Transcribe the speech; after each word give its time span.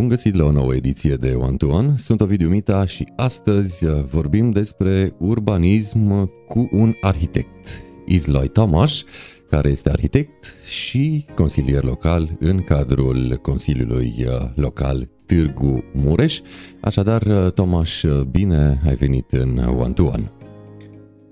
Bun 0.00 0.08
găsit 0.08 0.34
la 0.34 0.44
o 0.44 0.50
nouă 0.50 0.74
ediție 0.74 1.14
de 1.14 1.34
One 1.34 1.56
to 1.56 1.66
One. 1.66 1.92
Sunt 1.96 2.20
Ovidiu 2.20 2.48
Mita 2.48 2.84
și 2.84 3.08
astăzi 3.16 3.86
vorbim 3.86 4.50
despre 4.50 5.14
urbanism 5.18 6.30
cu 6.46 6.68
un 6.72 6.94
arhitect, 7.00 7.82
Izloi 8.06 8.48
Tomaș, 8.48 9.02
care 9.48 9.70
este 9.70 9.90
arhitect 9.90 10.54
și 10.64 11.26
consilier 11.34 11.84
local 11.84 12.36
în 12.38 12.62
cadrul 12.62 13.38
Consiliului 13.42 14.26
Local 14.54 15.08
Târgu 15.26 15.84
Mureș. 15.92 16.40
Așadar, 16.80 17.50
Tomaș, 17.50 18.04
bine 18.30 18.80
ai 18.86 18.94
venit 18.94 19.30
în 19.30 19.58
One 19.58 19.92
to 19.92 20.04
One. 20.04 20.32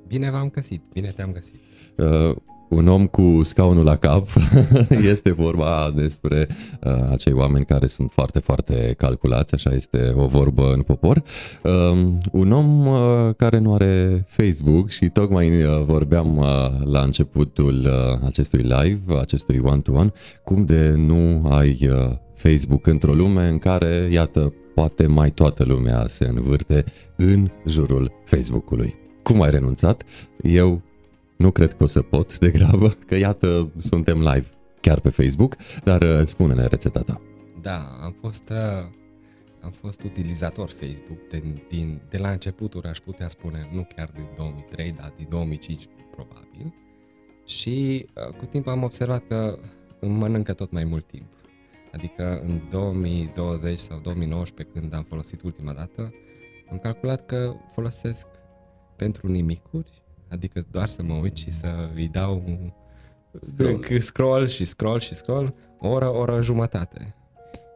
Bine 0.07 0.30
v-am 0.30 0.48
găsit, 0.48 0.82
bine 0.93 1.12
te-am 1.16 1.32
găsit. 1.32 1.61
Uh, 2.69 2.79
un 2.79 2.89
om 2.89 3.07
cu 3.07 3.41
scaunul 3.43 3.84
la 3.84 3.96
cap. 3.96 4.27
este 5.12 5.33
vorba 5.33 5.92
despre 5.97 6.48
uh, 6.84 6.92
acei 7.11 7.33
oameni 7.33 7.65
care 7.65 7.87
sunt 7.87 8.11
foarte, 8.11 8.38
foarte 8.38 8.95
calculați, 8.97 9.55
așa 9.55 9.70
este 9.70 10.15
o 10.16 10.27
vorbă 10.27 10.73
în 10.73 10.83
popor. 10.83 11.23
Uh, 11.62 11.98
un 12.33 12.52
om 12.52 12.87
uh, 12.87 13.34
care 13.37 13.59
nu 13.59 13.75
are 13.75 14.25
Facebook 14.27 14.91
și 14.91 15.09
tocmai 15.09 15.65
uh, 15.65 15.83
vorbeam 15.84 16.37
uh, 16.37 16.47
la 16.84 17.01
începutul 17.01 17.87
uh, 17.87 18.27
acestui 18.27 18.61
live, 18.62 19.19
acestui 19.20 19.61
one-to-one, 19.64 20.12
cum 20.45 20.64
de 20.64 20.95
nu 20.97 21.48
ai 21.50 21.78
uh, 21.91 22.16
Facebook 22.34 22.87
într-o 22.87 23.12
lume 23.12 23.48
în 23.48 23.59
care, 23.59 24.09
iată, 24.12 24.53
poate 24.75 25.06
mai 25.06 25.30
toată 25.30 25.64
lumea 25.64 26.05
se 26.06 26.27
învârte 26.34 26.84
în 27.16 27.50
jurul 27.66 28.12
Facebook-ului. 28.25 28.95
Cum 29.23 29.42
ai 29.42 29.50
renunțat? 29.50 30.03
Eu 30.42 30.83
nu 31.38 31.51
cred 31.51 31.73
că 31.73 31.83
o 31.83 31.87
să 31.87 32.02
pot 32.02 32.38
de 32.38 32.51
grabă, 32.51 32.88
că 33.06 33.16
iată, 33.16 33.70
suntem 33.77 34.19
live 34.19 34.47
chiar 34.80 35.01
pe 35.01 35.09
Facebook, 35.09 35.56
dar 35.84 36.02
uh, 36.02 36.20
spune-ne 36.24 36.67
rețeta 36.67 37.00
ta. 37.00 37.20
Da, 37.61 37.98
am 38.03 38.17
fost, 38.20 38.48
uh, 38.50 38.91
am 39.61 39.70
fost 39.70 40.03
utilizator 40.03 40.69
Facebook 40.69 41.28
de, 41.28 41.42
din, 41.69 42.00
de 42.09 42.19
la 42.19 42.31
începuturi, 42.31 42.89
aș 42.89 42.98
putea 42.98 43.28
spune, 43.28 43.70
nu 43.72 43.86
chiar 43.97 44.11
din 44.14 44.28
2003, 44.36 44.92
dar 44.92 45.12
din 45.16 45.27
2005 45.28 45.84
probabil. 46.11 46.75
Și 47.47 48.06
uh, 48.14 48.36
cu 48.36 48.44
timp 48.44 48.66
am 48.66 48.83
observat 48.83 49.27
că 49.27 49.59
îmi 50.00 50.16
mănâncă 50.16 50.53
tot 50.53 50.70
mai 50.70 50.84
mult 50.84 51.06
timp. 51.06 51.33
Adică 51.92 52.41
în 52.41 52.61
2020 52.70 53.78
sau 53.78 53.98
2019, 53.98 54.78
când 54.78 54.94
am 54.94 55.03
folosit 55.03 55.42
ultima 55.42 55.72
dată, 55.72 56.14
am 56.70 56.78
calculat 56.78 57.27
că 57.27 57.55
folosesc 57.72 58.27
pentru 58.97 59.28
nimicuri 59.28 60.03
Adică 60.31 60.65
doar 60.71 60.89
să 60.89 61.03
mă 61.03 61.15
uit 61.15 61.37
și 61.37 61.51
să 61.51 61.91
îi 61.95 62.09
dau 62.09 62.43
scroll, 63.43 64.01
scroll 64.01 64.47
și 64.47 64.65
scroll 64.65 65.01
și 65.01 65.15
scroll 65.15 65.55
o 65.81 65.89
oră, 65.89 66.09
o 66.09 66.19
oră 66.19 66.43
jumătate. 66.43 67.15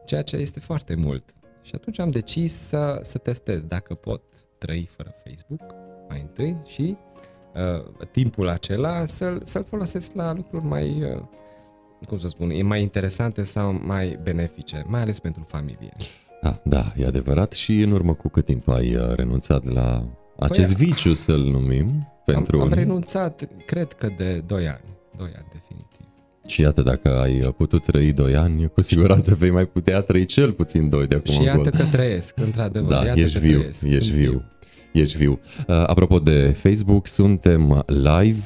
Ceea 0.05 0.21
ce 0.21 0.35
este 0.35 0.59
foarte 0.59 0.95
mult. 0.95 1.33
Și 1.61 1.71
atunci 1.75 1.99
am 1.99 2.09
decis 2.09 2.53
să, 2.53 2.99
să 3.01 3.17
testez 3.17 3.63
dacă 3.63 3.93
pot 3.93 4.21
trăi 4.57 4.89
fără 4.95 5.13
Facebook 5.23 5.61
mai 6.09 6.21
întâi 6.21 6.57
și 6.65 6.97
uh, 7.53 8.05
timpul 8.11 8.47
acela 8.47 9.05
să-l, 9.05 9.41
să-l 9.43 9.63
folosesc 9.63 10.13
la 10.13 10.33
lucruri 10.33 10.65
mai, 10.65 11.03
uh, 11.03 11.21
cum 12.07 12.17
să 12.17 12.27
spun, 12.27 12.49
e 12.49 12.61
mai 12.61 12.81
interesante 12.81 13.43
sau 13.43 13.79
mai 13.83 14.19
benefice, 14.23 14.83
mai 14.87 15.01
ales 15.01 15.19
pentru 15.19 15.43
familie. 15.43 15.91
Da, 16.41 16.61
da, 16.63 16.93
e 16.95 17.05
adevărat. 17.05 17.53
Și 17.53 17.81
în 17.81 17.91
urmă 17.91 18.13
cu 18.13 18.29
cât 18.29 18.45
timp 18.45 18.67
ai 18.67 18.95
uh, 18.95 19.13
renunțat 19.15 19.65
la 19.65 20.05
acest 20.39 20.75
păi, 20.75 20.85
viciu, 20.85 21.13
să-l 21.13 21.41
numim? 21.41 22.12
Pentru 22.25 22.59
am, 22.59 22.67
am 22.67 22.73
renunțat, 22.73 23.47
cred 23.65 23.93
că 23.93 24.07
de 24.17 24.43
2 24.47 24.67
ani. 24.67 24.81
2 25.17 25.31
ani, 25.35 25.47
definitiv. 25.51 26.05
Și 26.47 26.61
iată, 26.61 26.81
dacă 26.81 27.19
ai 27.19 27.53
putut 27.57 27.85
trăi 27.85 28.11
2 28.11 28.35
ani, 28.35 28.69
cu 28.69 28.81
siguranță 28.81 29.35
vei 29.35 29.49
mai 29.49 29.65
putea 29.65 30.01
trăi 30.01 30.25
cel 30.25 30.51
puțin 30.51 30.89
2 30.89 31.07
de 31.07 31.15
acum 31.15 31.33
Și 31.33 31.43
iată 31.43 31.69
că 31.69 31.83
trăiesc, 31.91 32.39
într-adevăr. 32.39 32.89
Da, 32.89 33.05
iată 33.05 33.19
ești 33.19 33.39
că 33.39 33.45
viu, 33.45 33.57
trăiesc. 33.57 33.83
ești 33.83 34.11
viu. 34.11 34.29
viu. 34.29 34.43
Ești 35.01 35.17
viu. 35.17 35.39
Uh, 35.67 35.83
apropo 35.85 36.19
de 36.19 36.55
Facebook, 36.57 37.07
suntem 37.07 37.83
live 37.87 38.45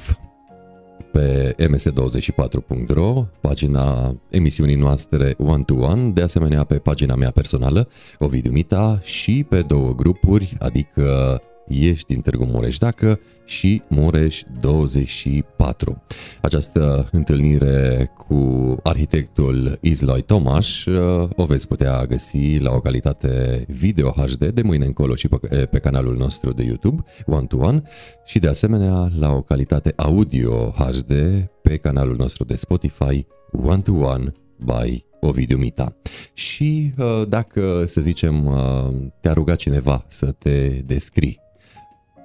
pe 1.12 1.56
ms24.ro, 1.58 3.26
pagina 3.42 4.16
emisiunii 4.30 4.76
noastre 4.76 5.36
One 5.38 5.64
to 5.64 5.74
One, 5.74 6.10
de 6.10 6.22
asemenea 6.22 6.64
pe 6.64 6.78
pagina 6.78 7.16
mea 7.16 7.32
personală, 7.32 7.88
Ovidiu 8.20 8.52
Mita, 8.52 9.00
și 9.04 9.46
pe 9.50 9.62
două 9.62 9.94
grupuri, 9.96 10.56
adică 10.60 11.42
ești 11.68 12.14
din 12.14 12.22
Târgu 12.22 12.46
Mureș 12.46 12.78
Dacă 12.78 13.20
și 13.46 13.82
Mureș 13.88 14.42
24. 14.62 16.04
Această 16.42 17.08
întâlnire 17.12 18.12
cu 18.18 18.76
arhitectul 18.84 19.78
Izloi 19.82 20.22
Tomaș 20.22 20.86
uh, 20.86 21.30
o 21.36 21.46
veți 21.46 21.68
putea 21.68 22.06
găsi 22.06 22.58
la 22.60 22.72
o 22.72 22.80
calitate 22.80 23.66
video 23.68 24.10
HD 24.10 24.46
de 24.46 24.62
mâine 24.62 24.86
încolo 24.86 25.16
și 25.16 25.28
pe, 25.28 25.66
pe 25.66 25.80
canalul 25.80 26.16
nostru 26.16 26.54
de 26.54 26.64
YouTube 26.64 27.04
One 27.26 27.46
to 27.46 27.58
One 27.58 27.84
și 28.26 28.40
de 28.40 28.48
asemenea 28.48 29.10
la 29.20 29.32
o 29.32 29.42
calitate 29.42 29.94
audio 29.96 30.70
HD 30.70 31.14
pe 31.62 31.78
canalul 31.78 32.16
nostru 32.16 32.44
de 32.44 32.56
Spotify 32.56 33.26
One 33.52 33.82
to 33.82 33.92
One 33.94 34.34
by 34.58 35.06
Ovidiu 35.20 35.58
Mita. 35.58 35.96
Și 36.34 36.94
uh, 36.98 37.28
dacă, 37.28 37.84
să 37.86 38.02
zicem, 38.02 38.46
uh, 38.46 39.12
te-a 39.20 39.34
rugat 39.34 39.56
cineva 39.56 40.06
să 40.08 40.32
te 40.32 40.68
descrii 40.86 41.40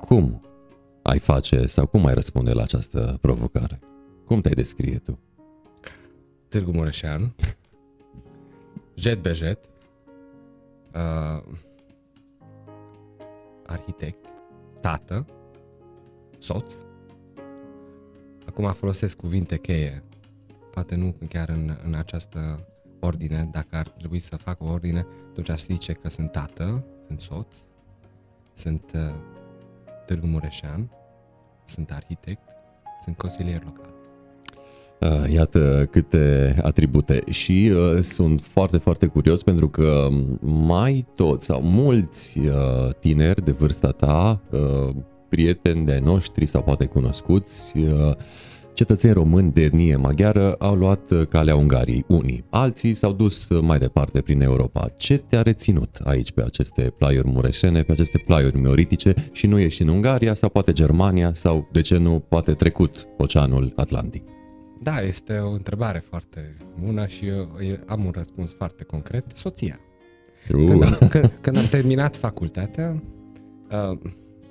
cum 0.06 0.40
ai 1.02 1.18
face 1.18 1.66
sau 1.66 1.86
cum 1.86 2.06
ai 2.06 2.14
răspunde 2.14 2.52
la 2.52 2.62
această 2.62 3.18
provocare? 3.20 3.80
Cum 4.24 4.40
te-ai 4.40 4.54
descrie 4.54 4.98
tu? 4.98 5.18
Târgu 6.48 6.70
Mureșean, 6.70 7.34
jet 8.94 9.22
be 9.22 9.32
jet, 9.32 9.64
uh, 10.94 11.54
arhitect, 13.66 14.28
tată, 14.80 15.26
soț. 16.38 16.74
Acum 18.46 18.72
folosesc 18.72 19.16
cuvinte 19.16 19.58
cheie, 19.58 20.02
poate 20.70 20.94
nu 20.94 21.14
chiar 21.28 21.48
în, 21.48 21.78
în 21.84 21.94
această 21.94 22.66
ordine, 23.00 23.48
dacă 23.50 23.76
ar 23.76 23.88
trebui 23.88 24.18
să 24.18 24.36
fac 24.36 24.62
o 24.62 24.66
ordine, 24.66 25.06
atunci 25.28 25.48
aș 25.48 25.60
zice 25.60 25.92
că 25.92 26.08
sunt 26.08 26.30
tată, 26.32 26.84
sunt 27.06 27.20
soț, 27.20 27.58
sunt 28.54 28.92
uh, 28.94 29.31
Târgu 30.06 30.26
Mureșean, 30.26 30.90
sunt 31.64 31.90
arhitect, 31.90 32.50
sunt 33.00 33.16
consilier 33.16 33.62
local. 33.64 33.90
Uh, 35.00 35.32
iată 35.32 35.88
câte 35.90 36.56
atribute 36.62 37.22
și 37.30 37.72
uh, 37.74 38.00
sunt 38.00 38.41
foarte, 38.41 38.78
foarte 38.78 39.06
curios 39.06 39.42
pentru 39.42 39.68
că 39.68 40.08
mai 40.41 41.06
toți 41.14 41.46
sau 41.46 41.62
mulți 41.62 42.38
uh, 42.38 42.94
tineri 43.00 43.44
de 43.44 43.50
vârsta 43.50 43.91
ta, 43.91 44.41
uh, 44.50 44.94
prieteni 45.28 45.84
de 45.84 45.98
noștri 45.98 46.46
sau 46.46 46.62
poate 46.62 46.86
cunoscuți, 46.86 47.78
uh, 47.78 48.16
cetățeni 48.75 49.12
români 49.12 49.53
de 49.53 49.62
etnie 49.62 49.97
maghiară 49.97 50.53
au 50.53 50.75
luat 50.75 51.10
uh, 51.10 51.27
calea 51.27 51.56
Ungariei, 51.56 52.05
unii. 52.09 52.44
Alții 52.50 52.94
s-au 52.94 53.12
dus 53.12 53.49
uh, 53.49 53.62
mai 53.62 53.78
departe 53.78 54.21
prin 54.21 54.41
Europa. 54.41 54.88
Ce 54.97 55.16
te-a 55.16 55.43
reținut 55.43 56.00
aici 56.05 56.33
pe 56.33 56.43
aceste 56.43 56.83
plaiuri 56.83 57.28
mureșene, 57.28 57.83
pe 57.83 57.93
aceste 57.93 58.19
plaiuri 58.19 58.59
mioritice 58.59 59.15
și 59.33 59.47
nu 59.47 59.59
ești 59.59 59.83
în 59.83 59.88
Ungaria 59.88 60.34
sau 60.34 60.49
poate 60.49 60.72
Germania 60.72 61.33
sau, 61.34 61.69
de 61.72 61.81
ce 61.81 61.99
nu, 61.99 62.25
poate 62.28 62.53
trecut 62.53 63.09
Oceanul 63.19 63.72
Atlantic? 63.77 64.25
Da, 64.81 65.00
este 65.00 65.39
o 65.39 65.50
întrebare 65.50 66.04
foarte 66.09 66.56
bună 66.84 67.06
și 67.06 67.27
eu 67.27 67.49
am 67.87 68.04
un 68.04 68.10
răspuns 68.15 68.53
foarte 68.53 68.84
concret. 68.84 69.25
Soția. 69.34 69.81
Uh. 70.54 70.66
Când, 70.66 70.83
am, 70.83 71.09
când, 71.09 71.33
când 71.41 71.56
am 71.56 71.66
terminat 71.71 72.16
facultatea, 72.16 73.03
uh, 73.71 73.99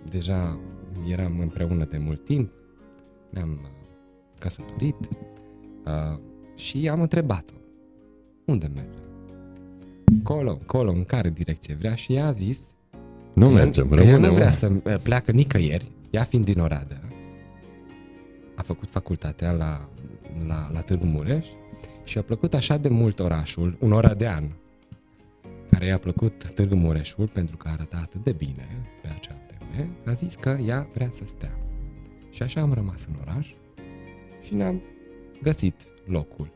deja 0.10 0.60
eram 1.08 1.40
împreună 1.40 1.86
de 1.86 1.98
mult 1.98 2.24
timp, 2.24 2.52
ne-am 3.30 3.60
căsătorit 4.42 5.10
uh, 5.86 6.20
și 6.56 6.90
am 6.90 7.02
întrebat-o 7.02 7.54
unde 8.46 8.72
merge? 8.74 9.00
Colo, 10.24 10.60
colo, 10.66 10.92
în 10.92 11.04
care 11.04 11.30
direcție 11.30 11.76
vrea 11.76 11.96
și 11.96 12.14
ea 12.14 12.26
a 12.26 12.32
zis 12.32 12.72
nu 13.34 13.48
că 13.48 13.54
mergem, 13.54 13.90
că 13.90 13.96
rămânem. 13.96 14.22
nu 14.22 14.34
vrea 14.34 14.52
să 14.52 14.70
pleacă 15.04 15.32
nicăieri, 15.32 15.92
ea 16.10 16.24
fiind 16.24 16.46
din 16.46 16.60
Oradea, 16.60 17.02
a 18.56 18.62
făcut 18.62 18.90
facultatea 18.90 19.52
la, 19.52 19.90
la, 20.48 20.70
la 20.74 20.82
Târgu 20.82 21.06
Mureș 21.06 21.48
și 22.04 22.18
a 22.18 22.22
plăcut 22.22 22.54
așa 22.54 22.78
de 22.78 22.90
mult 22.90 23.20
orașul, 23.20 23.78
un 23.80 23.92
oradean, 23.92 24.56
care 25.70 25.86
i-a 25.86 25.98
plăcut 25.98 26.52
Târgu 26.52 26.76
Mureșul 26.76 27.28
pentru 27.28 27.58
că 27.58 27.68
arăta 27.68 27.98
atât 28.02 28.24
de 28.24 28.32
bine 28.32 28.68
pe 29.02 29.10
acea 29.16 29.36
vreme, 29.48 29.90
a 30.06 30.12
zis 30.12 30.36
că 30.36 30.58
ea 30.66 30.88
vrea 30.94 31.08
să 31.12 31.24
stea. 31.26 31.58
Și 32.30 32.44
așa 32.44 32.62
am 32.62 32.74
rămas 32.74 33.06
în 33.06 33.16
oraș 33.22 33.48
și 34.42 34.54
ne-am 34.54 34.82
găsit 35.42 35.76
locul. 36.06 36.52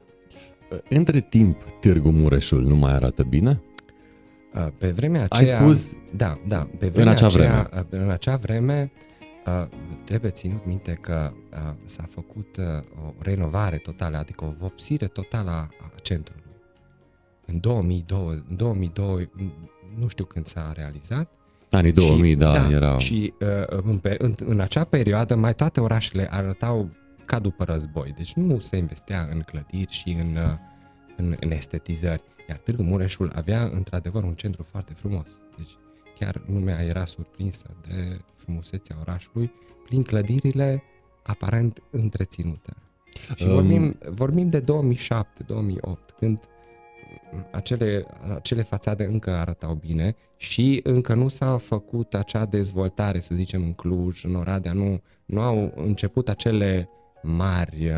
Între 0.90 1.20
timp, 1.20 1.62
Târgu 1.80 2.10
Mureșul 2.10 2.62
nu 2.62 2.76
mai 2.76 2.94
arată 2.94 3.24
bine? 3.24 3.62
Pe 4.78 4.92
vremea 4.92 5.24
aceea... 5.24 5.60
Ai 5.60 5.64
spus 5.64 5.94
da, 6.16 6.40
da, 6.48 6.68
pe 6.80 6.88
vremea 6.88 7.12
în 7.12 7.18
acea 7.18 7.26
aceea, 7.26 7.70
vreme. 7.90 8.04
În 8.04 8.10
acea 8.10 8.36
vreme 8.36 8.92
trebuie 10.04 10.32
ținut 10.32 10.66
minte 10.66 10.98
că 11.02 11.34
s-a 11.86 12.04
făcut 12.10 12.58
o 13.06 13.14
renovare 13.20 13.78
totală, 13.78 14.18
adică 14.18 14.46
o 14.46 14.54
vopsire 14.60 15.08
totală 15.08 15.52
a 15.52 15.92
centrului. 16.02 16.44
în 17.46 17.60
2002, 17.60 18.44
în 18.50 18.56
2002 18.56 19.30
nu 20.00 20.08
știu 20.08 20.26
când 20.26 20.46
s-a 20.46 20.72
realizat. 20.76 21.32
Anii 21.70 21.92
2000, 21.92 22.30
și, 22.30 22.36
da, 22.36 22.52
da, 22.52 22.70
erau. 22.70 22.98
Și 22.98 23.34
uh, 23.40 23.48
în, 23.68 24.00
în, 24.18 24.36
în 24.46 24.60
acea 24.60 24.84
perioadă 24.84 25.36
mai 25.36 25.54
toate 25.54 25.80
orașele 25.80 26.28
arătau 26.32 26.90
ca 27.26 27.40
după 27.40 27.64
război. 27.64 28.14
Deci 28.18 28.34
nu 28.34 28.60
se 28.60 28.78
investea 28.78 29.28
în 29.32 29.42
clădiri 29.42 29.92
și 29.92 30.10
în, 30.10 30.36
uh, 30.36 30.58
în, 31.18 31.36
în 31.40 31.52
estetizări. 31.52 32.24
Iar 32.50 32.58
Târgu 32.58 32.84
Mureșul 32.84 33.32
avea 33.36 33.64
într-adevăr 33.64 34.24
un 34.24 34.34
centru 34.34 34.64
foarte 34.64 34.94
frumos. 34.94 35.40
Deci 35.58 35.72
chiar 36.20 36.42
lumea 36.48 36.84
era 36.84 37.06
surprinsă 37.06 37.66
de 37.88 38.20
frumusețea 38.36 38.96
orașului 39.00 39.52
prin 39.86 40.04
clădirile 40.04 40.84
aparent 41.24 41.84
întreținute. 41.92 42.74
Și 43.36 43.44
um... 43.44 43.54
vorbim, 43.54 43.98
vorbim 44.10 44.50
de 44.50 44.62
2007-2008, 44.62 44.66
când 46.18 46.40
acele, 47.52 48.06
acele 48.36 48.62
fațade 48.62 49.06
încă 49.06 49.32
arătau 49.32 49.74
bine 49.74 50.16
și 50.38 50.80
încă 50.84 51.14
nu 51.14 51.28
s-a 51.28 51.58
făcut 51.58 52.14
acea 52.14 52.46
dezvoltare, 52.46 53.20
să 53.20 53.36
zicem, 53.36 53.62
în 53.62 53.74
Cluj, 53.74 54.24
în 54.24 54.36
Oradea, 54.36 54.74
nu, 54.74 55.02
nu 55.26 55.42
au 55.42 55.74
început 55.76 56.30
acele 56.30 56.90
mari 57.26 57.88
uh, 57.88 57.96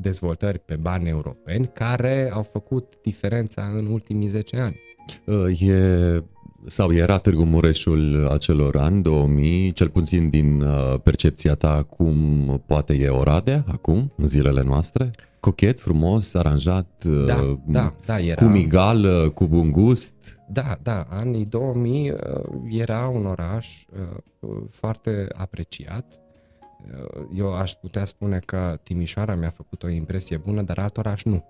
dezvoltări 0.00 0.58
pe 0.58 0.76
bani 0.76 1.08
europeni 1.08 1.66
care 1.66 2.30
au 2.32 2.42
făcut 2.42 2.92
diferența 3.02 3.70
în 3.74 3.86
ultimii 3.86 4.28
10 4.28 4.56
ani. 4.56 4.80
Uh, 5.24 5.60
e 5.60 6.24
sau 6.66 6.92
era 6.92 7.18
Târgu 7.18 7.44
Mureșul 7.44 8.28
acelor 8.28 8.76
ani, 8.76 9.02
2000, 9.02 9.72
cel 9.72 9.88
puțin 9.88 10.28
din 10.28 10.60
uh, 10.60 11.00
percepția 11.02 11.54
ta, 11.54 11.82
cum 11.82 12.62
poate 12.66 12.94
e 12.94 13.08
Oradea 13.08 13.64
acum, 13.72 14.12
în 14.16 14.26
zilele 14.26 14.62
noastre? 14.62 15.10
Cochet, 15.40 15.80
frumos, 15.80 16.34
aranjat, 16.34 17.04
da, 17.26 17.58
da, 17.66 17.94
da, 18.06 18.18
era. 18.18 18.34
cu 18.34 18.50
migal, 18.50 19.30
cu 19.32 19.46
bun 19.46 19.70
gust? 19.70 20.38
Da, 20.48 20.76
da, 20.82 21.06
anii 21.10 21.44
2000 21.44 22.14
era 22.70 23.08
un 23.08 23.26
oraș 23.26 23.84
foarte 24.70 25.26
apreciat 25.34 26.06
Uh, 26.06 26.31
eu 27.34 27.54
aș 27.54 27.72
putea 27.72 28.04
spune 28.04 28.38
că 28.38 28.78
Timișoara 28.82 29.34
mi-a 29.34 29.50
făcut 29.50 29.82
o 29.82 29.88
impresie 29.88 30.36
bună, 30.36 30.62
dar 30.62 30.78
alt 30.78 30.96
oraș 30.96 31.22
nu. 31.22 31.44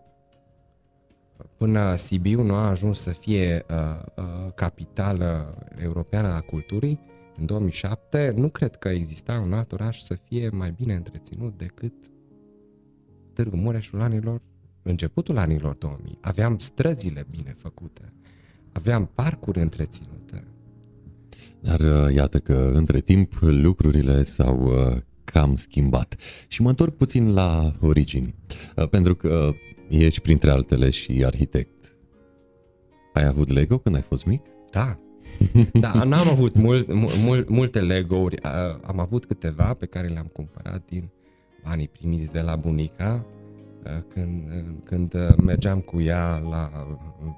Până 1.56 1.96
Sibiu 1.96 2.42
nu 2.42 2.54
a 2.54 2.68
ajuns 2.68 3.00
să 3.00 3.10
fie 3.10 3.64
uh, 3.70 3.76
uh, 4.16 4.52
capitală 4.54 5.58
europeană 5.78 6.28
a 6.28 6.40
culturii, 6.40 7.00
în 7.36 7.46
2007, 7.46 8.32
nu 8.36 8.48
cred 8.48 8.76
că 8.76 8.88
exista 8.88 9.40
un 9.40 9.52
alt 9.52 9.72
oraș 9.72 10.00
să 10.00 10.14
fie 10.14 10.48
mai 10.48 10.70
bine 10.70 10.94
întreținut 10.94 11.58
decât 11.58 11.92
Târgu 13.32 13.56
Mureșul 13.56 14.00
anilor, 14.00 14.42
începutul 14.82 15.36
anilor 15.36 15.74
2000. 15.74 16.18
Aveam 16.20 16.58
străzile 16.58 17.26
bine 17.30 17.54
făcute, 17.58 18.12
aveam 18.72 19.10
parcuri 19.14 19.60
întreținute. 19.60 20.46
Dar 21.60 21.80
uh, 21.80 22.14
iată 22.14 22.38
că 22.38 22.70
între 22.74 23.00
timp 23.00 23.32
lucrurile 23.40 24.22
s-au 24.22 24.62
uh, 24.62 25.00
cam 25.32 25.56
schimbat. 25.56 26.16
Și 26.48 26.62
mă 26.62 26.68
întorc 26.68 26.96
puțin 26.96 27.32
la 27.32 27.72
origini, 27.80 28.34
uh, 28.76 28.88
pentru 28.88 29.14
că 29.14 29.52
ești 29.88 30.20
printre 30.20 30.50
altele 30.50 30.90
și 30.90 31.22
arhitect. 31.24 31.96
Ai 33.12 33.24
avut 33.26 33.48
Lego 33.48 33.78
când 33.78 33.94
ai 33.94 34.02
fost 34.02 34.24
mic? 34.24 34.42
Da. 34.70 34.96
Da, 35.72 36.04
n-am 36.04 36.28
avut 36.28 36.56
mult, 36.56 36.92
mult, 37.24 37.48
multe 37.48 37.80
Lego-uri. 37.80 38.36
Uh, 38.44 38.80
am 38.82 38.98
avut 38.98 39.26
câteva 39.26 39.74
pe 39.74 39.86
care 39.86 40.06
le-am 40.06 40.30
cumpărat 40.32 40.84
din 40.84 41.10
banii 41.64 41.88
primiți 41.88 42.32
de 42.32 42.40
la 42.40 42.56
bunica 42.56 43.26
uh, 43.84 44.02
când, 44.08 44.50
când 44.84 45.14
mergeam 45.44 45.80
cu 45.80 46.00
ea 46.00 46.36
la 46.36 46.86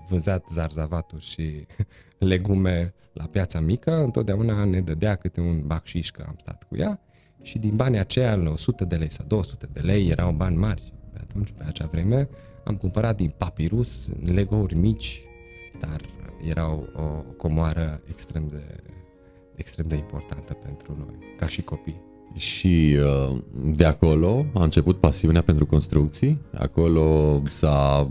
vânzat 0.09 0.49
zarzavaturi 0.53 1.25
și 1.25 1.67
legume 2.19 2.95
la 3.13 3.25
piața 3.25 3.61
mică, 3.61 4.03
întotdeauna 4.03 4.65
ne 4.65 4.81
dădea 4.81 5.15
câte 5.15 5.41
un 5.41 5.63
bacșiș 5.67 6.11
că 6.11 6.25
am 6.29 6.37
stat 6.39 6.65
cu 6.69 6.77
ea 6.77 7.01
și 7.45 7.59
din 7.59 7.77
banii 7.77 7.99
aceia, 7.99 8.43
100 8.53 8.85
de 8.85 8.97
lei 8.97 9.11
sau 9.11 9.25
200 9.29 9.69
de 9.73 9.81
lei, 9.81 10.09
erau 10.09 10.33
bani 10.33 10.57
mari 10.57 10.93
pe 11.13 11.19
atunci, 11.23 11.55
pe 11.57 11.65
acea 11.67 11.87
vreme, 11.87 12.29
am 12.65 12.77
cumpărat 12.77 13.17
din 13.17 13.35
papirus 13.37 14.09
Lego-uri 14.25 14.75
mici, 14.75 15.23
dar 15.79 16.01
erau 16.49 16.89
o 16.97 17.33
comoară 17.37 18.01
extrem 18.11 18.49
de, 18.49 18.63
extrem 19.55 19.87
de 19.87 19.95
importantă 19.95 20.53
pentru 20.53 20.97
noi, 20.99 21.19
ca 21.37 21.47
și 21.47 21.63
copii. 21.63 22.01
Și 22.35 22.97
uh, 23.31 23.39
de 23.65 23.85
acolo 23.85 24.47
a 24.55 24.63
început 24.63 25.01
pasiunea 25.01 25.43
pentru 25.43 25.67
construcții? 25.67 26.41
Acolo 26.55 27.43
s-a 27.47 28.09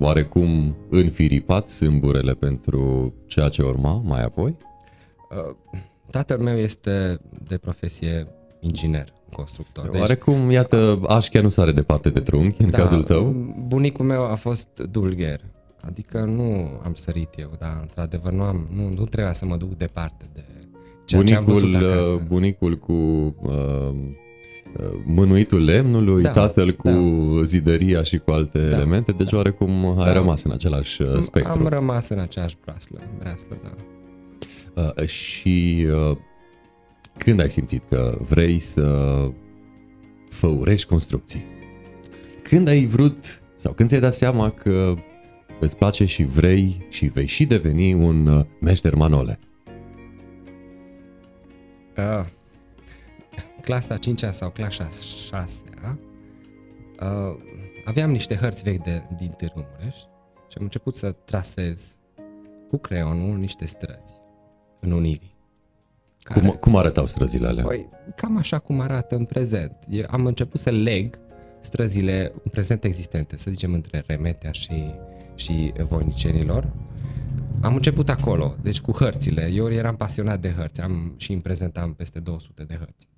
oarecum 0.00 0.76
înfiripat 0.90 1.68
sâmburele 1.68 2.32
pentru 2.32 3.14
ceea 3.26 3.48
ce 3.48 3.62
urma 3.62 3.92
mai 3.92 4.24
apoi? 4.24 4.56
Uh, 5.30 5.54
tatăl 6.10 6.38
meu 6.38 6.56
este 6.56 7.20
de 7.46 7.58
profesie 7.58 8.26
inginer, 8.64 9.12
constructor. 9.32 9.88
Deci, 9.90 10.00
Oarecum, 10.00 10.50
iată, 10.50 11.00
așchea 11.08 11.40
nu 11.40 11.48
sare 11.48 11.72
departe 11.72 12.10
de 12.10 12.20
trunchi 12.20 12.62
în 12.62 12.70
da, 12.70 12.78
cazul 12.78 13.02
tău. 13.02 13.24
Bunicul 13.66 14.04
meu 14.04 14.24
a 14.24 14.34
fost 14.34 14.68
dulgher, 14.90 15.40
adică 15.80 16.20
nu 16.20 16.80
am 16.84 16.94
sărit 16.94 17.34
eu, 17.36 17.50
dar 17.58 17.78
într-adevăr 17.80 18.32
nu, 18.32 18.42
am, 18.42 18.68
nu, 18.72 18.88
nu 18.88 19.04
trebuia 19.04 19.32
să 19.32 19.46
mă 19.46 19.56
duc 19.56 19.76
departe 19.76 20.24
de 20.34 20.44
ceea 21.04 21.20
bunicul, 21.20 21.26
ce 21.26 21.34
am 21.34 21.44
văzut 21.44 21.74
acasă. 21.74 22.24
Bunicul 22.28 22.78
cu 22.78 22.92
uh, 23.42 23.94
mânuitul 25.04 25.64
lemnului, 25.64 26.22
da, 26.22 26.30
tatăl 26.30 26.72
cu 26.72 26.88
da. 26.88 27.42
zidăria 27.42 28.02
și 28.02 28.18
cu 28.18 28.30
alte 28.30 28.68
da, 28.68 28.76
elemente, 28.76 29.12
deci 29.12 29.30
da. 29.30 29.36
oarecum 29.36 29.98
ai 29.98 30.04
da. 30.04 30.12
rămas 30.12 30.42
în 30.42 30.50
același 30.50 31.02
uh, 31.02 31.18
spectru. 31.18 31.52
Am 31.52 31.66
rămas 31.66 32.08
în 32.08 32.18
aceeași 32.18 32.56
braslă, 32.64 33.00
braslă 33.18 33.56
da. 33.62 34.82
Uh, 34.82 35.06
și 35.06 35.86
uh, 36.10 36.16
când 37.16 37.40
ai 37.40 37.50
simțit 37.50 37.84
că 37.84 38.18
vrei 38.28 38.58
să 38.58 39.16
făurești 40.28 40.88
construcții? 40.88 41.44
Când 42.42 42.68
ai 42.68 42.86
vrut 42.86 43.42
sau 43.54 43.72
când 43.72 43.88
ți-ai 43.88 44.00
dat 44.00 44.14
seama 44.14 44.50
că 44.50 44.94
îți 45.60 45.76
place 45.76 46.04
și 46.04 46.24
vrei 46.24 46.86
și 46.88 47.06
vei 47.06 47.26
și 47.26 47.44
deveni 47.44 47.92
un 47.92 48.26
uh, 48.26 48.44
meșter 48.60 48.94
manole? 48.94 49.38
Uh, 51.96 52.24
clasa 53.60 53.96
5 53.96 54.20
sau 54.20 54.50
clasa 54.50 54.88
6 55.28 55.62
uh, 57.00 57.36
aveam 57.84 58.10
niște 58.10 58.34
hărți 58.34 58.62
vechi 58.62 58.82
de, 58.82 59.06
din 59.16 59.30
Târgu 59.30 59.66
Mureș 59.70 59.96
și 60.48 60.56
am 60.56 60.62
început 60.62 60.96
să 60.96 61.12
trasez 61.12 61.98
cu 62.68 62.76
creionul 62.76 63.38
niște 63.38 63.66
străzi 63.66 64.20
în 64.80 64.90
Unirii. 64.90 65.33
Care... 66.24 66.40
Cum, 66.40 66.50
cum 66.50 66.76
arătau 66.76 67.06
străzile 67.06 67.46
alea? 67.46 67.64
Păi, 67.64 67.88
cam 68.16 68.36
așa 68.36 68.58
cum 68.58 68.80
arată 68.80 69.16
în 69.16 69.24
prezent. 69.24 69.76
Eu 69.88 70.04
am 70.10 70.26
început 70.26 70.60
să 70.60 70.70
leg 70.70 71.18
străzile 71.60 72.32
în 72.34 72.50
prezent 72.50 72.84
existente, 72.84 73.36
să 73.36 73.50
zicem 73.50 73.72
între 73.72 74.04
Remetea 74.06 74.52
și, 74.52 74.94
și 75.34 75.72
Voinicenilor. 75.78 76.72
Am 77.60 77.74
început 77.74 78.08
acolo, 78.08 78.54
deci 78.62 78.80
cu 78.80 78.92
hărțile. 78.92 79.50
Eu 79.52 79.72
eram 79.72 79.96
pasionat 79.96 80.40
de 80.40 80.50
hărți 80.50 80.80
am, 80.80 81.14
și 81.16 81.32
în 81.32 81.40
prezent 81.40 81.76
am 81.76 81.94
peste 81.94 82.20
200 82.20 82.64
de 82.64 82.74
hărți. 82.74 83.08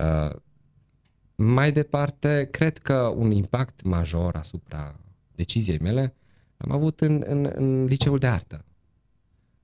Uh, 0.00 0.36
mai 1.34 1.72
departe, 1.72 2.48
cred 2.50 2.78
că 2.78 2.94
un 2.94 3.30
impact 3.30 3.82
major 3.82 4.36
asupra 4.36 5.00
deciziei 5.34 5.78
mele 5.78 6.14
am 6.56 6.72
avut 6.72 7.00
în, 7.00 7.24
în, 7.26 7.52
în 7.54 7.84
liceul 7.84 8.18
de 8.18 8.26
artă. 8.26 8.64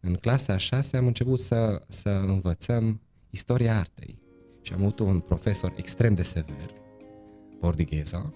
În 0.07 0.15
clasa 0.15 0.53
a 0.53 0.57
șase 0.57 0.97
am 0.97 1.07
început 1.07 1.41
să, 1.41 1.83
să 1.89 2.09
învățăm 2.09 3.01
istoria 3.31 3.79
artei 3.79 4.19
și 4.63 4.73
am 4.73 4.81
avut 4.81 4.99
un 4.99 5.21
profesor 5.21 5.73
extrem 5.77 6.15
de 6.15 6.23
sever, 6.23 6.71
Bordigheza, 7.61 8.35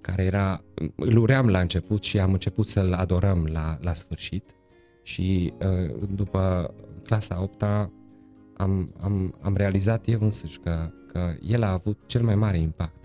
care 0.00 0.22
era, 0.22 0.64
îl 0.96 1.16
uream 1.16 1.48
la 1.48 1.60
început 1.60 2.02
și 2.02 2.18
am 2.18 2.32
început 2.32 2.68
să-l 2.68 2.92
adorăm 2.92 3.48
la, 3.52 3.78
la 3.80 3.94
sfârșit 3.94 4.54
și 5.02 5.52
uh, 5.58 6.08
după 6.14 6.74
clasa 7.04 7.42
8 7.42 7.62
am, 7.62 8.94
am, 9.00 9.38
am 9.40 9.56
realizat 9.56 10.08
eu 10.08 10.18
însuși 10.20 10.58
că, 10.58 10.90
că 11.06 11.34
el 11.42 11.62
a 11.62 11.72
avut 11.72 11.98
cel 12.06 12.22
mai 12.22 12.34
mare 12.34 12.58
impact 12.58 13.04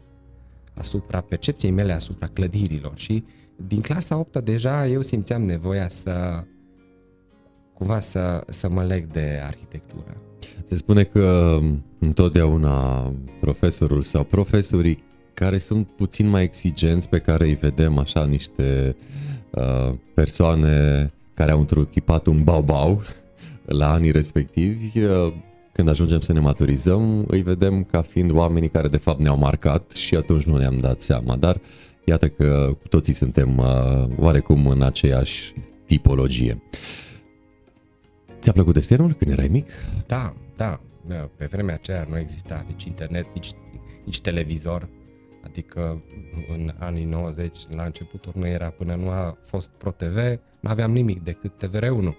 asupra 0.73 1.21
percepției 1.21 1.71
mele 1.71 1.91
asupra 1.91 2.27
clădirilor 2.27 2.97
și 2.97 3.23
din 3.67 3.81
clasa 3.81 4.17
8 4.17 4.37
deja 4.37 4.87
eu 4.87 5.01
simțeam 5.01 5.43
nevoia 5.43 5.87
să 5.87 6.43
cumva 7.77 7.99
să, 7.99 8.43
să 8.47 8.69
mă 8.69 8.83
leg 8.83 9.11
de 9.11 9.41
arhitectură. 9.43 10.17
Se 10.63 10.75
spune 10.75 11.03
că 11.03 11.59
întotdeauna 11.99 13.13
profesorul 13.39 14.01
sau 14.01 14.23
profesorii 14.23 15.03
care 15.33 15.57
sunt 15.57 15.87
puțin 15.87 16.27
mai 16.27 16.43
exigenți, 16.43 17.09
pe 17.09 17.19
care 17.19 17.45
îi 17.45 17.55
vedem 17.55 17.97
așa 17.97 18.25
niște 18.25 18.95
uh, 19.51 19.93
persoane 20.13 21.11
care 21.33 21.51
au 21.51 21.59
întruchipat 21.59 22.25
un 22.25 22.43
bau-bau 22.43 23.01
la 23.65 23.91
anii 23.91 24.11
respectivi, 24.11 24.99
uh, 24.99 25.33
când 25.71 25.89
ajungem 25.89 26.19
să 26.19 26.33
ne 26.33 26.39
maturizăm, 26.39 27.25
îi 27.27 27.41
vedem 27.41 27.83
ca 27.83 28.01
fiind 28.01 28.31
oamenii 28.31 28.69
care 28.69 28.87
de 28.87 28.97
fapt 28.97 29.19
ne-au 29.19 29.37
marcat 29.37 29.91
și 29.91 30.15
atunci 30.15 30.43
nu 30.43 30.57
ne-am 30.57 30.77
dat 30.77 31.01
seama. 31.01 31.35
Dar 31.35 31.61
iată 32.05 32.27
că 32.27 32.77
cu 32.81 32.87
toții 32.87 33.13
suntem 33.13 33.57
uh, 33.57 33.65
oarecum 34.19 34.67
în 34.67 34.81
aceeași 34.81 35.53
tipologie. 35.85 36.61
Ți-a 38.47 38.55
plăcut 38.55 38.73
desenul 38.73 39.13
când 39.13 39.31
erai 39.31 39.47
mic? 39.47 39.69
Da, 40.05 40.33
da. 40.55 40.79
Pe 41.35 41.45
vremea 41.45 41.73
aceea 41.73 42.05
nu 42.09 42.17
exista 42.17 42.65
nici 42.67 42.83
internet, 42.83 43.33
nici, 43.33 43.51
nici 44.05 44.21
televizor. 44.21 44.89
Adică 45.43 46.03
în 46.49 46.73
anii 46.77 47.03
90, 47.03 47.57
la 47.69 47.83
începuturi, 47.83 48.37
nu 48.37 48.47
era 48.47 48.69
până 48.69 48.95
nu 48.95 49.09
a 49.09 49.37
fost 49.41 49.69
Pro 49.69 49.91
TV, 49.91 50.15
nu 50.59 50.69
aveam 50.69 50.91
nimic 50.91 51.23
decât 51.23 51.65
TVR1. 51.65 52.15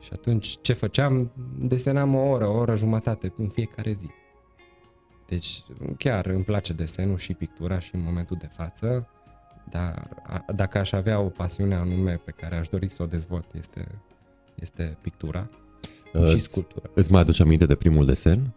Și 0.00 0.10
atunci 0.12 0.56
ce 0.60 0.72
făceam? 0.72 1.32
Desenam 1.58 2.14
o 2.14 2.28
oră, 2.28 2.46
o 2.46 2.56
oră 2.56 2.76
jumătate 2.76 3.32
în 3.36 3.48
fiecare 3.48 3.92
zi. 3.92 4.10
Deci 5.26 5.64
chiar 5.98 6.26
îmi 6.26 6.44
place 6.44 6.72
desenul 6.72 7.18
și 7.18 7.34
pictura 7.34 7.78
și 7.78 7.94
în 7.94 8.02
momentul 8.02 8.36
de 8.40 8.48
față, 8.52 9.08
dar 9.70 10.08
a, 10.22 10.44
dacă 10.54 10.78
aș 10.78 10.92
avea 10.92 11.20
o 11.20 11.28
pasiune 11.28 11.74
anume 11.74 12.16
pe 12.16 12.30
care 12.30 12.56
aș 12.56 12.68
dori 12.68 12.88
să 12.88 13.02
o 13.02 13.06
dezvolt 13.06 13.54
este, 13.54 13.86
este 14.54 14.98
pictura 15.00 15.48
uh, 15.50 15.62
și 16.28 16.40
sculptura. 16.40 16.90
Îți 16.94 17.12
mai 17.12 17.20
aduce 17.20 17.42
aminte 17.42 17.66
de 17.66 17.74
primul 17.74 18.06
desen? 18.06 18.54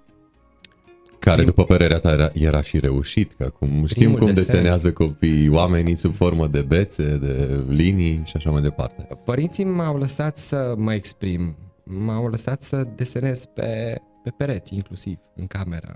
Care, 1.20 1.44
după 1.44 1.64
părerea 1.64 2.00
ta, 2.00 2.12
era, 2.12 2.30
era 2.34 2.62
și 2.62 2.80
reușit, 2.80 3.34
că 3.34 3.44
acum 3.44 3.86
știm 3.86 4.10
cum 4.16 4.26
desen. 4.26 4.34
desenează 4.34 4.94
copiii, 4.94 5.50
oamenii 5.50 5.96
sub 5.96 6.14
formă 6.14 6.48
de 6.48 6.62
bețe, 6.62 7.18
de 7.18 7.64
linii 7.68 8.22
și 8.24 8.34
așa 8.36 8.50
mai 8.50 8.62
departe. 8.62 9.08
Părinții 9.26 9.64
m-au 9.64 9.98
lăsat 9.98 10.38
să 10.38 10.74
mă 10.78 10.94
exprim, 10.94 11.56
m-au 11.84 12.28
lăsat 12.28 12.62
să 12.62 12.88
desenez 12.96 13.46
pe, 13.46 14.02
pe 14.24 14.30
pereți, 14.38 14.76
inclusiv, 14.76 15.18
în 15.36 15.48
camera, 15.48 15.96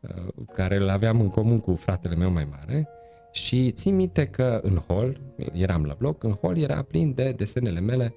uh, 0.00 0.44
care 0.52 0.76
îl 0.76 0.88
aveam 0.88 1.20
în 1.20 1.28
comun 1.28 1.60
cu 1.60 1.74
fratele 1.74 2.14
meu 2.14 2.30
mai 2.30 2.48
mare. 2.50 2.88
Și 3.32 3.70
țin 3.70 3.96
minte 3.96 4.26
că 4.26 4.60
în 4.62 4.76
hol, 4.86 5.20
eram 5.52 5.84
la 5.84 5.94
bloc, 5.98 6.24
în 6.24 6.32
hol 6.32 6.58
era 6.58 6.82
plin 6.82 7.14
de 7.14 7.34
desenele 7.36 7.80
mele 7.80 8.14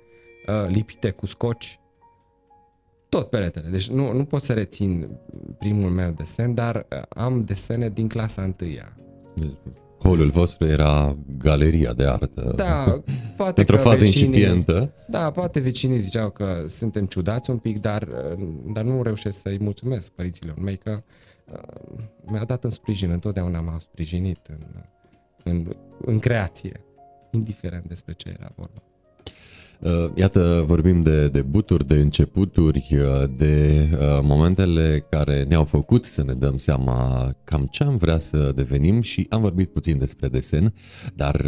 uh, 0.48 0.70
lipite 0.70 1.10
cu 1.10 1.26
scoci 1.26 1.80
tot 3.10 3.30
peretele. 3.30 3.68
Deci 3.68 3.90
nu, 3.90 4.14
nu 4.14 4.26
pot 4.26 4.44
să 4.44 4.54
rețin 4.54 5.08
primul 5.60 5.90
meu 5.90 6.12
desen, 6.12 6.54
dar 6.54 6.76
uh, 6.76 7.02
am 7.10 7.44
desene 7.46 7.90
din 7.90 8.08
clasa 8.08 8.42
întâia. 8.42 8.98
Deci, 9.36 9.52
holul 10.04 10.30
vostru 10.30 10.68
era 10.68 11.18
galeria 11.38 11.94
de 11.94 12.06
artă. 12.06 12.54
Da, 12.56 13.02
poate 13.38 13.60
Într-o 13.60 13.78
fază 13.78 14.04
vecinii, 14.04 14.28
incipientă. 14.28 14.92
Da, 15.08 15.32
poate 15.32 15.60
vecinii 15.60 16.00
ziceau 16.00 16.30
că 16.30 16.64
suntem 16.68 17.06
ciudați 17.06 17.50
un 17.50 17.58
pic, 17.58 17.80
dar, 17.80 18.02
uh, 18.02 18.48
dar 18.74 18.84
nu 18.84 19.04
reușesc 19.04 19.42
să-i 19.42 19.58
mulțumesc 19.60 20.12
părinților 20.12 20.60
mei 20.60 20.78
că 20.78 21.04
uh, 21.52 22.00
mi-a 22.26 22.44
dat 22.44 22.64
un 22.64 22.70
sprijin, 22.70 23.12
întotdeauna 23.12 23.62
m-au 23.62 23.80
sprijinit 23.80 24.48
în, 24.48 24.66
în, 25.44 25.76
în 26.06 26.20
creație, 26.20 26.82
indiferent 27.32 27.88
despre 27.88 28.14
ce 28.14 28.36
era 28.40 28.52
vorba. 28.56 28.82
Uh, 29.80 30.10
iată, 30.16 30.64
vorbim 30.68 31.02
de 31.02 31.28
debuturi, 31.28 31.88
de 31.88 31.96
începuturi, 31.96 32.88
uh, 32.92 33.30
de 33.38 33.88
uh, 33.92 34.20
momentele 34.22 35.06
care 35.10 35.44
ne-au 35.44 35.64
făcut 35.64 36.06
să 36.06 36.24
ne 36.24 36.34
dăm 36.34 36.58
seama 36.58 37.30
cam 37.44 37.68
ce 37.72 37.84
am 37.84 37.98
vrea 37.98 38.20
să 38.20 38.52
devenim 38.56 39.02
și 39.02 39.26
am 39.30 39.42
vorbit 39.42 39.70
puțin 39.70 39.98
despre 39.98 40.28
desen, 40.28 40.74
dar 41.16 41.46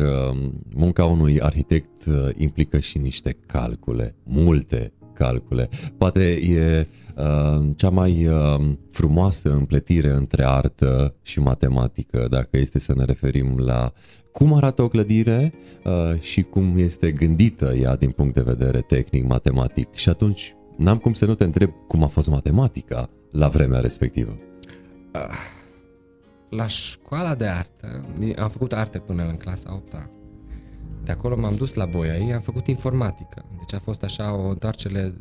munca 0.75 1.05
unui 1.05 1.41
arhitect 1.41 2.05
implică 2.37 2.79
și 2.79 2.97
niște 2.97 3.37
calcule, 3.45 4.15
multe 4.23 4.93
calcule. 5.19 5.69
Poate 5.97 6.23
e 6.29 6.87
uh, 7.15 7.69
cea 7.75 7.89
mai 7.89 8.27
uh, 8.27 8.71
frumoasă 8.91 9.51
împletire 9.51 10.09
între 10.09 10.43
artă 10.45 11.15
și 11.21 11.39
matematică, 11.39 12.27
dacă 12.29 12.57
este 12.57 12.79
să 12.79 12.93
ne 12.95 13.03
referim 13.03 13.57
la 13.57 13.93
cum 14.31 14.53
arată 14.53 14.81
o 14.81 14.87
clădire 14.87 15.53
uh, 15.83 16.19
și 16.19 16.43
cum 16.43 16.77
este 16.77 17.11
gândită 17.11 17.73
ea 17.73 17.95
din 17.95 18.11
punct 18.11 18.33
de 18.33 18.41
vedere 18.41 18.81
tehnic, 18.81 19.27
matematic. 19.27 19.93
Și 19.93 20.09
atunci 20.09 20.55
n-am 20.77 20.97
cum 20.97 21.13
să 21.13 21.25
nu 21.25 21.35
te 21.35 21.43
întreb 21.43 21.71
cum 21.87 22.03
a 22.03 22.07
fost 22.07 22.29
matematica 22.29 23.09
la 23.31 23.47
vremea 23.47 23.79
respectivă. 23.79 24.37
Ah, 25.11 25.57
la 26.49 26.67
școala 26.67 27.35
de 27.35 27.45
artă, 27.45 28.05
am 28.37 28.49
făcut 28.49 28.73
arte 28.73 28.99
până 28.99 29.27
în 29.27 29.35
clasa 29.35 29.73
8 29.73 29.93
-a. 29.93 30.09
De 31.03 31.11
acolo 31.11 31.37
m-am 31.37 31.55
dus 31.55 31.73
la 31.73 31.85
Boiai, 31.85 32.31
am 32.31 32.41
făcut 32.41 32.67
informatică. 32.67 33.45
Deci 33.57 33.73
a 33.73 33.79
fost 33.79 34.03
așa 34.03 34.35
o 34.35 34.49
întoarcere 34.49 35.13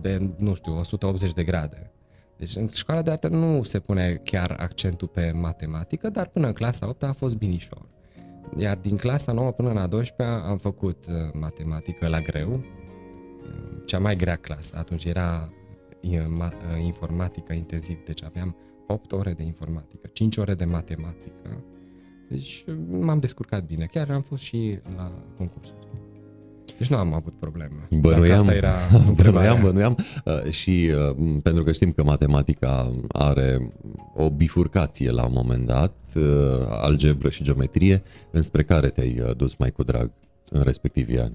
de, 0.00 0.30
nu 0.38 0.54
știu, 0.54 0.78
180 0.78 1.32
de 1.32 1.44
grade. 1.44 1.90
Deci 2.36 2.56
în 2.56 2.68
școala 2.72 3.02
de 3.02 3.10
artă 3.10 3.28
nu 3.28 3.62
se 3.62 3.78
pune 3.78 4.20
chiar 4.24 4.56
accentul 4.58 5.08
pe 5.08 5.30
matematică, 5.30 6.10
dar 6.10 6.28
până 6.28 6.46
în 6.46 6.52
clasa 6.52 6.88
8 6.88 7.02
a 7.02 7.12
fost 7.12 7.36
binișor. 7.36 7.88
Iar 8.56 8.76
din 8.76 8.96
clasa 8.96 9.32
9 9.32 9.50
până 9.50 9.72
la 9.72 9.86
12 9.86 10.36
am 10.46 10.56
făcut 10.56 11.06
uh, 11.06 11.14
matematică 11.32 12.08
la 12.08 12.20
greu, 12.20 12.64
cea 13.84 13.98
mai 13.98 14.16
grea 14.16 14.36
clasă. 14.36 14.76
Atunci 14.78 15.04
era 15.04 15.52
uh, 16.02 16.10
uh, 16.10 16.84
informatică 16.84 17.52
intensiv, 17.52 18.04
deci 18.04 18.22
aveam 18.22 18.56
8 18.86 19.12
ore 19.12 19.32
de 19.32 19.42
informatică, 19.42 20.06
5 20.12 20.36
ore 20.36 20.54
de 20.54 20.64
matematică. 20.64 21.64
Deci 22.28 22.64
m-am 22.88 23.18
descurcat 23.18 23.64
bine. 23.64 23.86
Chiar 23.86 24.10
am 24.10 24.22
fost 24.22 24.42
și 24.42 24.78
la 24.96 25.12
concursuri. 25.36 25.86
Deci 26.78 26.88
nu 26.88 26.96
am 26.96 27.14
avut 27.14 27.38
probleme. 27.38 27.88
Bănuiam, 27.90 28.38
asta 28.38 28.54
era 28.54 28.74
bănuiam, 29.22 29.60
bănuiam 29.60 29.96
uh, 30.24 30.50
și 30.50 30.90
uh, 31.10 31.38
pentru 31.42 31.62
că 31.62 31.72
știm 31.72 31.92
că 31.92 32.02
matematica 32.04 32.92
are 33.08 33.72
o 34.14 34.30
bifurcație 34.30 35.10
la 35.10 35.24
un 35.24 35.32
moment 35.34 35.66
dat, 35.66 35.94
uh, 36.14 36.22
algebră 36.70 37.28
și 37.28 37.42
geometrie, 37.42 38.02
înspre 38.30 38.62
care 38.62 38.88
te-ai 38.88 39.20
uh, 39.20 39.36
dus 39.36 39.56
mai 39.56 39.70
cu 39.70 39.82
drag 39.82 40.10
în 40.50 40.62
respectivii 40.62 41.20
ani? 41.20 41.34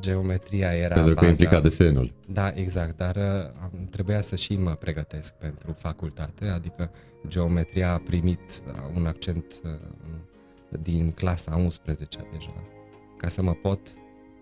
Geometria 0.00 0.72
era 0.72 0.94
Pentru 0.94 1.14
că 1.14 1.20
baza. 1.20 1.30
implica 1.30 1.60
desenul. 1.60 2.12
Da, 2.28 2.52
exact, 2.54 2.96
dar 2.96 3.16
uh, 3.16 3.70
trebuia 3.90 4.20
să 4.20 4.36
și 4.36 4.56
mă 4.56 4.70
pregătesc 4.70 5.32
pentru 5.34 5.72
facultate, 5.78 6.46
adică 6.46 6.90
geometria 7.28 7.92
a 7.92 7.98
primit 7.98 8.62
uh, 8.66 8.72
un 8.94 9.06
accent 9.06 9.60
uh, 9.64 9.70
din 10.82 11.10
clasa 11.10 11.56
11 11.56 12.18
deja, 12.32 12.54
ca 13.16 13.28
să 13.28 13.42
mă 13.42 13.52
pot 13.52 13.80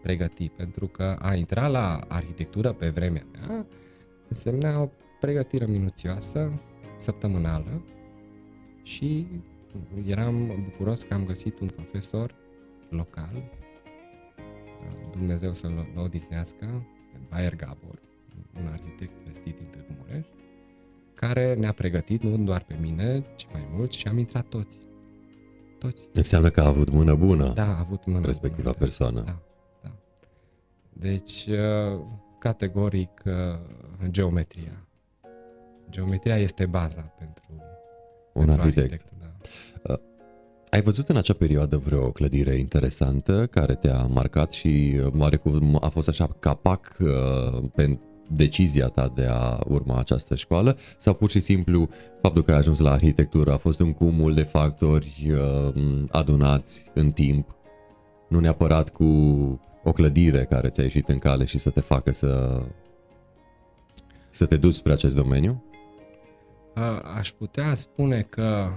pregăti, 0.04 0.48
pentru 0.48 0.86
că 0.86 1.16
a 1.18 1.34
intra 1.34 1.68
la 1.68 2.04
arhitectură 2.08 2.72
pe 2.72 2.88
vremea 2.88 3.26
mea 3.32 3.66
însemna 4.28 4.80
o 4.80 4.88
pregătire 5.20 5.66
minuțioasă, 5.66 6.60
săptămânală 6.98 7.82
și 8.82 9.26
eram 10.06 10.46
bucuros 10.64 11.02
că 11.02 11.14
am 11.14 11.24
găsit 11.24 11.60
un 11.60 11.68
profesor 11.68 12.34
local, 12.88 13.42
Dumnezeu 15.10 15.54
să-l 15.54 15.86
odihnească, 15.96 16.86
Bayer 17.30 17.56
Gabor, 17.56 17.98
un 18.60 18.66
arhitect 18.72 19.12
vestit 19.26 19.56
din 19.56 19.66
Târgu 19.70 19.92
Mureș, 19.98 20.26
care 21.14 21.54
ne-a 21.54 21.72
pregătit 21.72 22.22
nu 22.22 22.36
doar 22.36 22.62
pe 22.62 22.76
mine, 22.80 23.24
ci 23.36 23.46
mai 23.52 23.68
mult 23.72 23.92
și 23.92 24.08
am 24.08 24.18
intrat 24.18 24.46
toți. 24.46 24.78
Toți. 25.78 26.08
Înseamnă 26.12 26.50
că 26.50 26.60
a 26.60 26.66
avut 26.66 26.90
mână 26.90 27.14
bună. 27.14 27.52
Da, 27.52 27.66
a 27.66 27.78
avut 27.78 28.06
mână 28.06 28.26
respectiva 28.26 28.70
bună. 28.70 28.76
persoană. 28.78 29.20
Da. 29.20 29.42
Deci, 30.98 31.46
uh, 31.46 32.00
categoric, 32.38 33.22
uh, 33.24 33.32
geometria. 34.10 34.86
Geometria 35.90 36.36
este 36.36 36.66
baza 36.66 37.00
pentru 37.18 37.44
un 38.32 38.44
pentru 38.44 38.60
arhitect. 38.60 38.92
arhitect 38.92 39.12
da. 39.20 39.92
Uh, 39.92 39.98
ai 40.70 40.82
văzut 40.82 41.08
în 41.08 41.16
acea 41.16 41.32
perioadă 41.32 41.76
vreo 41.76 42.10
clădire 42.10 42.54
interesantă 42.54 43.46
care 43.46 43.74
te-a 43.74 44.06
marcat 44.06 44.52
și 44.52 45.00
cum 45.42 45.78
a 45.80 45.88
fost 45.88 46.08
așa 46.08 46.26
capac 46.38 46.96
pentru 47.74 48.08
decizia 48.30 48.86
ta 48.86 49.12
de 49.14 49.26
a 49.30 49.58
urma 49.68 49.98
această 49.98 50.34
școală 50.34 50.76
sau 50.96 51.14
pur 51.14 51.30
și 51.30 51.40
simplu 51.40 51.88
faptul 52.22 52.42
că 52.42 52.50
ai 52.50 52.58
ajuns 52.58 52.78
la 52.78 52.90
arhitectură 52.90 53.52
a 53.52 53.56
fost 53.56 53.80
un 53.80 53.92
cumul 53.92 54.34
de 54.34 54.42
factori 54.42 55.32
adunați 56.10 56.90
în 56.94 57.10
timp, 57.10 57.56
nu 58.28 58.40
neapărat 58.40 58.90
cu 58.90 59.04
o 59.84 59.92
clădire 59.92 60.44
care 60.44 60.68
ți-a 60.68 60.82
ieșit 60.82 61.08
în 61.08 61.18
cale 61.18 61.44
și 61.44 61.58
să 61.58 61.70
te 61.70 61.80
facă 61.80 62.12
să, 62.12 62.62
să 64.28 64.46
te 64.46 64.56
duci 64.56 64.74
spre 64.74 64.92
acest 64.92 65.16
domeniu? 65.16 65.64
Aș 67.16 67.30
putea 67.30 67.74
spune 67.74 68.20
că 68.20 68.68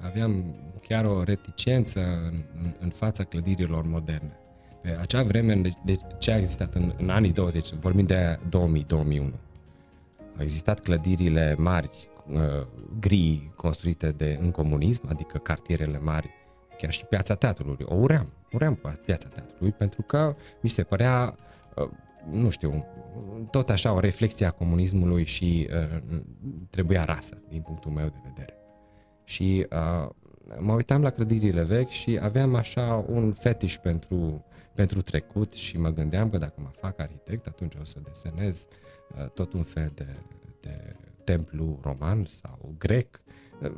aveam 0.00 0.54
chiar 0.88 1.04
o 1.04 1.22
reticență 1.22 2.00
în, 2.00 2.44
în, 2.62 2.74
în 2.80 2.88
fața 2.88 3.24
clădirilor 3.24 3.86
moderne. 3.86 4.38
Pe 4.82 4.96
acea 5.00 5.22
vreme, 5.22 5.54
de, 5.54 5.70
de 5.84 5.96
ce 6.18 6.32
a 6.32 6.36
existat 6.36 6.74
în, 6.74 6.94
în 6.98 7.08
anii 7.08 7.32
20, 7.32 7.72
vorbim 7.72 8.06
de 8.06 8.38
2000-2001, 8.38 8.48
au 10.36 10.42
existat 10.42 10.80
clădirile 10.80 11.54
mari, 11.58 12.08
gri, 13.00 13.50
construite 13.56 14.10
de, 14.10 14.38
în 14.40 14.50
comunism, 14.50 15.06
adică 15.08 15.38
cartierele 15.38 15.98
mari, 15.98 16.30
chiar 16.78 16.90
și 16.90 17.04
piața 17.04 17.34
teatrului. 17.34 17.84
O 17.88 17.94
uream, 17.94 18.32
uream 18.54 18.80
piața 19.04 19.28
teatrului 19.28 19.72
pentru 19.72 20.02
că 20.02 20.36
mi 20.60 20.68
se 20.68 20.82
părea 20.82 21.36
uh, 21.76 21.88
nu 22.30 22.50
știu, 22.50 22.84
tot 23.50 23.70
așa 23.70 23.92
o 23.92 24.00
reflexie 24.00 24.46
a 24.46 24.50
comunismului 24.50 25.24
și 25.24 25.68
uh, 25.70 26.00
trebuia 26.70 27.04
rasă, 27.04 27.42
din 27.48 27.60
punctul 27.60 27.90
meu 27.90 28.06
de 28.06 28.18
vedere. 28.24 28.54
Și 29.24 29.66
uh, 29.72 30.08
mă 30.58 30.72
uitam 30.72 31.02
la 31.02 31.10
clădirile 31.10 31.62
vechi 31.62 31.88
și 31.88 32.18
aveam 32.22 32.54
așa 32.54 33.04
un 33.08 33.32
fetiș 33.32 33.76
pentru, 33.76 34.44
pentru 34.74 35.02
trecut 35.02 35.52
și 35.52 35.78
mă 35.78 35.88
gândeam 35.88 36.30
că 36.30 36.38
dacă 36.38 36.54
mă 36.56 36.70
fac 36.80 37.00
arhitect, 37.00 37.46
atunci 37.46 37.74
o 37.80 37.84
să 37.84 38.00
desenez 38.04 38.66
uh, 39.18 39.28
tot 39.28 39.52
un 39.52 39.62
fel 39.62 39.92
de, 39.94 40.06
de 40.60 40.96
templu 41.24 41.78
roman 41.82 42.24
sau 42.24 42.74
grec. 42.78 43.20
Uh, 43.62 43.70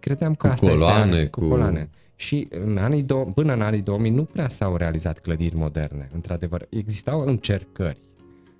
credeam 0.00 0.34
că 0.34 0.46
Cu 0.46 0.52
asta 0.52 0.68
coloane, 0.68 1.16
este 1.16 1.28
cu- 1.30 1.40
cu 1.40 1.48
coloane. 1.48 1.90
Și 2.16 2.48
în 2.50 2.76
anii 2.78 3.02
dou- 3.02 3.24
până 3.34 3.52
în 3.52 3.60
anii 3.62 3.80
2000 3.82 4.10
nu 4.10 4.24
prea 4.24 4.48
s-au 4.48 4.76
realizat 4.76 5.18
clădiri 5.18 5.56
moderne, 5.56 6.10
într-adevăr. 6.14 6.66
Existau 6.70 7.20
încercări, 7.20 7.98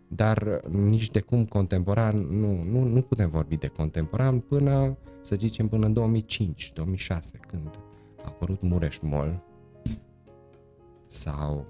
dar 0.09 0.61
nici 0.71 1.11
de 1.11 1.21
cum 1.21 1.45
contemporan, 1.45 2.17
nu, 2.19 2.63
nu, 2.63 2.83
nu 2.85 3.01
putem 3.03 3.31
vorbi 3.31 3.57
de 3.57 3.67
contemporan 3.67 4.39
până, 4.39 4.97
să 5.21 5.37
zicem, 5.39 5.69
până 5.69 5.87
în 5.87 5.93
2005-2006, 5.93 7.41
când 7.49 7.69
a 8.23 8.27
apărut 8.27 8.63
Mureș 8.63 8.99
Mall 9.01 9.43
sau, 11.09 11.67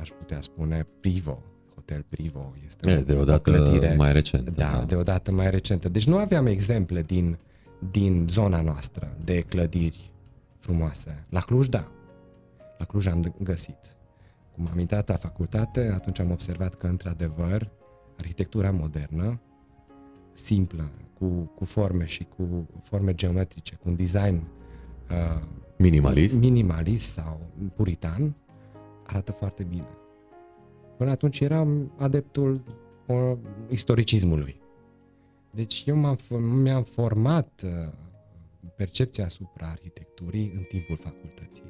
aș 0.00 0.08
putea 0.08 0.40
spune, 0.40 0.86
Privo, 1.00 1.42
Hotel 1.74 2.04
Privo. 2.08 2.52
Este 2.66 2.90
E, 2.90 2.96
o- 2.96 3.02
deodată 3.02 3.50
o 3.50 3.52
clădire, 3.52 3.94
mai 3.96 4.12
recent. 4.12 4.56
da, 4.56 4.84
deodată 4.86 5.32
mai 5.32 5.50
recentă. 5.50 5.88
Deci 5.88 6.06
nu 6.06 6.16
aveam 6.16 6.46
exemple 6.46 7.02
din, 7.02 7.38
din 7.90 8.26
zona 8.30 8.60
noastră 8.60 9.16
de 9.24 9.40
clădiri 9.40 10.12
frumoase. 10.58 11.24
La 11.28 11.40
Cluj, 11.40 11.66
da. 11.68 11.92
La 12.78 12.84
Cluj 12.84 13.06
am 13.06 13.34
găsit. 13.42 13.96
Cum 14.54 14.68
am 14.72 14.78
intrat 14.78 15.08
la 15.08 15.14
facultate, 15.14 15.90
atunci 15.94 16.18
am 16.18 16.30
observat 16.30 16.74
că, 16.74 16.86
într-adevăr, 16.86 17.70
arhitectura 18.18 18.70
modernă, 18.70 19.40
simplă, 20.32 20.90
cu, 21.18 21.26
cu 21.54 21.64
forme 21.64 22.04
și 22.04 22.24
cu 22.36 22.66
forme 22.82 23.14
geometrice, 23.14 23.74
cu 23.74 23.88
un 23.88 23.96
design 23.96 24.46
uh, 25.10 25.42
Minimalist. 25.76 26.40
minimalist 26.40 27.12
sau 27.12 27.40
puritan, 27.74 28.34
arată 29.06 29.32
foarte 29.32 29.62
bine. 29.64 29.88
Până 30.96 31.10
atunci 31.10 31.40
eram 31.40 31.92
adeptul 31.98 32.62
uh, 33.06 33.32
istoricismului. 33.68 34.60
Deci 35.50 35.84
eu 35.86 35.96
m-am, 35.96 36.16
f- 36.16 36.40
mi-am 36.62 36.82
format 36.82 37.62
uh, 37.64 37.92
percepția 38.78 39.24
asupra 39.24 39.66
arhitecturii 39.66 40.52
în 40.56 40.62
timpul 40.62 40.96
facultății. 40.96 41.62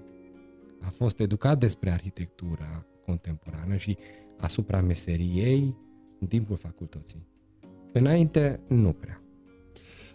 A 0.81 0.88
fost 0.91 1.21
educat 1.21 1.59
despre 1.59 1.91
arhitectura 1.91 2.87
contemporană 3.05 3.77
și 3.77 3.97
asupra 4.37 4.81
meseriei 4.81 5.77
în 6.21 6.27
timpul 6.27 6.57
facultății. 6.57 7.27
Înainte, 7.93 8.61
nu 8.69 8.93
prea. 8.93 9.23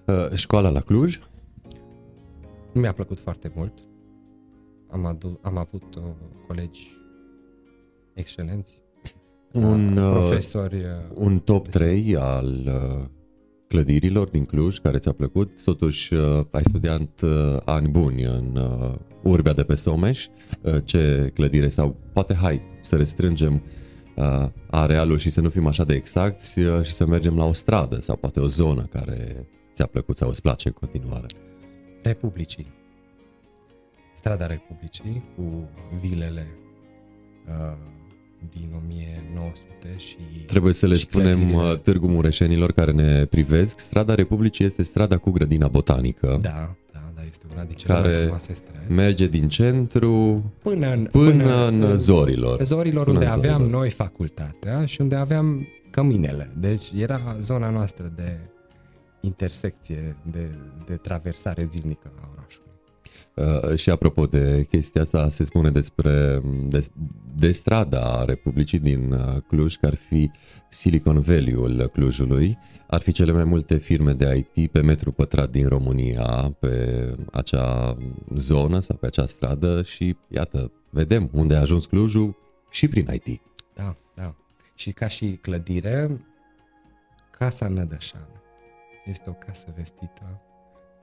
Uh, 0.07 0.33
Școala 0.33 0.69
la 0.69 0.79
Cluj? 0.81 1.19
Nu 2.73 2.81
mi-a 2.81 2.93
plăcut 2.93 3.19
foarte 3.19 3.51
mult. 3.55 3.73
Am, 4.87 5.05
adu- 5.05 5.39
am 5.41 5.57
avut 5.57 5.95
uh, 5.95 6.03
colegi 6.47 6.97
excelenți, 8.13 8.81
Un, 9.53 9.97
uh, 9.97 10.03
uh, 10.05 10.11
profesori. 10.11 10.75
Uh, 10.83 10.89
Un 11.13 11.39
top 11.39 11.67
3 11.67 12.15
al 12.17 12.65
uh, 12.65 13.09
clădirilor 13.73 14.29
din 14.29 14.45
Cluj 14.45 14.77
care 14.77 14.97
ți-a 14.97 15.11
plăcut. 15.11 15.63
Totuși 15.63 16.13
uh, 16.13 16.45
ai 16.51 16.63
studiat 16.63 17.21
uh, 17.21 17.57
ani 17.65 17.87
buni 17.87 18.23
în 18.23 18.55
uh, 18.55 18.95
Urbea 19.23 19.53
de 19.53 19.63
pe 19.63 19.75
Someș. 19.75 20.25
Uh, 20.61 20.75
ce 20.85 21.31
clădire 21.33 21.69
sau 21.69 21.95
poate 22.11 22.33
hai 22.33 22.61
să 22.81 22.95
restrângem 22.95 23.63
uh, 24.15 24.47
arealul 24.69 25.17
și 25.17 25.29
să 25.29 25.41
nu 25.41 25.49
fim 25.49 25.67
așa 25.67 25.83
de 25.83 25.93
exacti 25.93 26.61
uh, 26.61 26.83
și 26.83 26.91
să 26.91 27.05
mergem 27.05 27.35
la 27.37 27.45
o 27.45 27.53
stradă 27.53 27.99
sau 27.99 28.15
poate 28.15 28.39
o 28.39 28.47
zonă 28.47 28.81
care 28.81 29.47
ți-a 29.73 29.85
plăcut 29.85 30.17
sau 30.17 30.29
îți 30.29 30.41
place 30.41 30.67
în 30.67 30.73
continuare. 30.73 31.25
Republicii. 32.03 32.73
Strada 34.15 34.45
Republicii 34.45 35.23
cu 35.35 35.69
vilele 36.01 36.47
uh, 37.47 37.77
din 38.49 38.69
1900 38.85 39.97
și 39.97 40.17
Trebuie 40.45 40.73
să 40.73 40.87
le 40.87 40.93
și 40.95 40.99
spunem 40.99 41.37
clădirile. 41.37 41.63
uh, 41.71 41.77
Târgu 41.79 42.07
Mureșenilor 42.07 42.71
care 42.71 42.91
ne 42.91 43.25
privesc. 43.25 43.79
Strada 43.79 44.15
Republicii 44.15 44.65
este 44.65 44.83
strada 44.83 45.17
cu 45.17 45.31
grădina 45.31 45.67
botanică. 45.67 46.37
Da, 46.41 46.75
da, 46.93 46.99
da, 47.15 47.21
este 47.29 47.45
una 47.53 47.63
din 47.63 47.75
cele 47.75 47.93
Care 47.93 48.07
mai 48.07 48.17
frumoase 48.21 48.53
străzi. 48.53 48.91
Merge 48.91 49.27
din 49.27 49.47
centru 49.47 50.43
Până 50.61 50.91
în, 50.93 51.07
până 51.11 51.67
în 51.67 51.97
zorilor. 51.97 52.63
zorilor 52.63 53.03
Până 53.05 53.17
unde 53.19 53.31
în 53.31 53.37
aveam 53.37 53.57
zorilor. 53.59 53.79
noi 53.79 53.89
facultatea 53.89 54.85
și 54.85 55.01
unde 55.01 55.15
aveam 55.15 55.67
căminele. 55.89 56.51
Deci 56.57 56.91
era 56.97 57.37
zona 57.41 57.69
noastră 57.69 58.11
de 58.15 58.37
intersecție, 59.21 60.15
de, 60.31 60.49
de 60.85 60.93
traversare 60.95 61.67
zilnică 61.71 62.11
a 62.21 62.29
orașului. 62.37 62.62
Uh, 63.35 63.75
și 63.75 63.89
apropo 63.89 64.25
de 64.25 64.65
chestia 64.69 65.01
asta, 65.01 65.29
se 65.29 65.43
spune 65.43 65.71
despre 65.71 66.41
de, 66.67 66.85
de 67.35 67.51
strada 67.51 68.25
Republicii 68.25 68.79
din 68.79 69.11
uh, 69.11 69.41
Cluj, 69.47 69.75
că 69.75 69.85
ar 69.85 69.95
fi 69.95 70.31
Silicon 70.69 71.19
Valley-ul 71.19 71.87
Clujului, 71.87 72.57
ar 72.87 73.01
fi 73.01 73.11
cele 73.11 73.31
mai 73.31 73.43
multe 73.43 73.77
firme 73.77 74.13
de 74.13 74.47
IT 74.53 74.71
pe 74.71 74.81
metru 74.81 75.11
pătrat 75.11 75.49
din 75.49 75.67
România, 75.67 76.55
pe 76.59 77.15
acea 77.31 77.97
zonă 78.35 78.79
sau 78.79 78.97
pe 78.97 79.05
acea 79.05 79.25
stradă 79.25 79.83
și 79.83 80.15
iată, 80.27 80.71
vedem 80.89 81.29
unde 81.31 81.55
a 81.55 81.59
ajuns 81.59 81.85
Clujul 81.85 82.35
și 82.69 82.87
prin 82.87 83.07
IT. 83.13 83.41
Da, 83.75 83.95
da. 84.15 84.35
Și 84.75 84.91
ca 84.91 85.07
și 85.07 85.37
clădire, 85.41 86.25
Casa 87.31 87.67
Nădășan 87.67 88.27
este 89.05 89.29
o 89.29 89.33
casă 89.33 89.73
vestită 89.75 90.41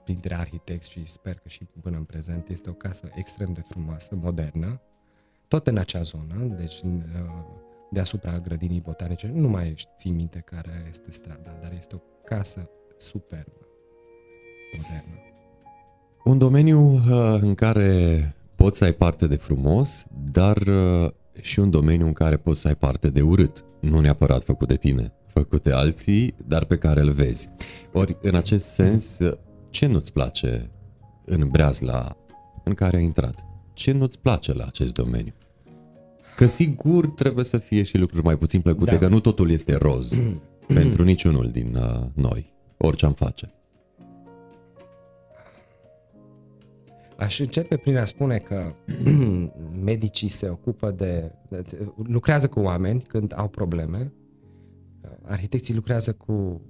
printre 0.05 0.35
arhitecți 0.35 0.91
și 0.91 1.05
sper 1.05 1.35
că 1.35 1.49
și 1.49 1.65
până 1.81 1.97
în 1.97 2.05
prezent 2.05 2.49
este 2.49 2.71
o 2.71 2.73
casă 2.73 3.11
extrem 3.15 3.53
de 3.53 3.61
frumoasă, 3.69 4.19
modernă, 4.23 4.81
tot 5.49 5.67
în 5.67 5.77
acea 5.77 6.03
zonă, 6.03 6.55
deci 6.59 6.81
în, 6.83 7.03
uh, 7.15 7.61
deasupra 7.91 8.39
grădinii 8.39 8.81
botanice, 8.81 9.31
nu 9.35 9.49
mai 9.49 9.75
țin 9.99 10.15
minte 10.15 10.39
care 10.39 10.87
este 10.89 11.11
strada, 11.11 11.59
dar 11.61 11.73
este 11.79 11.95
o 11.95 11.99
casă 12.25 12.71
superbă, 12.97 13.67
modernă. 14.77 15.15
Un 16.25 16.39
domeniu 16.39 16.81
uh, 16.81 17.39
în 17.41 17.55
care 17.55 18.35
poți 18.55 18.79
să 18.79 18.85
ai 18.85 18.93
parte 18.93 19.27
de 19.27 19.37
frumos, 19.37 20.07
dar 20.33 20.57
uh, 20.57 21.11
și 21.41 21.59
un 21.59 21.71
domeniu 21.71 22.07
în 22.07 22.13
care 22.13 22.37
poți 22.37 22.61
să 22.61 22.69
ai 22.69 22.77
parte 22.77 23.11
de 23.11 23.21
urât. 23.21 23.65
Nu 23.81 24.01
neapărat 24.01 24.43
făcut 24.43 24.69
de 24.69 24.77
tine, 24.77 25.13
făcut 25.27 25.63
de 25.63 25.73
alții, 25.73 26.35
dar 26.47 26.65
pe 26.65 26.77
care 26.77 27.01
îl 27.01 27.11
vezi. 27.11 27.49
Ori, 27.93 28.17
în 28.23 28.35
acest 28.35 28.67
sens, 28.67 29.19
uh, 29.19 29.33
ce 29.71 29.87
nu-ți 29.87 30.13
place 30.13 30.71
în 31.25 31.49
breazla 31.49 32.17
în 32.65 32.75
care 32.75 32.97
ai 32.97 33.05
intrat? 33.05 33.47
Ce 33.73 33.93
nu-ți 33.93 34.19
place 34.19 34.53
la 34.53 34.65
acest 34.65 34.95
domeniu? 34.95 35.33
Că 36.37 36.47
sigur 36.47 37.07
trebuie 37.07 37.45
să 37.45 37.59
fie 37.59 37.83
și 37.83 37.99
lucruri 37.99 38.25
mai 38.25 38.37
puțin 38.37 38.61
plăcute, 38.61 38.91
Da. 38.91 38.99
că 38.99 39.09
nu 39.09 39.21
totul 39.21 39.51
este 39.51 39.77
roz 39.77 40.23
pentru 40.81 41.05
niciunul 41.05 41.51
din 41.51 41.77
uh, 41.77 42.07
noi, 42.15 42.55
orice 42.77 43.07
am 43.07 43.13
face. 43.13 43.55
Aș 47.17 47.39
începe 47.39 47.77
prin 47.77 47.97
a 47.97 48.05
spune 48.05 48.37
că 48.37 48.75
medicii 49.91 50.29
se 50.29 50.49
ocupă 50.49 50.91
de, 50.91 51.33
de. 51.49 51.63
lucrează 52.07 52.49
cu 52.49 52.61
oameni 52.61 53.01
când 53.03 53.33
au 53.37 53.49
probleme, 53.49 54.13
arhitecții 55.23 55.75
lucrează 55.75 56.13
cu 56.13 56.61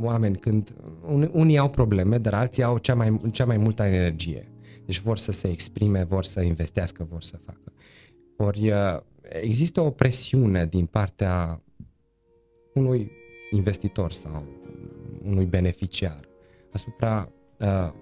oameni 0.00 0.36
când. 0.36 0.74
un- 1.06 1.30
Unii 1.32 1.58
au 1.58 1.70
probleme, 1.70 2.18
dar 2.18 2.34
alții 2.34 2.62
au 2.62 2.78
cea 2.78 2.94
mai, 2.94 3.20
cea 3.32 3.44
mai 3.44 3.56
multă 3.56 3.82
energie. 3.82 4.48
Deci 4.84 5.00
vor 5.00 5.18
să 5.18 5.32
se 5.32 5.48
exprime, 5.48 6.04
vor 6.04 6.24
să 6.24 6.40
investească, 6.42 7.06
vor 7.10 7.22
să 7.22 7.36
facă. 7.36 7.72
Ori 8.36 8.70
uh, 8.70 9.00
există 9.40 9.80
o 9.80 9.90
presiune 9.90 10.66
din 10.66 10.86
partea 10.86 11.62
unui 12.74 13.10
investitor 13.50 14.12
sau 14.12 14.44
unui 15.24 15.44
beneficiar 15.44 16.20
asupra 16.72 17.32
uh, 17.58 17.92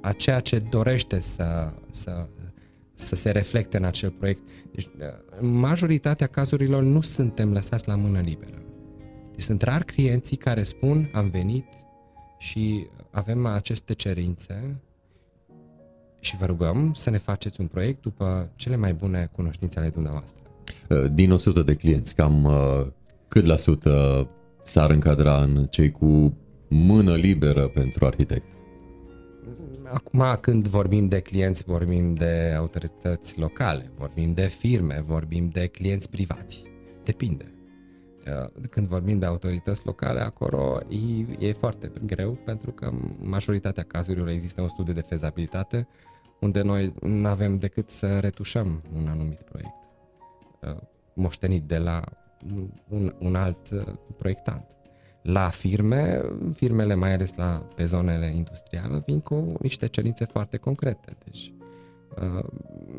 a 0.00 0.12
ceea 0.16 0.40
ce 0.40 0.58
dorește 0.58 1.18
să, 1.18 1.72
să, 1.90 2.28
să 2.94 3.14
se 3.14 3.30
reflecte 3.30 3.76
în 3.76 3.84
acel 3.84 4.10
proiect. 4.10 4.42
Deci, 4.72 4.88
în 5.40 5.52
majoritatea 5.52 6.26
cazurilor 6.26 6.82
nu 6.82 7.00
suntem 7.00 7.52
lăsați 7.52 7.88
la 7.88 7.94
mână 7.94 8.20
liberă. 8.20 8.62
Deci 9.34 9.44
sunt 9.44 9.62
rar 9.62 9.82
clienții 9.82 10.36
care 10.36 10.62
spun 10.62 11.10
am 11.12 11.28
venit 11.28 11.66
și 12.38 12.86
avem 13.10 13.46
aceste 13.46 13.92
cerințe 13.92 14.80
și 16.20 16.36
vă 16.36 16.46
rugăm 16.46 16.92
să 16.94 17.10
ne 17.10 17.18
faceți 17.18 17.60
un 17.60 17.66
proiect 17.66 18.02
după 18.02 18.50
cele 18.56 18.76
mai 18.76 18.92
bune 18.92 19.30
cunoștințe 19.32 19.78
ale 19.78 19.88
dumneavoastră. 19.88 20.40
Uh, 20.90 21.04
Din 21.12 21.32
100 21.32 21.62
de 21.62 21.74
clienți, 21.74 22.14
cam 22.14 22.44
uh, 22.44 22.52
cât 23.28 23.44
la 23.44 23.56
sută 23.56 24.28
s-ar 24.62 24.90
încadra 24.90 25.42
în 25.42 25.66
cei 25.66 25.90
cu 25.90 26.36
mână 26.68 27.14
liberă 27.14 27.68
pentru 27.68 28.06
arhitect? 28.06 28.52
Acum, 29.92 30.22
când 30.40 30.68
vorbim 30.68 31.08
de 31.08 31.20
clienți, 31.20 31.64
vorbim 31.64 32.14
de 32.14 32.54
autorități 32.56 33.38
locale, 33.38 33.90
vorbim 33.96 34.32
de 34.32 34.46
firme, 34.46 35.02
vorbim 35.06 35.48
de 35.52 35.66
clienți 35.66 36.10
privați. 36.10 36.64
Depinde. 37.04 37.53
Uh, 38.26 38.68
când 38.70 38.86
vorbim 38.86 39.18
de 39.18 39.26
autorități 39.26 39.86
locale, 39.86 40.20
acolo 40.20 40.80
e, 40.88 41.46
e 41.46 41.52
foarte 41.52 41.92
greu 42.06 42.32
pentru 42.32 42.70
că 42.70 42.90
majoritatea 43.18 43.82
cazurilor 43.82 44.28
există 44.28 44.62
un 44.62 44.68
studiu 44.68 44.92
de 44.92 45.00
fezabilitate 45.00 45.88
unde 46.40 46.62
noi 46.62 46.94
nu 47.02 47.28
avem 47.28 47.58
decât 47.58 47.90
să 47.90 48.18
retușăm 48.18 48.82
un 48.94 49.08
anumit 49.08 49.42
proiect 49.42 49.90
uh, 50.60 50.76
moștenit 51.14 51.62
de 51.62 51.78
la 51.78 52.02
un, 52.88 53.14
un 53.18 53.34
alt 53.34 53.70
uh, 53.70 53.94
proiectant. 54.16 54.76
La 55.22 55.48
firme, 55.48 56.22
firmele 56.52 56.94
mai 56.94 57.12
ales 57.12 57.34
la, 57.34 57.68
pe 57.74 57.84
zonele 57.84 58.26
industriale, 58.26 59.02
vin 59.06 59.20
cu 59.20 59.46
niște 59.60 59.86
cerințe 59.86 60.24
foarte 60.24 60.56
concrete. 60.56 61.16
Deci, 61.24 61.52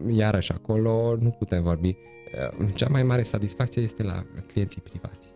iarăși 0.09 0.51
acolo 0.51 1.15
nu 1.19 1.29
putem 1.29 1.63
vorbi 1.63 1.97
cea 2.73 2.89
mai 2.89 3.03
mare 3.03 3.23
satisfacție 3.23 3.81
este 3.81 4.03
la 4.03 4.25
clienții 4.47 4.81
privați, 4.81 5.33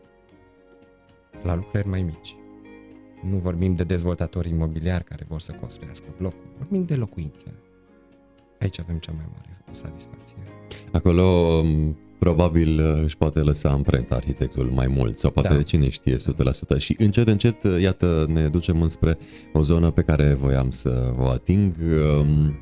la 1.43 1.55
lucrări 1.55 1.87
mai 1.87 2.01
mici. 2.01 2.35
Nu 3.29 3.37
vorbim 3.37 3.75
de 3.75 3.83
dezvoltatori 3.83 4.49
imobiliari 4.49 5.03
care 5.03 5.25
vor 5.27 5.39
să 5.39 5.51
construiască 5.51 6.05
blocuri, 6.17 6.49
vorbim 6.57 6.85
de 6.85 6.95
locuințe. 6.95 7.53
Aici 8.59 8.79
avem 8.79 8.97
cea 8.97 9.11
mai 9.11 9.25
mare 9.31 9.63
satisfacție. 9.71 10.37
Acolo 10.91 11.23
um, 11.23 11.97
probabil 12.19 12.79
uh, 12.79 13.03
își 13.03 13.17
poate 13.17 13.39
lăsa 13.39 13.69
amprenta 13.69 14.15
arhitectul 14.15 14.65
mai 14.65 14.87
mult 14.87 15.17
sau 15.17 15.31
poate 15.31 15.53
da. 15.53 15.61
cine 15.61 15.89
știe 15.89 16.15
100% 16.15 16.17
și 16.77 16.95
încet 16.99 17.27
încet 17.27 17.63
uh, 17.63 17.81
iată 17.81 18.25
ne 18.29 18.47
ducem 18.47 18.81
înspre 18.81 19.17
o 19.53 19.61
zonă 19.61 19.91
pe 19.91 20.01
care 20.01 20.33
voiam 20.33 20.69
să 20.69 21.13
o 21.19 21.25
ating 21.25 21.75
um, 22.19 22.59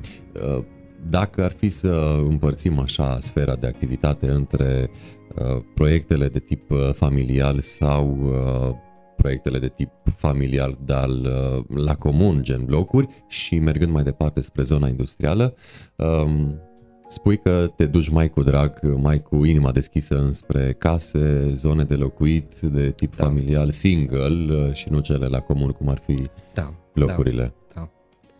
uh, 0.58 0.64
dacă 1.08 1.44
ar 1.44 1.50
fi 1.50 1.68
să 1.68 2.20
împărțim 2.28 2.78
așa 2.78 3.18
sfera 3.20 3.54
de 3.54 3.66
activitate 3.66 4.30
între 4.30 4.90
uh, 5.34 5.62
proiectele 5.74 6.28
de 6.28 6.38
tip 6.38 6.70
uh, 6.70 6.90
familial 6.92 7.60
sau 7.60 8.18
uh, 8.20 8.74
proiectele 9.16 9.58
de 9.58 9.68
tip 9.68 9.90
familial, 10.16 10.78
dar 10.84 11.08
uh, 11.08 11.64
la 11.84 11.94
comun, 11.94 12.42
gen 12.42 12.64
blocuri, 12.64 13.06
și 13.28 13.58
mergând 13.58 13.92
mai 13.92 14.02
departe 14.02 14.40
spre 14.40 14.62
zona 14.62 14.88
industrială, 14.88 15.54
um, 15.96 16.60
spui 17.06 17.36
că 17.36 17.72
te 17.76 17.86
duci 17.86 18.08
mai 18.08 18.28
cu 18.28 18.42
drag, 18.42 18.78
mai 18.96 19.22
cu 19.22 19.44
inima 19.44 19.72
deschisă 19.72 20.18
înspre 20.18 20.74
case, 20.78 21.50
zone 21.52 21.82
de 21.82 21.94
locuit 21.94 22.60
de 22.60 22.90
tip 22.90 23.16
da. 23.16 23.24
familial, 23.24 23.70
single 23.70 24.54
uh, 24.54 24.72
și 24.72 24.86
nu 24.90 24.98
cele 24.98 25.26
la 25.26 25.40
comun, 25.40 25.70
cum 25.70 25.88
ar 25.88 25.98
fi 25.98 26.26
da. 26.54 26.74
blocurile. 26.94 27.42
Da. 27.42 27.80
Da. 27.80 27.90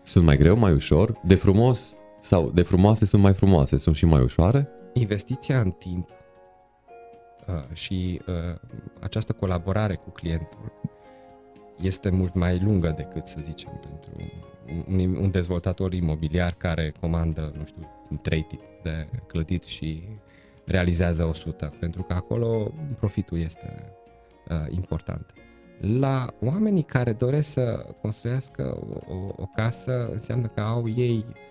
Sunt 0.02 0.24
mai 0.24 0.36
greu, 0.36 0.56
mai 0.56 0.72
ușor, 0.72 1.20
de 1.26 1.34
frumos 1.34 1.96
sau 2.18 2.50
de 2.50 2.62
frumoase 2.62 3.06
sunt 3.06 3.22
mai 3.22 3.34
frumoase, 3.34 3.76
sunt 3.76 3.96
și 3.96 4.06
mai 4.06 4.22
ușoare? 4.22 4.68
Investiția 4.92 5.60
în 5.60 5.70
timp 5.70 6.08
uh, 7.46 7.74
și 7.76 8.20
uh, 8.26 8.34
această 9.00 9.32
colaborare 9.32 9.94
cu 9.94 10.10
clientul 10.10 10.72
este 11.80 12.10
mult 12.10 12.34
mai 12.34 12.58
lungă 12.58 12.94
decât, 12.96 13.26
să 13.26 13.38
zicem, 13.42 13.80
pentru 13.80 14.32
un, 14.88 15.16
un 15.16 15.30
dezvoltator 15.30 15.92
imobiliar 15.92 16.52
care 16.52 16.92
comandă, 17.00 17.52
nu 17.56 17.64
știu, 17.64 17.90
trei 18.22 18.42
tipuri 18.42 18.80
de 18.82 19.08
clădiri 19.26 19.68
și 19.68 20.02
realizează 20.64 21.24
100, 21.24 21.72
pentru 21.80 22.02
că 22.02 22.14
acolo 22.14 22.72
profitul 22.98 23.38
este 23.38 23.92
uh, 24.48 24.56
important. 24.70 25.32
La 25.80 26.26
oamenii 26.40 26.82
care 26.82 27.12
doresc 27.12 27.52
să 27.52 27.86
construiască 28.00 28.78
o, 29.06 29.14
o, 29.14 29.32
o 29.36 29.44
casă, 29.54 30.08
înseamnă 30.10 30.46
că 30.46 30.60
au 30.60 30.88
ei 30.88 31.24
Uh, 31.24 31.47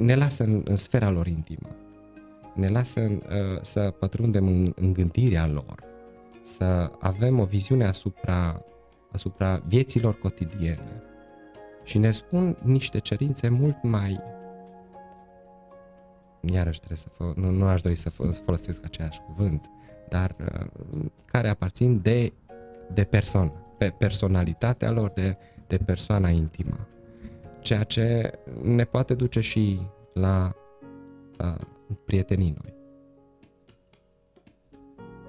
ne 0.00 0.14
lasă 0.14 0.44
în, 0.44 0.62
în 0.64 0.76
sfera 0.76 1.10
lor 1.10 1.26
intimă, 1.26 1.68
ne 2.54 2.68
lasă 2.68 3.00
în, 3.00 3.12
uh, 3.12 3.60
să 3.60 3.80
pătrundem 3.98 4.46
în, 4.46 4.72
în 4.76 4.92
gândirea 4.92 5.46
lor, 5.46 5.84
să 6.42 6.90
avem 7.00 7.38
o 7.38 7.44
viziune 7.44 7.84
asupra, 7.84 8.64
asupra 9.12 9.60
vieților 9.66 10.18
cotidiene. 10.18 11.02
Și 11.84 11.98
ne 11.98 12.10
spun 12.10 12.56
niște 12.62 12.98
cerințe 12.98 13.48
mult 13.48 13.82
mai 13.82 14.20
iarăși 16.40 16.78
trebuie 16.78 16.98
să 16.98 17.08
fă, 17.08 17.32
nu, 17.36 17.50
nu 17.50 17.66
aș 17.66 17.80
dori 17.80 17.94
să 17.94 18.10
folosesc 18.44 18.84
același 18.84 19.20
cuvânt, 19.20 19.70
dar 20.08 20.34
uh, 20.40 21.04
care 21.24 21.48
aparțin 21.48 22.00
de, 22.02 22.32
de 22.92 23.04
persoană, 23.04 23.52
pe 23.78 23.94
personalitatea 23.98 24.90
lor, 24.90 25.10
de, 25.10 25.36
de 25.66 25.76
persoana 25.76 26.28
intimă 26.28 26.86
ceea 27.62 27.82
ce 27.82 28.38
ne 28.62 28.84
poate 28.84 29.14
duce 29.14 29.40
și 29.40 29.80
la 30.12 30.52
uh, 31.38 31.60
prietenii 32.04 32.54
noi. 32.62 32.74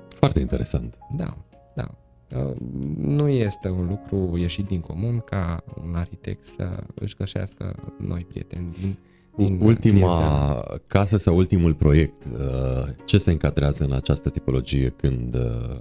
Foarte 0.10 0.40
interesant. 0.40 0.98
Da, 1.16 1.38
da. 1.76 1.88
Uh, 2.36 2.56
nu 2.98 3.28
este 3.28 3.70
un 3.70 3.88
lucru 3.88 4.38
ieșit 4.38 4.66
din 4.66 4.80
comun 4.80 5.20
ca 5.20 5.64
un 5.84 5.96
arhitect 5.96 6.46
să 6.46 6.84
își 6.96 7.16
găsească 7.16 7.76
noi 7.98 8.26
prieteni 8.30 8.76
din, 8.80 8.98
din 9.36 9.60
Ultima 9.62 10.16
clientele. 10.18 10.82
casă 10.88 11.18
sau 11.18 11.36
ultimul 11.36 11.74
proiect, 11.74 12.26
uh, 12.26 12.94
ce 13.06 13.18
se 13.18 13.32
încadrează 13.32 13.84
în 13.84 13.94
această 13.94 14.30
tipologie 14.30 14.90
când 14.90 15.36
uh, 15.36 15.80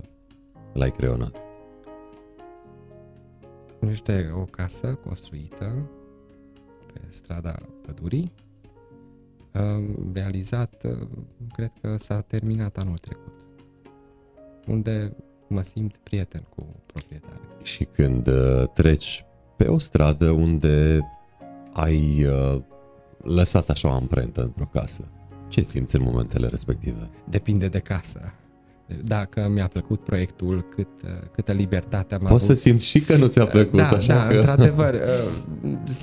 l-ai 0.72 0.90
creionat? 0.90 1.36
Este 3.90 4.32
o 4.34 4.44
casă 4.44 4.94
construită 5.04 5.90
pe 6.92 7.00
strada 7.09 7.59
Pădurii, 7.87 8.33
realizat, 10.12 10.87
cred 11.52 11.72
că 11.81 11.96
s-a 11.96 12.20
terminat 12.20 12.78
anul 12.78 12.98
trecut, 12.98 13.44
unde 14.66 15.16
mă 15.48 15.62
simt 15.62 15.96
prieten 15.96 16.46
cu 16.57 16.66
proprietarii. 16.87 17.48
Și 17.62 17.85
când 17.85 18.26
uh, 18.26 18.68
treci 18.74 19.24
pe 19.57 19.66
o 19.66 19.78
stradă 19.78 20.31
unde 20.31 21.00
ai 21.72 22.24
uh, 22.24 22.62
lăsat 23.22 23.68
așa 23.68 23.88
o 23.88 23.92
amprentă 23.92 24.42
într-o 24.42 24.64
casă, 24.64 25.11
ce 25.48 25.62
simți 25.62 25.96
în 25.96 26.02
momentele 26.02 26.46
respective? 26.46 27.11
Depinde 27.28 27.68
de 27.68 27.78
casă 27.78 28.33
dacă 29.05 29.48
mi-a 29.48 29.66
plăcut 29.66 30.05
proiectul, 30.05 30.62
cât, 30.62 30.88
câtă 31.33 31.52
libertate 31.52 32.14
am 32.14 32.20
Poți 32.20 32.33
avut. 32.33 32.46
să 32.46 32.55
simți 32.55 32.87
și 32.87 33.00
că 33.00 33.16
nu 33.16 33.26
ți-a 33.26 33.46
plăcut, 33.46 33.78
da, 33.78 33.88
așa 33.88 34.14
da, 34.14 34.26
că... 34.26 34.35
într-adevăr. 34.35 34.94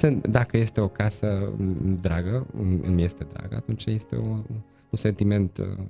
Uh, 0.04 0.18
dacă 0.22 0.58
este 0.58 0.82
o 0.82 0.88
casă 0.88 1.54
dragă, 2.02 2.48
îmi 2.82 3.04
este 3.04 3.28
dragă, 3.34 3.56
atunci 3.56 3.86
este 3.86 4.16
un, 4.16 4.44
un 4.90 4.98
sentiment 4.98 5.58
uh, 5.58 5.86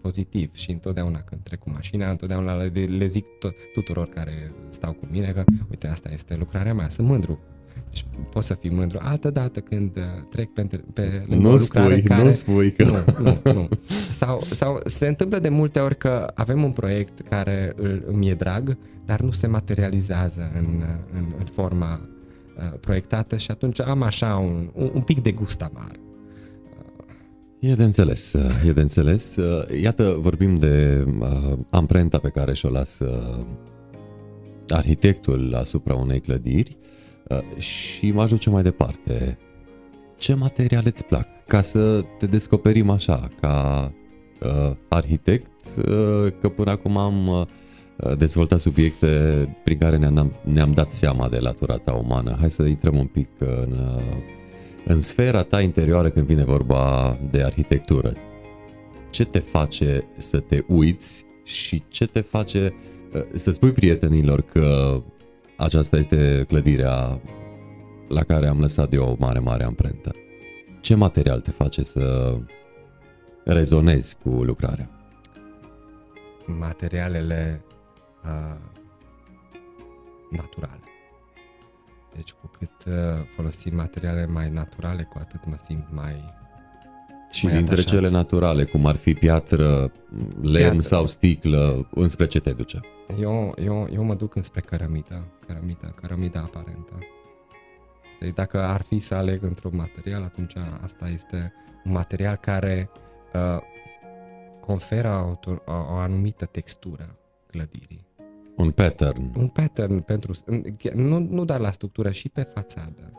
pozitiv 0.00 0.54
și 0.54 0.70
întotdeauna 0.70 1.20
când 1.20 1.40
trec 1.42 1.58
cu 1.58 1.70
mașina, 1.70 2.10
întotdeauna 2.10 2.54
le, 2.54 2.84
le 2.84 3.06
zic 3.06 3.26
tuturor 3.74 4.08
care 4.08 4.52
stau 4.68 4.92
cu 4.92 5.06
mine 5.10 5.26
că, 5.26 5.44
uite, 5.70 5.86
asta 5.86 6.08
este 6.12 6.36
lucrarea 6.36 6.74
mea, 6.74 6.88
sunt 6.88 7.06
mândru 7.06 7.40
deci 7.90 8.04
pot 8.30 8.44
să 8.44 8.54
fii 8.54 8.70
mândru. 8.70 8.98
Altă 9.02 9.30
dată 9.30 9.60
când 9.60 9.96
uh, 9.96 10.02
trec 10.30 10.52
pe, 10.52 10.80
pe 10.92 11.24
lângă 11.28 11.48
nu 11.48 11.54
o 11.54 11.56
lucrare 11.56 11.94
spui, 11.94 12.02
care... 12.02 12.22
Nu 12.22 12.32
spui 12.32 12.72
că... 12.72 12.84
Nu, 12.84 13.40
nu, 13.44 13.52
nu. 13.52 13.68
Sau, 14.10 14.42
sau 14.50 14.80
se 14.84 15.06
întâmplă 15.06 15.38
de 15.38 15.48
multe 15.48 15.78
ori 15.78 15.98
că 15.98 16.30
avem 16.34 16.64
un 16.64 16.72
proiect 16.72 17.20
care 17.28 17.72
îl, 17.76 18.04
îmi 18.06 18.28
e 18.28 18.34
drag, 18.34 18.76
dar 19.04 19.20
nu 19.20 19.30
se 19.30 19.46
materializează 19.46 20.50
în, 20.58 20.84
în, 21.14 21.24
în 21.38 21.44
forma 21.44 22.00
uh, 22.56 22.78
proiectată 22.80 23.36
și 23.36 23.50
atunci 23.50 23.80
am 23.80 24.02
așa 24.02 24.36
un, 24.36 24.70
un, 24.74 24.90
un 24.94 25.02
pic 25.02 25.22
de 25.22 25.32
gust 25.32 25.62
amar. 25.62 25.92
E 27.58 27.74
de 27.74 27.84
înțeles, 27.84 28.32
e 28.66 28.72
de 28.72 28.80
înțeles. 28.80 29.36
Iată, 29.82 30.16
vorbim 30.20 30.58
de 30.58 31.04
uh, 31.20 31.58
amprenta 31.70 32.18
pe 32.18 32.28
care 32.28 32.52
și-o 32.54 32.70
lasă 32.70 33.38
arhitectul 34.68 35.54
asupra 35.54 35.94
unei 35.94 36.20
clădiri. 36.20 36.76
Uh, 36.80 36.97
și 37.58 38.10
mă 38.10 38.22
ajunge 38.22 38.50
mai 38.50 38.62
departe. 38.62 39.38
Ce 40.16 40.34
materiale 40.34 40.88
îți 40.88 41.04
plac? 41.04 41.28
Ca 41.46 41.62
să 41.62 42.04
te 42.18 42.26
descoperim 42.26 42.90
așa, 42.90 43.28
ca 43.40 43.92
uh, 44.40 44.76
arhitect, 44.88 45.64
uh, 45.76 46.32
că 46.40 46.48
până 46.48 46.70
acum 46.70 46.96
am 46.96 47.26
uh, 47.26 48.16
dezvoltat 48.16 48.58
subiecte 48.58 49.08
prin 49.64 49.78
care 49.78 49.96
ne-am, 49.96 50.32
ne-am 50.44 50.72
dat 50.72 50.90
seama 50.90 51.28
de 51.28 51.38
latura 51.38 51.76
ta 51.76 51.92
umană. 51.92 52.36
Hai 52.40 52.50
să 52.50 52.62
intrăm 52.62 52.96
un 52.96 53.06
pic 53.06 53.28
în, 53.38 53.72
uh, 53.96 54.02
în 54.84 55.00
sfera 55.00 55.42
ta 55.42 55.60
interioară 55.60 56.10
când 56.10 56.26
vine 56.26 56.44
vorba 56.44 57.18
de 57.30 57.42
arhitectură. 57.42 58.12
Ce 59.10 59.24
te 59.24 59.38
face 59.38 60.06
să 60.16 60.38
te 60.40 60.62
uiți 60.66 61.24
și 61.44 61.82
ce 61.88 62.06
te 62.06 62.20
face 62.20 62.74
uh, 63.14 63.22
să 63.34 63.50
spui 63.50 63.72
prietenilor 63.72 64.40
că 64.40 65.00
aceasta 65.58 65.96
este 65.96 66.44
clădirea 66.48 67.20
la 68.08 68.22
care 68.22 68.46
am 68.46 68.60
lăsat 68.60 68.92
eu 68.92 69.04
o 69.04 69.16
mare, 69.18 69.38
mare 69.38 69.64
amprentă. 69.64 70.10
Ce 70.80 70.94
material 70.94 71.40
te 71.40 71.50
face 71.50 71.82
să 71.82 72.36
rezonezi 73.44 74.16
cu 74.22 74.28
lucrarea? 74.28 74.90
Materialele 76.46 77.64
uh, 78.24 78.56
naturale. 80.30 80.82
Deci 82.14 82.30
cu 82.30 82.50
cât 82.58 82.84
uh, 82.86 83.26
folosim 83.36 83.76
materiale 83.76 84.26
mai 84.26 84.50
naturale, 84.50 85.02
cu 85.02 85.18
atât 85.20 85.46
mă 85.46 85.56
simt 85.62 85.86
mai 85.90 86.34
Și 87.38 87.44
mai 87.44 87.54
dintre 87.54 87.74
atașat. 87.74 87.94
cele 87.94 88.08
naturale, 88.08 88.64
cum 88.64 88.86
ar 88.86 88.96
fi 88.96 89.14
piatră, 89.14 89.92
lemn 90.40 90.52
Piatră. 90.52 90.80
sau 90.80 91.06
sticlă, 91.06 91.88
înspre 91.94 92.26
ce 92.26 92.40
te 92.40 92.52
duce? 92.52 92.80
Eu, 93.20 93.54
eu, 93.64 93.88
eu 93.92 94.02
mă 94.04 94.14
duc 94.14 94.34
înspre 94.34 94.60
cărămidă, 94.60 95.26
cărămidă, 95.46 95.94
cărămidă 96.00 96.38
aparentă. 96.38 96.98
Este, 98.10 98.26
dacă 98.34 98.62
ar 98.62 98.82
fi 98.82 98.98
să 98.98 99.14
aleg 99.14 99.42
într-un 99.42 99.72
material, 99.76 100.22
atunci 100.22 100.54
asta 100.80 101.08
este 101.08 101.52
un 101.84 101.92
material 101.92 102.36
care 102.36 102.90
uh, 103.34 103.58
conferă 104.60 105.38
o, 105.44 105.50
o, 105.72 105.72
o 105.72 105.94
anumită 105.94 106.44
textură 106.44 107.18
clădirii. 107.46 108.06
Un 108.56 108.70
pattern. 108.70 109.32
Un 109.36 109.48
pattern 109.48 110.00
pentru, 110.00 110.32
nu, 110.94 111.18
nu 111.18 111.44
doar 111.44 111.60
la 111.60 111.70
structură, 111.70 112.10
și 112.10 112.28
pe 112.28 112.42
fațadă. 112.42 113.12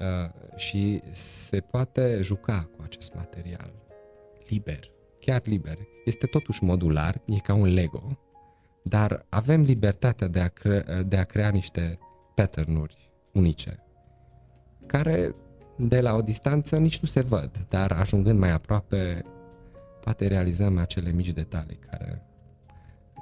Uh, 0.00 0.56
și 0.56 1.02
se 1.10 1.60
poate 1.60 2.18
juca 2.22 2.68
cu 2.76 2.82
acest 2.82 3.14
material. 3.14 3.72
Liber, 4.48 4.80
chiar 5.20 5.42
liber. 5.44 5.78
Este 6.04 6.26
totuși 6.26 6.64
modular, 6.64 7.22
e 7.26 7.38
ca 7.38 7.54
un 7.54 7.66
Lego, 7.74 8.18
dar 8.84 9.26
avem 9.28 9.62
libertatea 9.62 10.26
de 10.26 10.40
a, 10.40 10.48
cre- 10.48 11.04
de 11.06 11.16
a 11.16 11.24
crea 11.24 11.48
niște 11.48 11.98
patternuri 12.34 13.12
unice, 13.32 13.84
care 14.86 15.34
de 15.76 16.00
la 16.00 16.14
o 16.14 16.20
distanță 16.20 16.76
nici 16.76 16.98
nu 17.00 17.08
se 17.08 17.20
văd, 17.20 17.50
dar 17.68 17.92
ajungând 17.92 18.38
mai 18.38 18.50
aproape, 18.50 19.24
poate 20.00 20.26
realizăm 20.26 20.78
acele 20.78 21.12
mici 21.12 21.32
detalii 21.32 21.78
care, 21.90 22.22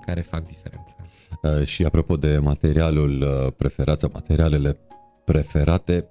care 0.06 0.20
fac 0.20 0.46
diferența. 0.46 0.96
Uh, 1.42 1.66
Și 1.66 1.84
apropo 1.84 2.16
de 2.16 2.38
materialul 2.38 3.22
uh, 3.22 3.52
preferat 3.56 4.00
sau 4.00 4.10
materialele 4.12 4.78
preferate, 5.24 6.08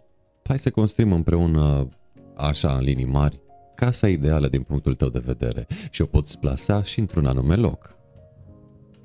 hai 0.48 0.60
să 0.60 0.70
construim 0.70 1.12
împreună, 1.12 1.90
așa, 2.36 2.76
în 2.76 2.84
linii 2.84 3.06
mari, 3.06 3.42
casa 3.76 4.08
ideală 4.08 4.48
din 4.48 4.62
punctul 4.62 4.96
tău 4.96 5.10
de 5.10 5.22
vedere 5.26 5.68
și 5.90 6.02
o 6.02 6.06
poți 6.06 6.40
plasa 6.40 6.84
și 6.84 7.00
într-un 7.00 7.26
anume 7.26 7.56
loc. 7.56 7.98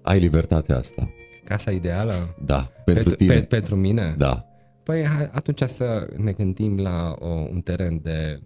Ai 0.02 0.18
libertatea 0.18 0.76
asta. 0.76 1.10
Casa 1.44 1.70
ideală 1.70 2.36
Da, 2.44 2.72
pentru 2.84 3.14
tine. 3.14 3.34
Pe, 3.34 3.40
pentru 3.40 3.76
mine? 3.76 4.14
Da. 4.18 4.44
Păi 4.82 5.04
hai, 5.06 5.30
atunci 5.32 5.62
să 5.62 6.08
ne 6.16 6.32
gândim 6.32 6.78
la 6.78 7.16
o, 7.18 7.28
un 7.28 7.60
teren 7.60 8.00
de 8.02 8.40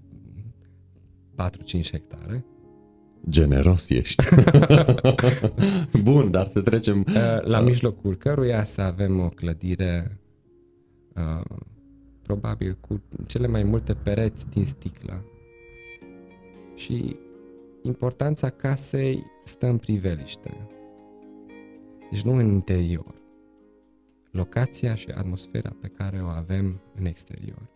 4-5 1.42 1.90
hectare. 1.90 2.44
Generos 3.28 3.90
ești. 3.90 4.24
Bun, 6.02 6.30
dar 6.30 6.46
să 6.46 6.60
trecem... 6.60 7.04
Uh, 7.08 7.42
La 7.42 7.60
mijlocul 7.60 8.16
căruia 8.16 8.64
să 8.64 8.80
avem 8.80 9.20
o 9.20 9.28
clădire 9.28 10.20
uh, 11.14 11.56
probabil 12.24 12.78
cu 12.80 13.02
cele 13.26 13.46
mai 13.46 13.62
multe 13.62 13.94
pereți 13.94 14.48
din 14.48 14.64
sticlă. 14.64 15.24
Și 16.74 17.16
importanța 17.82 18.50
casei 18.50 19.24
stă 19.44 19.66
în 19.66 19.78
priveliște. 19.78 20.68
Deci 22.10 22.22
nu 22.22 22.32
în 22.32 22.46
interior. 22.46 23.14
Locația 24.30 24.94
și 24.94 25.10
atmosfera 25.10 25.76
pe 25.80 25.88
care 25.88 26.22
o 26.22 26.26
avem 26.26 26.80
în 26.94 27.04
exterior. 27.04 27.68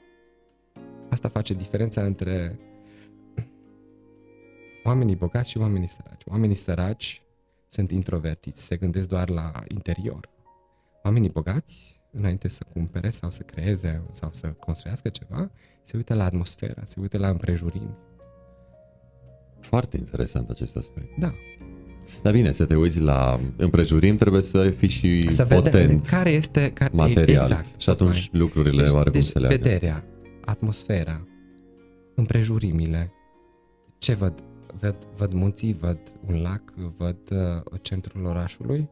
Asta 1.11 1.29
face 1.29 1.55
diferența 1.55 2.05
între 2.05 2.59
oamenii 4.85 5.17
bogați 5.17 5.51
și 5.51 5.59
oamenii 5.59 5.89
săraci. 5.89 6.23
Oamenii 6.27 6.57
săraci 6.57 7.23
sunt 7.67 7.91
introvertiți, 7.91 8.65
se 8.65 8.77
gândesc 8.77 9.09
doar 9.09 9.29
la 9.29 9.53
interior. 9.69 10.29
Oamenii 11.03 11.31
bogați, 11.31 11.98
înainte 12.19 12.49
să 12.49 12.65
cumpere 12.73 13.11
sau 13.11 13.31
să 13.31 13.43
creeze 13.43 14.03
sau 14.11 14.29
să 14.33 14.47
construiască 14.47 15.09
ceva, 15.09 15.51
se 15.83 15.97
uită 15.97 16.15
la 16.15 16.25
atmosferă, 16.25 16.83
se 16.85 17.01
uită 17.01 17.19
la 17.19 17.29
împrejurimi. 17.29 17.97
Foarte 19.61 19.97
interesant 19.97 20.49
acest 20.49 20.77
aspect. 20.77 21.19
Da. 21.19 21.35
Dar 22.23 22.33
bine, 22.33 22.53
să 22.53 22.65
te 22.65 22.77
uiți 22.77 23.01
la 23.01 23.41
împrejurim, 23.57 24.17
trebuie 24.17 24.43
să 24.43 24.71
fii 24.71 24.89
și 24.89 25.31
Să 25.31 25.45
potent 25.45 25.75
vedem 25.75 26.01
care 26.01 26.31
este 26.31 26.71
care, 26.71 26.91
material. 26.95 27.43
Exact, 27.43 27.81
și 27.81 27.91
atunci 27.91 28.25
tocmai. 28.25 28.41
lucrurile 28.41 28.83
deci, 28.83 28.93
oarecum 28.93 29.21
deci 29.21 29.29
se 29.29 29.39
leagă. 29.39 29.57
vederea, 29.57 30.05
atmosfera, 30.45 31.27
împrejurimile, 32.15 33.13
ce 33.99 34.15
văd? 34.15 34.43
Văd, 34.81 34.97
văd 35.17 35.33
munții, 35.33 35.77
văd 35.81 35.99
un 36.27 36.41
lac, 36.43 36.73
văd 36.97 37.19
uh, 37.31 37.81
centrul 37.83 38.25
orașului 38.25 38.89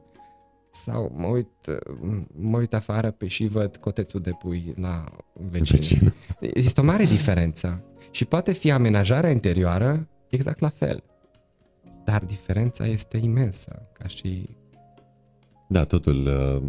sau 0.82 1.12
mă 1.16 1.26
uit, 1.26 1.48
uh, 1.68 2.18
mă 2.40 2.58
uit 2.58 2.74
afară 2.74 3.10
pe 3.10 3.26
și 3.26 3.46
văd 3.46 3.76
cotețul 3.76 4.20
de 4.20 4.30
pui 4.30 4.72
la 4.76 5.04
vecin. 5.50 5.76
Vecin. 5.76 6.14
Există 6.40 6.80
o 6.80 6.84
mare 6.84 7.04
diferență 7.04 7.84
și 8.10 8.24
poate 8.24 8.52
fi 8.52 8.70
amenajarea 8.70 9.30
interioară 9.30 10.08
exact 10.28 10.58
la 10.58 10.68
fel. 10.68 11.02
Dar 12.04 12.24
diferența 12.24 12.86
este 12.86 13.16
imensă, 13.16 13.82
ca 13.92 14.08
și 14.08 14.56
Da, 15.68 15.84
totul 15.84 16.26
uh, 16.26 16.62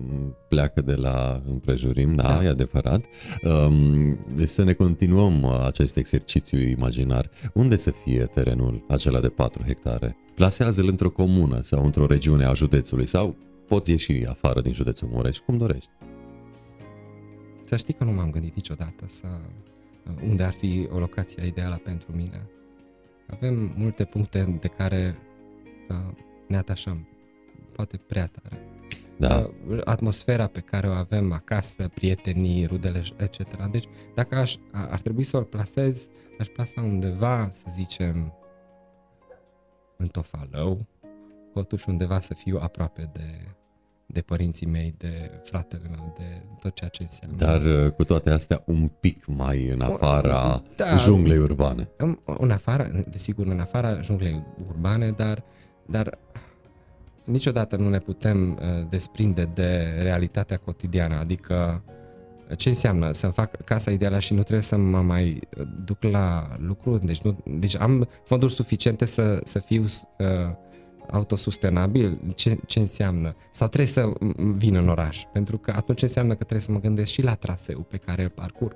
pleacă 0.47 0.81
de 0.81 0.95
la 0.95 1.41
împrejurim, 1.49 2.15
da, 2.15 2.23
Da. 2.23 2.43
e 2.43 2.47
adevărat. 2.47 3.05
Um, 3.43 4.17
Să 4.43 4.63
ne 4.63 4.73
continuăm 4.73 5.41
uh, 5.41 5.65
acest 5.65 5.97
exercițiu 5.97 6.59
imaginar. 6.59 7.29
Unde 7.53 7.75
să 7.75 7.91
fie 8.03 8.23
terenul 8.25 8.85
acela 8.87 9.19
de 9.19 9.29
4 9.29 9.63
hectare? 9.63 10.17
Plasează-l 10.35 10.87
într-o 10.87 11.09
comună 11.09 11.59
sau 11.61 11.85
într-o 11.85 12.05
regiune 12.05 12.45
a 12.45 12.53
județului 12.53 13.07
sau 13.07 13.35
poți 13.67 13.91
ieși 13.91 14.25
afară 14.25 14.61
din 14.61 14.73
județul 14.73 15.07
Mureș, 15.07 15.37
cum 15.37 15.57
dorești. 15.57 15.91
Să 17.65 17.77
știi 17.77 17.93
că 17.93 18.03
nu 18.03 18.11
m-am 18.11 18.29
gândit 18.29 18.55
niciodată 18.55 19.05
să 19.07 19.27
unde 20.23 20.43
ar 20.43 20.53
fi 20.53 20.87
o 20.91 20.99
locație 20.99 21.45
ideală 21.45 21.75
pentru 21.83 22.11
mine. 22.15 22.49
Avem 23.29 23.73
multe 23.75 24.03
puncte 24.05 24.57
de 24.61 24.67
care 24.67 25.17
uh, 25.89 26.13
ne 26.47 26.57
atașăm, 26.57 27.07
poate 27.75 27.97
prea 27.97 28.27
tare. 28.27 28.61
Da, 29.17 29.49
Uh, 29.69 29.79
Atmosfera 29.83 30.47
pe 30.47 30.59
care 30.59 30.87
o 30.87 30.91
avem 30.91 31.31
acasă, 31.31 31.87
prietenii, 31.93 32.65
rudele, 32.65 33.03
etc. 33.17 33.67
Deci, 33.71 33.85
dacă 34.15 34.35
aș, 34.35 34.55
a- 34.71 34.87
ar 34.87 35.01
trebui 35.01 35.23
să 35.23 35.37
o 35.37 35.41
plasez, 35.41 36.07
aș 36.39 36.47
plasa 36.47 36.81
undeva, 36.81 37.47
să 37.51 37.65
zicem, 37.69 38.33
în 39.97 40.07
Tofalău, 40.07 40.85
totuși 41.57 41.89
undeva 41.89 42.19
să 42.19 42.33
fiu 42.33 42.57
aproape 42.61 43.09
de, 43.13 43.55
de 44.05 44.21
părinții 44.21 44.67
mei, 44.67 44.95
de 44.97 45.31
fratele 45.43 45.87
meu, 45.89 46.13
de 46.17 46.43
tot 46.59 46.75
ceea 46.75 46.89
ce 46.89 47.03
înseamnă. 47.03 47.37
dar 47.37 47.61
uh, 47.61 47.91
cu 47.91 48.03
toate 48.03 48.29
astea 48.29 48.63
un 48.65 48.87
pic 48.99 49.25
mai 49.25 49.67
în 49.67 49.81
afara 49.81 50.63
Da. 50.75 50.95
junglei 50.95 51.37
urbane. 51.37 51.89
În, 51.97 52.19
în 52.25 52.51
afară, 52.51 52.91
desigur, 53.09 53.45
în 53.45 53.59
afara 53.59 54.01
junglei 54.01 54.43
urbane, 54.67 55.11
dar, 55.11 55.43
dar 55.85 56.17
niciodată 57.23 57.75
nu 57.75 57.89
ne 57.89 57.99
putem 57.99 58.51
uh, 58.51 58.87
desprinde 58.89 59.49
de 59.53 59.99
realitatea 60.01 60.57
cotidiană, 60.57 61.15
adică 61.15 61.81
ce 62.57 62.69
înseamnă 62.69 63.11
să-mi 63.11 63.33
fac 63.33 63.63
casa 63.63 63.91
ideală 63.91 64.19
și 64.19 64.33
nu 64.33 64.41
trebuie 64.41 64.63
să 64.63 64.77
mă 64.77 65.01
mai 65.01 65.39
uh, 65.57 65.67
duc 65.85 66.03
la 66.03 66.47
lucru, 66.59 66.97
deci, 66.97 67.21
nu, 67.21 67.37
deci 67.45 67.77
am 67.77 68.07
fonduri 68.23 68.53
suficiente 68.53 69.05
să, 69.05 69.39
să 69.43 69.59
fiu 69.59 69.83
uh, 69.83 70.27
autosustenabil, 71.11 72.19
ce, 72.35 72.57
ce 72.65 72.79
înseamnă? 72.79 73.35
Sau 73.51 73.67
trebuie 73.67 73.89
să 73.89 74.13
m- 74.13 74.35
vin 74.35 74.75
în 74.75 74.87
oraș, 74.89 75.23
pentru 75.33 75.57
că 75.57 75.73
atunci 75.75 76.01
înseamnă 76.01 76.31
că 76.31 76.39
trebuie 76.43 76.61
să 76.61 76.71
mă 76.71 76.79
gândesc 76.79 77.11
și 77.11 77.21
la 77.23 77.33
traseu 77.33 77.79
pe 77.79 77.97
care 77.97 78.23
îl 78.23 78.29
parcurg. 78.29 78.75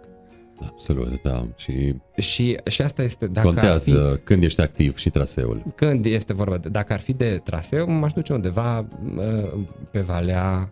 Absolut, 0.66 1.22
da. 1.22 1.48
Și 1.56 1.96
Și, 2.18 2.58
și 2.66 2.82
asta 2.82 3.04
este, 3.04 3.28
dacă 3.28 3.48
ar 3.48 3.54
fi, 3.54 3.60
contează 3.60 4.16
când 4.24 4.44
ești 4.44 4.62
activ 4.62 4.98
și 4.98 5.10
traseul. 5.10 5.64
când 5.76 6.06
este 6.06 6.34
vorba 6.34 6.58
de, 6.58 6.70
dacă 6.70 6.94
ar 6.94 7.00
fi 7.00 7.14
de 7.14 7.42
traseu, 7.44 7.90
m-aș 7.90 8.14
duce 8.14 8.34
undeva 8.34 8.88
uh, 9.16 9.64
pe 9.92 10.00
Valea 10.00 10.70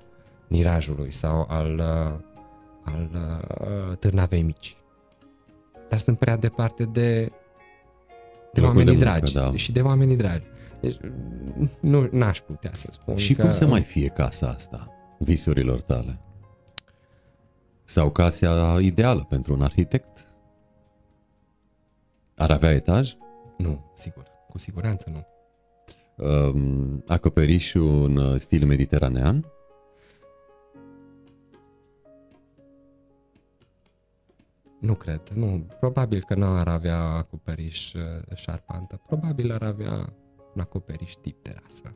Nirajului 0.47 1.13
sau 1.13 1.45
al, 1.49 1.75
uh, 1.77 2.19
al 2.83 3.09
uh, 3.13 3.97
Târnavei 3.97 4.41
Mici. 4.41 4.77
Dar 5.89 5.99
sunt 5.99 6.17
prea 6.17 6.37
departe 6.37 6.83
de, 6.83 7.19
de 8.53 8.61
Locul 8.61 8.67
oamenii 8.67 8.97
de 8.97 9.05
muncă, 9.05 9.19
dragi 9.19 9.33
da. 9.33 9.51
și 9.55 9.71
de 9.71 9.81
oamenii 9.81 10.15
dragi. 10.15 10.43
Deci 10.81 10.97
nu 11.81 12.09
n-aș 12.11 12.39
putea 12.39 12.71
să 12.73 12.87
spun 12.91 13.15
Și 13.15 13.33
că... 13.33 13.41
cum 13.41 13.51
să 13.51 13.67
mai 13.67 13.81
fie 13.81 14.07
casa 14.07 14.47
asta, 14.47 14.87
visurilor 15.17 15.81
tale? 15.81 16.21
Sau 17.83 18.11
casa 18.11 18.79
ideală 18.81 19.25
pentru 19.29 19.53
un 19.53 19.61
arhitect? 19.61 20.27
Ar 22.35 22.51
avea 22.51 22.71
etaj? 22.71 23.15
Nu, 23.57 23.91
sigur. 23.93 24.27
Cu 24.49 24.57
siguranță 24.57 25.09
nu. 25.09 25.27
Um, 26.25 27.03
acoperișul 27.07 28.03
în 28.03 28.15
uh, 28.15 28.35
stil 28.39 28.65
mediteranean? 28.65 29.45
Nu 34.79 34.93
cred, 34.93 35.21
nu. 35.29 35.65
Probabil 35.79 36.23
că 36.23 36.35
nu 36.35 36.45
ar 36.45 36.67
avea 36.67 36.99
acoperiș 36.99 37.93
uh, 37.93 38.01
șarpantă. 38.35 39.01
Probabil 39.07 39.51
ar 39.51 39.63
avea 39.63 40.13
un 40.59 40.65
acoperiș 40.65 41.11
tip 41.21 41.41
terasă. 41.41 41.95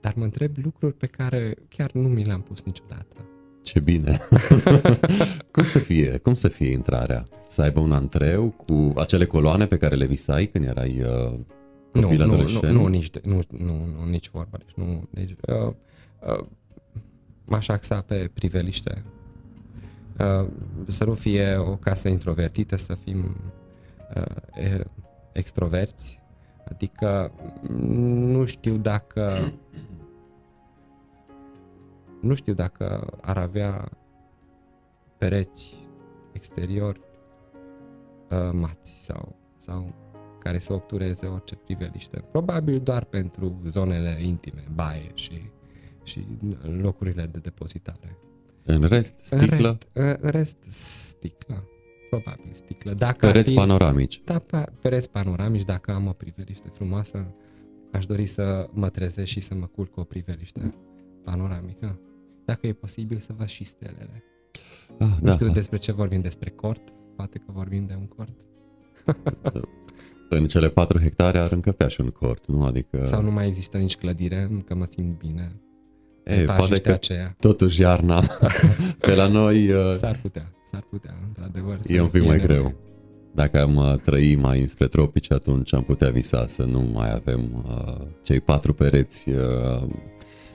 Dar 0.00 0.14
mă 0.16 0.24
întreb 0.24 0.56
lucruri 0.62 0.94
pe 0.94 1.06
care 1.06 1.54
chiar 1.68 1.92
nu 1.92 2.08
mi 2.08 2.24
le-am 2.24 2.42
pus 2.42 2.62
niciodată. 2.62 3.26
Ce 3.62 3.72
ce 3.72 3.80
bine. 3.80 4.18
cum 5.52 5.64
să 5.64 5.78
fie? 5.78 6.18
Cum 6.18 6.34
să 6.34 6.48
fie 6.48 6.70
intrarea? 6.70 7.26
Să 7.46 7.62
aibă 7.62 7.80
un 7.80 7.92
antreu 7.92 8.50
cu 8.50 8.92
acele 8.96 9.24
coloane 9.24 9.66
pe 9.66 9.76
care 9.76 9.94
le 9.94 10.06
visai 10.06 10.46
când 10.46 10.64
erai 10.64 11.02
uh, 11.02 11.38
copil 11.92 12.18
nu, 12.18 12.24
adolescent? 12.24 12.72
Nu, 12.72 12.80
nu, 12.80 12.86
nici, 12.86 13.10
de, 13.10 13.20
nu, 13.24 13.38
nu, 13.48 13.86
nu, 13.98 14.04
nici 14.08 14.30
vorba. 14.30 14.58
Deci, 14.58 14.74
nu, 14.74 15.08
deci, 15.10 15.30
uh, 15.30 15.72
uh, 16.38 16.46
m-aș 17.44 17.68
axa 17.68 18.00
pe 18.00 18.30
priveliște. 18.34 19.04
Uh, 20.18 20.48
să 20.86 21.04
nu 21.04 21.14
fie 21.14 21.56
o 21.56 21.76
casă 21.76 22.08
introvertită, 22.08 22.76
să 22.76 22.94
fim 22.94 23.36
uh, 24.16 24.84
extroverți. 25.34 26.20
Adică 26.68 27.32
nu 27.68 28.44
știu 28.44 28.76
dacă 28.76 29.52
nu 32.20 32.34
știu 32.34 32.52
dacă 32.52 33.06
ar 33.20 33.38
avea 33.38 33.88
pereți 35.18 35.76
exterior 36.32 37.00
uh, 38.30 38.50
mați 38.52 38.98
sau, 39.00 39.36
sau 39.58 39.94
care 40.38 40.58
să 40.58 40.72
obtureze 40.72 41.26
orice 41.26 41.54
priveliște. 41.54 42.22
Probabil 42.30 42.80
doar 42.80 43.04
pentru 43.04 43.60
zonele 43.66 44.22
intime, 44.22 44.64
baie 44.74 45.10
și, 45.14 45.50
și 46.02 46.26
locurile 46.62 47.26
de 47.26 47.38
depozitare. 47.38 48.18
În 48.64 48.82
rest, 48.82 49.18
sticlă? 49.18 49.46
În 49.46 49.62
rest, 49.62 49.88
în 50.20 50.30
rest 50.30 50.56
sticlă. 50.68 51.64
Probabil 52.20 52.50
sticlă. 52.52 52.92
Dacă 52.92 53.26
pereți 53.26 53.50
fi, 53.50 53.56
panoramici. 53.56 54.20
Da, 54.24 54.42
pereți 54.80 55.10
panoramici. 55.10 55.64
Dacă 55.64 55.92
am 55.92 56.06
o 56.06 56.12
priveliște 56.12 56.68
frumoasă, 56.72 57.34
aș 57.92 58.06
dori 58.06 58.26
să 58.26 58.68
mă 58.72 58.88
trezesc 58.88 59.28
și 59.28 59.40
să 59.40 59.54
mă 59.54 59.66
culc 59.66 59.90
cu 59.90 60.00
o 60.00 60.04
priveliște 60.04 60.74
panoramică. 61.24 62.00
Dacă 62.44 62.66
e 62.66 62.72
posibil 62.72 63.18
să 63.18 63.32
văd 63.36 63.46
și 63.46 63.64
stelele. 63.64 64.24
Ah, 64.98 65.08
nu 65.20 65.26
da, 65.26 65.32
știu 65.32 65.46
da. 65.46 65.52
despre 65.52 65.78
ce 65.78 65.92
vorbim, 65.92 66.20
despre 66.20 66.50
cort. 66.50 66.82
Poate 67.16 67.38
că 67.38 67.52
vorbim 67.52 67.86
de 67.86 67.94
un 67.98 68.06
cort. 68.06 68.40
în 70.28 70.46
cele 70.46 70.68
patru 70.68 70.98
hectare 70.98 71.38
ar 71.38 71.52
încăpea 71.52 71.88
și 71.88 72.00
un 72.00 72.10
cort, 72.10 72.46
nu? 72.46 72.64
Adică... 72.64 73.04
Sau 73.04 73.22
nu 73.22 73.30
mai 73.30 73.46
există 73.46 73.78
nici 73.78 73.96
clădire, 73.96 74.62
că 74.64 74.74
mă 74.74 74.84
simt 74.84 75.18
bine. 75.18 75.56
E, 76.24 76.44
poate 76.44 76.80
că 76.80 76.92
aceea. 76.92 77.36
totuși 77.40 77.80
iarna 77.80 78.22
pe 79.06 79.14
la 79.14 79.26
noi... 79.26 79.70
Uh, 79.70 79.92
s-ar 79.98 80.18
putea, 80.22 80.52
s-ar 80.70 80.84
putea, 80.90 81.14
într-adevăr. 81.26 81.78
E 81.86 82.00
un 82.00 82.08
pic 82.08 82.22
mai 82.24 82.36
nevoie. 82.36 82.58
greu. 82.58 82.74
Dacă 83.34 83.62
am 83.62 83.76
uh, 83.76 83.94
trăi 84.02 84.34
mai 84.34 84.60
înspre 84.60 84.86
tropice, 84.86 85.34
atunci 85.34 85.74
am 85.74 85.82
putea 85.82 86.10
visa 86.10 86.46
să 86.46 86.64
nu 86.64 86.80
mai 86.80 87.12
avem 87.12 87.64
uh, 87.68 88.06
cei 88.22 88.40
patru 88.40 88.74
pereți 88.74 89.30
uh, 89.30 89.88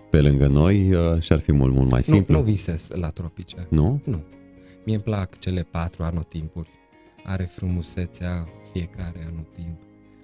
pe 0.09 0.21
lângă 0.21 0.47
noi 0.47 0.93
uh, 0.93 1.21
și 1.21 1.31
ar 1.31 1.39
fi 1.39 1.51
mult, 1.51 1.73
mult 1.73 1.89
mai 1.89 2.03
simplu. 2.03 2.33
Nu, 2.33 2.39
nu 2.39 2.45
visez 2.45 2.87
la 2.93 3.09
tropice. 3.09 3.67
Nu? 3.69 4.01
Nu. 4.05 4.23
Mie 4.85 4.95
îmi 4.95 5.03
plac 5.03 5.39
cele 5.39 5.61
patru 5.61 6.03
anotimpuri. 6.03 6.69
Are 7.23 7.49
frumusețea 7.55 8.47
fiecare 8.71 9.27
anotimp. 9.31 9.79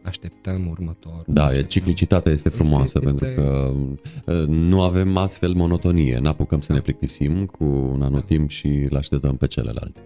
Așteptăm 0.05 0.67
următor. 0.67 1.23
Da, 1.27 1.43
așteptăm. 1.43 1.69
ciclicitatea 1.69 2.31
este 2.31 2.49
frumoasă 2.49 2.99
este, 3.03 3.05
pentru 3.05 3.25
este... 3.25 3.41
că 3.41 3.73
uh, 4.25 4.47
nu 4.47 4.81
avem 4.81 5.17
astfel 5.17 5.53
monotonie. 5.53 6.17
N-apucăm 6.17 6.61
să 6.61 6.73
ne 6.73 6.79
plictisim 6.79 7.45
cu 7.45 7.63
un 7.65 8.01
anotimp 8.01 8.49
și 8.49 8.67
îl 8.67 8.97
așteptăm 8.97 9.37
pe 9.37 9.47
celălalt. 9.47 9.97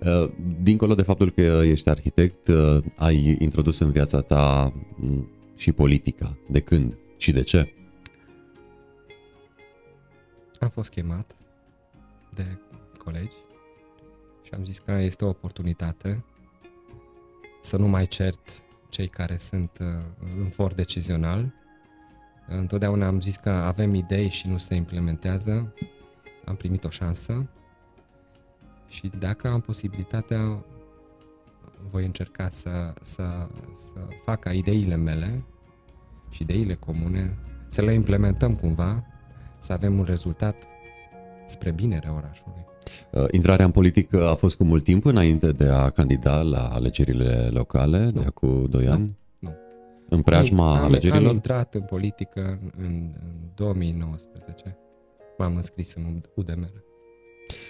Uh, 0.00 0.30
dincolo 0.62 0.94
de 0.94 1.02
faptul 1.02 1.30
că 1.30 1.60
ești 1.64 1.88
arhitect, 1.88 2.48
ai 2.96 3.36
introdus 3.38 3.78
în 3.78 3.90
viața 3.90 4.20
ta 4.20 4.72
mm, 4.96 5.28
și 5.56 5.72
politica. 5.72 6.36
De 6.48 6.60
când 6.60 6.96
și 7.16 7.32
de 7.32 7.42
ce? 7.42 7.72
Am 10.60 10.68
fost 10.68 10.90
chemat 10.90 11.36
de 12.34 12.58
colegi 12.98 13.36
și 14.42 14.54
am 14.54 14.64
zis 14.64 14.78
că 14.78 14.92
este 14.92 15.24
o 15.24 15.28
oportunitate 15.28 16.24
să 17.60 17.76
nu 17.76 17.88
mai 17.88 18.06
cert 18.06 18.64
cei 18.92 19.08
care 19.08 19.36
sunt 19.36 19.78
uh, 19.80 19.86
în 20.38 20.48
for 20.48 20.74
decizional. 20.74 21.52
Întotdeauna 22.46 23.06
am 23.06 23.20
zis 23.20 23.36
că 23.36 23.50
avem 23.50 23.94
idei 23.94 24.28
și 24.28 24.48
nu 24.48 24.58
se 24.58 24.74
implementează. 24.74 25.74
Am 26.44 26.56
primit 26.56 26.84
o 26.84 26.90
șansă 26.90 27.48
și 28.88 29.10
dacă 29.18 29.48
am 29.48 29.60
posibilitatea, 29.60 30.64
voi 31.86 32.04
încerca 32.04 32.48
să, 32.50 32.94
să, 33.02 33.48
să 33.74 34.06
fac 34.24 34.40
ca 34.40 34.52
ideile 34.52 34.96
mele 34.96 35.44
și 36.30 36.42
ideile 36.42 36.74
comune, 36.74 37.38
să 37.66 37.82
le 37.82 37.92
implementăm 37.92 38.56
cumva 38.56 39.06
să 39.58 39.72
avem 39.72 39.98
un 39.98 40.04
rezultat 40.04 40.66
spre 41.46 41.70
binerea 41.70 42.12
orașului. 42.12 42.71
Uh, 43.10 43.24
intrarea 43.30 43.64
în 43.64 43.70
politică 43.70 44.28
a 44.28 44.34
fost 44.34 44.56
cu 44.56 44.64
mult 44.64 44.84
timp 44.84 45.04
înainte 45.04 45.52
de 45.52 45.68
a 45.68 45.90
candida 45.90 46.42
la 46.42 46.68
alegerile 46.68 47.48
locale 47.50 48.04
nu. 48.04 48.10
de 48.10 48.24
acum 48.26 48.66
2 48.70 48.88
ani? 48.88 49.18
Nu. 49.38 49.50
În 50.08 50.22
preajma 50.22 50.78
am, 50.78 50.84
alegerilor? 50.84 51.28
Am 51.28 51.34
intrat 51.34 51.74
în 51.74 51.80
politică 51.80 52.58
în, 52.62 52.70
în, 52.76 53.12
în 53.14 53.32
2019. 53.54 54.76
M-am 55.38 55.56
înscris 55.56 55.94
în 55.94 56.20
UDMR. 56.34 56.72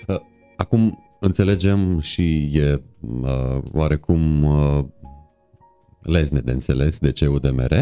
Uh, 0.07 0.17
acum 0.57 1.05
înțelegem 1.21 2.01
și 2.01 2.51
e 2.53 2.83
uh, 3.01 3.63
oarecum 3.73 4.45
uh, 4.45 4.85
lezne 6.03 6.41
de 6.41 6.53
înțeles 6.53 6.99
de 6.99 7.13
ce 7.13 7.27
UDMR, 7.27 7.75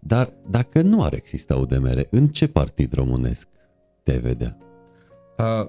dar 0.00 0.32
dacă 0.50 0.82
nu 0.82 1.02
ar 1.02 1.14
exista 1.14 1.56
UDMR, 1.56 2.06
în 2.10 2.28
ce 2.28 2.48
partid 2.48 2.92
românesc 2.92 3.48
te 4.02 4.18
vedea? 4.18 4.58
Uh, 5.38 5.66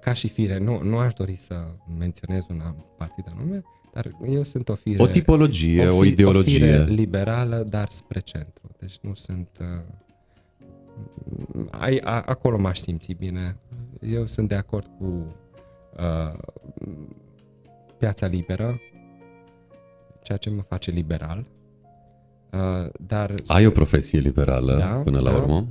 ca 0.00 0.12
și 0.12 0.28
fire, 0.28 0.58
nu, 0.58 0.82
nu 0.82 0.98
aș 0.98 1.12
dori 1.12 1.36
să 1.36 1.54
menționez 1.98 2.46
un 2.48 2.62
partid 2.96 3.24
anume, 3.34 3.62
dar 3.92 4.10
eu 4.26 4.42
sunt 4.42 4.68
o 4.68 4.74
fire... 4.74 5.02
O 5.02 5.06
tipologie, 5.06 5.86
o, 5.86 5.92
fi, 5.92 5.98
o 5.98 6.04
ideologie. 6.04 6.78
O 6.78 6.82
fire 6.82 6.94
liberală, 6.94 7.64
dar 7.68 7.88
spre 7.90 8.20
centru. 8.20 8.70
Deci 8.78 8.98
nu 9.00 9.14
sunt... 9.14 9.48
Uh, 9.60 9.66
ai, 11.70 11.98
a, 11.98 12.22
acolo 12.26 12.58
m-aș 12.58 12.78
simți 12.78 13.12
bine. 13.12 13.56
Eu 14.00 14.26
sunt 14.26 14.48
de 14.48 14.54
acord 14.54 14.90
cu 14.98 15.36
uh, 15.96 16.38
piața 17.98 18.26
liberă, 18.26 18.80
ceea 20.22 20.38
ce 20.38 20.50
mă 20.50 20.62
face 20.62 20.90
liberal. 20.90 21.46
Uh, 22.52 22.90
dar 23.06 23.34
Ai 23.46 23.66
o 23.66 23.70
profesie 23.70 24.18
liberală 24.18 24.76
da, 24.76 25.00
până 25.04 25.20
la 25.20 25.30
da, 25.30 25.36
urmă? 25.36 25.68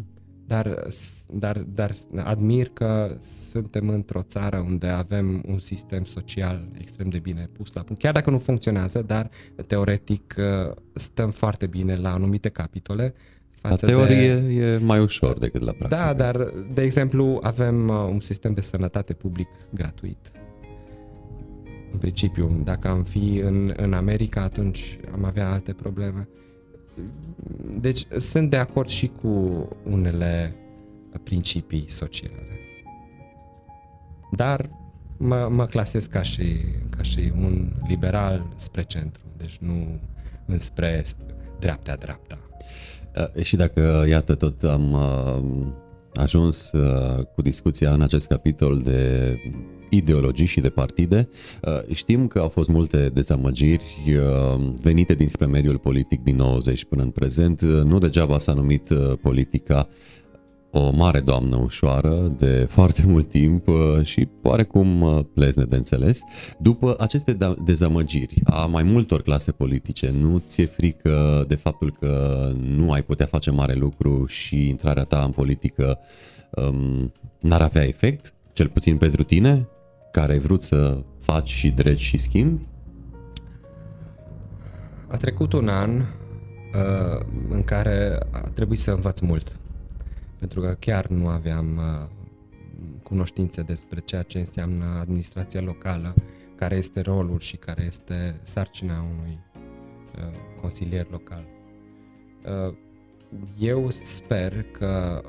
Dar, 0.48 0.88
dar, 1.34 1.64
dar 1.68 1.92
admir 2.16 2.70
că 2.70 3.18
suntem 3.50 3.90
într-o 3.90 4.22
țară 4.22 4.58
unde 4.58 4.88
avem 4.88 5.44
un 5.48 5.60
sistem 5.60 6.04
social 6.04 6.68
extrem 6.80 7.10
de 7.10 7.20
bine 7.20 7.50
pus 7.52 7.74
la 7.74 7.82
punct. 7.82 8.02
Chiar 8.02 8.14
dacă 8.14 8.30
nu 8.30 8.38
funcționează, 8.38 9.02
dar 9.02 9.30
teoretic 9.68 10.36
uh, 10.38 10.76
stăm 10.94 11.32
foarte 11.32 11.68
bine 11.68 11.96
la 11.96 12.14
anumite 12.14 12.50
capitole. 12.50 13.14
Față 13.62 13.86
la 13.86 13.92
teorie 13.92 14.36
de... 14.36 14.54
e 14.54 14.78
mai 14.78 15.00
ușor 15.00 15.38
decât 15.38 15.62
la 15.62 15.72
practică. 15.72 16.02
Da, 16.02 16.14
dar, 16.14 16.54
de 16.74 16.82
exemplu, 16.82 17.40
avem 17.42 17.88
uh, 17.88 17.96
un 17.96 18.20
sistem 18.20 18.54
de 18.54 18.62
sănătate 18.62 19.14
public 19.14 19.48
gratuit 19.70 20.32
în 21.92 22.00
principiu. 22.00 22.62
Dacă 22.64 22.88
am 22.88 23.04
fi 23.04 23.42
în, 23.44 23.74
în 23.78 23.94
America, 23.94 24.42
atunci 24.42 24.98
am 25.14 25.24
avea 25.24 25.52
alte 25.52 25.74
probleme. 25.74 26.28
Deci 27.80 28.08
sunt 28.18 28.50
de 28.50 28.58
acord 28.58 28.88
și 28.88 29.12
cu 29.22 29.68
unele 29.90 30.56
principii 31.24 31.86
sociale. 31.90 32.60
Dar 34.32 34.70
mă, 35.18 35.48
mă 35.52 35.66
clasez 35.66 36.06
ca 36.06 36.22
și, 36.22 36.58
ca 36.98 37.04
și 37.04 37.32
un 37.36 37.72
liberal 37.88 38.54
spre 38.56 38.84
centru, 38.84 39.22
deci 39.38 39.58
nu 39.58 40.00
înspre 40.46 41.04
dreapta-dreapta. 41.60 42.38
Și 43.42 43.56
dacă, 43.56 44.06
iată, 44.10 44.36
tot 44.36 44.64
am 44.64 44.92
uh, 44.92 45.68
ajuns 46.14 46.72
uh, 46.72 47.26
cu 47.36 47.42
discuția 47.42 47.94
în 47.94 48.02
acest 48.02 48.28
capitol 48.28 48.82
de 48.82 49.36
ideologii 49.96 50.46
și 50.46 50.60
de 50.60 50.70
partide. 50.70 51.30
Uh, 51.62 51.96
știm 51.96 52.28
că 52.28 52.40
au 52.40 52.50
fost 52.50 52.70
multe 52.70 53.10
dezamăgiri 53.14 53.98
uh, 54.08 54.64
venite 54.82 55.14
dinspre 55.14 55.46
mediul 55.46 55.78
politic 55.78 56.24
din 56.24 56.36
90 56.36 56.86
până 56.86 57.02
în 57.02 57.10
prezent. 57.10 57.62
Uh, 57.62 57.84
nu 57.84 58.00
degeaba 58.00 58.38
s-a 58.38 58.54
numit 58.54 58.88
politica 59.22 59.88
o 60.76 60.92
mare 60.92 61.20
doamnă 61.20 61.56
ușoară 61.56 62.34
de 62.38 62.66
foarte 62.78 63.04
mult 63.06 63.30
timp 63.30 63.68
și 64.04 64.28
oarecum 64.42 65.28
plezne 65.34 65.64
de 65.64 65.76
înțeles. 65.76 66.22
După 66.60 66.96
aceste 67.00 67.34
da, 67.34 67.56
dezamăgiri 67.66 68.42
a 68.44 68.66
mai 68.66 68.84
multor 68.84 69.22
clase 69.22 69.52
politice, 69.52 70.14
nu 70.22 70.42
ți-e 70.48 70.66
frică 70.66 71.46
de 71.48 71.56
faptul 71.56 71.98
că 72.00 72.52
nu 72.62 72.92
ai 72.92 73.04
putea 73.04 73.26
face 73.26 73.52
mare 73.52 73.74
lucru 73.74 74.26
și 74.26 74.68
intrarea 74.68 75.04
ta 75.04 75.24
în 75.24 75.32
politică 75.32 76.00
um, 76.52 77.12
n-ar 77.40 77.62
avea 77.62 77.84
efect, 77.84 78.34
cel 78.54 78.68
puțin 78.68 78.98
pentru 78.98 79.24
tine? 79.24 79.68
Care 80.14 80.32
ai 80.32 80.40
vrut 80.40 80.64
să 80.64 81.04
faci 81.20 81.50
și 81.50 81.72
dregi 81.72 82.04
și 82.04 82.18
schimbi? 82.18 82.62
A 85.08 85.18
trecut 85.18 85.54
un 85.54 85.68
an 85.68 86.00
uh, 86.00 87.26
în 87.50 87.64
care 87.64 88.18
a 88.32 88.40
trebuit 88.40 88.80
să 88.80 88.92
învăț 88.92 89.20
mult. 89.20 89.60
Pentru 90.40 90.62
că 90.62 90.76
chiar 90.80 91.08
nu 91.08 91.28
aveam 91.28 91.78
uh, 91.78 92.10
cunoștințe 93.04 93.62
despre 93.62 94.00
ceea 94.00 94.22
ce 94.22 94.40
înseamnă 94.40 94.86
administrația 95.00 95.62
locală, 95.62 96.14
care 96.56 96.76
este 96.76 97.02
rolul 97.02 97.40
și 97.40 97.58
care 97.58 97.84
este 97.84 98.40
sarcina 98.44 99.02
unui 99.02 99.40
uh, 100.16 100.62
consilier 100.62 101.08
local. 101.10 101.46
Uh, 102.68 102.76
eu 103.60 103.90
sper 103.90 104.64
că 104.64 105.24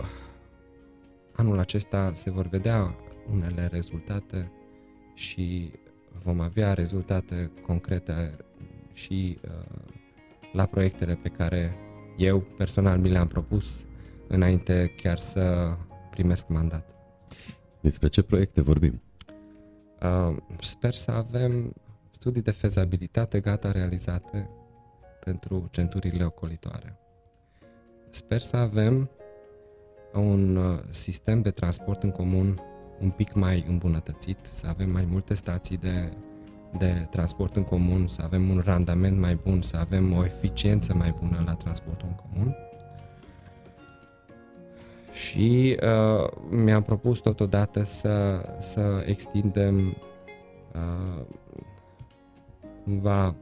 anul 1.35 1.59
acesta 1.59 2.11
se 2.15 2.31
vor 2.31 2.47
vedea 2.47 2.97
unele 3.33 3.69
rezultate 3.73 4.51
și 5.15 5.73
vom 6.23 6.41
avea 6.41 6.73
rezultate 6.73 7.51
concrete 7.67 8.37
și 8.93 9.39
uh, 9.45 9.93
la 10.53 10.67
proiectele 10.67 11.15
pe 11.15 11.29
care 11.29 11.77
eu 12.17 12.41
personal 12.41 12.99
mi 12.99 13.09
le-am 13.09 13.27
propus 13.27 13.85
înainte 14.29 14.93
chiar 14.97 15.19
să 15.19 15.77
primesc 16.11 16.49
mandat. 16.49 16.95
Despre 17.81 18.09
ce 18.09 18.23
proiecte 18.23 18.61
vorbim? 18.63 19.03
Uh, 20.03 20.37
sper 20.61 20.95
să 20.95 21.11
avem 21.11 21.75
studii 22.11 22.43
de 22.43 22.51
fezabilitate 22.51 23.41
gata 23.41 23.71
realizate 23.71 24.51
pentru 25.21 25.69
centurile 25.71 26.25
ocolitoare. 26.25 26.99
Sper 28.11 28.41
să 28.41 28.57
avem 28.57 29.11
un 30.13 30.57
uh, 30.57 30.81
sistem 30.91 31.43
de 31.43 31.51
transport 31.51 32.03
în 32.03 32.11
comun 32.11 32.61
un 33.05 33.11
pic 33.11 33.33
mai 33.33 33.65
îmbunătățit, 33.69 34.39
să 34.51 34.67
avem 34.69 34.91
mai 34.91 35.07
multe 35.11 35.35
stații 35.35 35.77
de, 35.77 36.13
de 36.79 37.07
transport 37.11 37.57
în 37.57 37.65
comun, 37.65 38.07
să 38.07 38.23
avem 38.25 38.49
un 38.49 38.63
randament 38.65 39.19
mai 39.19 39.35
bun, 39.35 39.63
să 39.63 39.77
avem 39.77 40.13
o 40.13 40.25
eficiență 40.25 40.95
mai 40.95 41.15
bună 41.21 41.43
la 41.47 41.55
transportul 41.55 42.09
în 42.09 42.15
comun. 42.15 42.57
Și 45.13 45.79
uh, 45.83 46.31
mi-am 46.51 46.83
propus 46.83 47.21
totodată 47.21 47.85
să, 47.85 48.47
să 48.59 49.05
extindem 49.07 49.97
uh, 50.73 51.25
cumva 52.85 53.35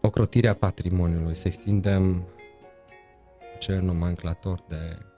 ocrotirea 0.00 0.54
patrimoniului, 0.54 1.36
să 1.36 1.46
extindem 1.46 2.24
acel 3.54 3.82
nomenclator 3.82 4.60
de 4.68 4.96
uh, 4.98 5.09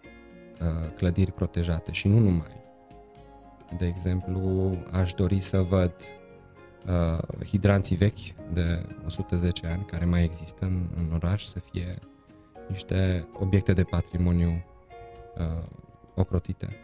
clădiri 0.97 1.33
protejate 1.33 1.93
și 1.93 2.09
nu 2.09 2.19
numai. 2.19 2.61
De 3.79 3.87
exemplu, 3.87 4.71
aș 4.91 5.13
dori 5.13 5.41
să 5.41 5.61
văd 5.61 5.93
uh, 6.87 7.45
hidranții 7.47 7.97
vechi 7.97 8.53
de 8.53 8.87
110 9.07 9.67
ani 9.67 9.85
care 9.85 10.05
mai 10.05 10.25
există 10.25 10.65
în, 10.65 10.87
în 10.97 11.11
oraș 11.15 11.45
să 11.45 11.59
fie 11.59 11.99
niște 12.69 13.29
obiecte 13.39 13.73
de 13.73 13.83
patrimoniu 13.83 14.65
uh, 15.39 15.65
ocrotite. 16.15 16.77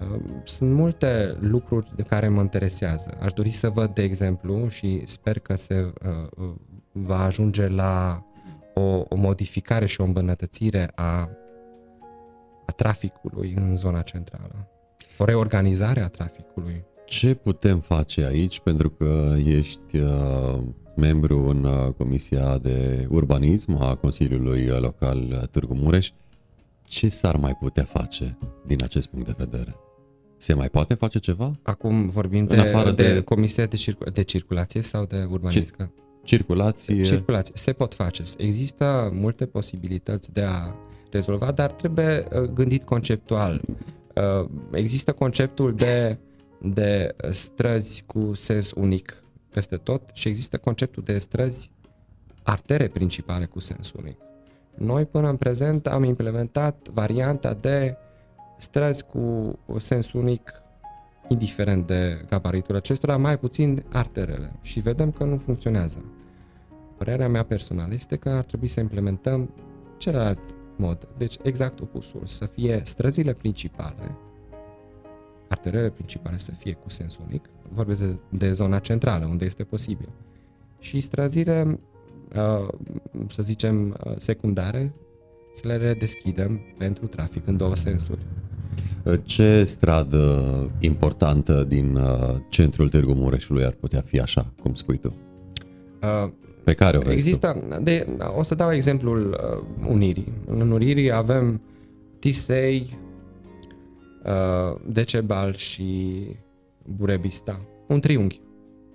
Uh, 0.00 0.20
sunt 0.44 0.72
multe 0.72 1.36
lucruri 1.40 1.92
de 1.96 2.02
care 2.02 2.28
mă 2.28 2.40
interesează. 2.40 3.18
Aș 3.20 3.32
dori 3.32 3.50
să 3.50 3.68
văd, 3.68 3.94
de 3.94 4.02
exemplu, 4.02 4.68
și 4.68 5.02
sper 5.04 5.38
că 5.38 5.56
se 5.56 5.92
uh, 6.38 6.54
va 6.92 7.22
ajunge 7.22 7.68
la 7.68 8.26
o, 8.74 9.04
o 9.08 9.16
modificare 9.16 9.86
și 9.86 10.00
o 10.00 10.04
îmbunătățire 10.04 10.90
a, 10.94 11.30
a 12.66 12.72
traficului 12.72 13.54
în 13.56 13.76
zona 13.76 14.02
centrală. 14.02 14.68
O 15.18 15.24
reorganizare 15.24 16.00
a 16.00 16.08
traficului. 16.08 16.84
Ce 17.04 17.34
putem 17.34 17.78
face 17.78 18.24
aici, 18.24 18.60
pentru 18.60 18.90
că 18.90 19.34
ești 19.44 19.98
uh, 19.98 20.60
membru 20.96 21.48
în 21.48 21.64
uh, 21.64 21.92
Comisia 21.96 22.58
de 22.58 23.06
Urbanism 23.10 23.76
a 23.82 23.94
Consiliului 23.94 24.66
Local 24.66 25.48
Târgu 25.50 25.74
Mureș, 25.74 26.10
ce 26.84 27.08
s-ar 27.08 27.36
mai 27.36 27.54
putea 27.60 27.84
face 27.84 28.38
din 28.66 28.78
acest 28.82 29.06
punct 29.06 29.26
de 29.26 29.34
vedere? 29.36 29.76
Se 30.36 30.54
mai 30.54 30.68
poate 30.68 30.94
face 30.94 31.18
ceva? 31.18 31.58
Acum 31.62 32.08
vorbim 32.08 32.46
de, 32.46 32.56
afară 32.56 32.90
de, 32.90 33.12
de 33.14 33.20
Comisia 33.20 33.66
de, 33.66 33.76
circul- 33.76 34.10
de 34.12 34.22
Circulație 34.22 34.80
sau 34.80 35.04
de 35.04 35.26
Urbanism? 35.30 35.76
Ce, 35.76 35.90
circulație. 36.24 37.02
Circulație. 37.02 37.54
Se 37.56 37.72
pot 37.72 37.94
face. 37.94 38.22
Există 38.36 39.10
multe 39.12 39.46
posibilități 39.46 40.32
de 40.32 40.42
a 40.42 40.74
rezolva, 41.12 41.50
dar 41.50 41.72
trebuie 41.72 42.26
uh, 42.32 42.42
gândit 42.42 42.84
conceptual. 42.84 43.60
Uh, 44.14 44.48
există 44.72 45.12
conceptul 45.12 45.74
de, 45.74 46.18
de 46.62 47.16
străzi 47.30 48.04
cu 48.06 48.34
sens 48.34 48.72
unic 48.72 49.22
peste 49.50 49.76
tot 49.76 50.10
și 50.12 50.28
există 50.28 50.58
conceptul 50.58 51.02
de 51.02 51.18
străzi 51.18 51.70
artere 52.42 52.88
principale 52.88 53.44
cu 53.44 53.58
sens 53.58 53.92
unic. 53.92 54.16
Noi 54.74 55.04
până 55.04 55.28
în 55.28 55.36
prezent 55.36 55.86
am 55.86 56.02
implementat 56.04 56.88
varianta 56.88 57.54
de 57.54 57.96
străzi 58.58 59.04
cu 59.04 59.58
sens 59.78 60.12
unic 60.12 60.62
indiferent 61.28 61.86
de 61.86 62.24
gabaritul 62.28 62.76
acestora, 62.76 63.16
mai 63.16 63.38
puțin 63.38 63.84
arterele 63.92 64.52
și 64.62 64.80
vedem 64.80 65.10
că 65.10 65.24
nu 65.24 65.36
funcționează. 65.36 66.04
Părerea 66.96 67.28
mea 67.28 67.42
personală 67.42 67.94
este 67.94 68.16
că 68.16 68.28
ar 68.28 68.44
trebui 68.44 68.68
să 68.68 68.80
implementăm 68.80 69.54
celălalt 69.98 70.40
mod, 70.82 71.08
deci 71.16 71.36
exact 71.42 71.80
opusul, 71.80 72.22
să 72.24 72.46
fie 72.46 72.80
străzile 72.84 73.32
principale, 73.32 74.16
arterele 75.48 75.90
principale 75.90 76.38
să 76.38 76.52
fie 76.52 76.72
cu 76.72 76.90
sens 76.90 77.18
unic, 77.26 77.50
vorbesc 77.72 78.04
de, 78.04 78.18
de 78.28 78.52
zona 78.52 78.78
centrală, 78.78 79.26
unde 79.26 79.44
este 79.44 79.64
posibil, 79.64 80.08
și 80.78 81.00
străzile, 81.00 81.80
uh, 82.36 82.68
să 83.28 83.42
zicem, 83.42 83.96
uh, 84.06 84.12
secundare, 84.16 84.94
să 85.54 85.66
le 85.66 85.76
redeschidem 85.76 86.60
pentru 86.78 87.06
trafic 87.06 87.46
în 87.46 87.56
două 87.56 87.76
sensuri. 87.76 88.20
Ce 89.22 89.64
stradă 89.64 90.70
importantă 90.78 91.64
din 91.64 91.94
uh, 91.94 92.36
centrul 92.48 92.88
Târgu 92.88 93.12
Mureșului 93.12 93.64
ar 93.64 93.72
putea 93.72 94.00
fi 94.00 94.20
așa, 94.20 94.52
cum 94.60 94.74
spui 94.74 94.96
tu? 94.96 95.16
Uh, 96.62 96.68
Pe 96.68 96.72
care 96.74 96.96
o 96.96 97.00
vezi 97.00 97.12
Există, 97.12 97.78
de, 97.82 98.06
o 98.36 98.42
să 98.42 98.54
dau 98.54 98.72
exemplul 98.72 99.38
uh, 99.82 99.88
Unirii. 99.88 100.32
În 100.46 100.70
Unirii 100.70 101.12
avem 101.12 101.60
Tisei, 102.18 102.98
uh, 104.24 104.80
Decebal 104.86 105.54
și 105.54 106.26
Burebista. 106.96 107.60
Un 107.88 108.00
triunghi 108.00 108.40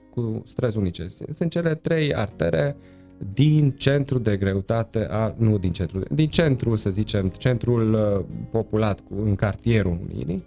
cu 0.10 0.44
străzi 0.46 0.78
unice. 0.78 1.06
Sunt 1.34 1.52
cele 1.52 1.76
trei 1.76 2.14
artere 2.14 2.76
uh, 2.78 2.98
din 3.34 3.70
centrul 3.70 4.22
de 4.22 4.38
greutate, 4.38 5.08
a, 5.10 5.34
nu 5.38 5.58
din 5.58 5.72
centrul, 5.72 6.06
din 6.10 6.28
centrul, 6.28 6.78
să 6.78 6.90
zicem, 6.90 7.28
centrul 7.28 7.94
uh, 7.94 8.26
populat 8.52 9.00
cu, 9.00 9.22
în 9.22 9.36
cartierul 9.36 10.00
Unirii, 10.02 10.44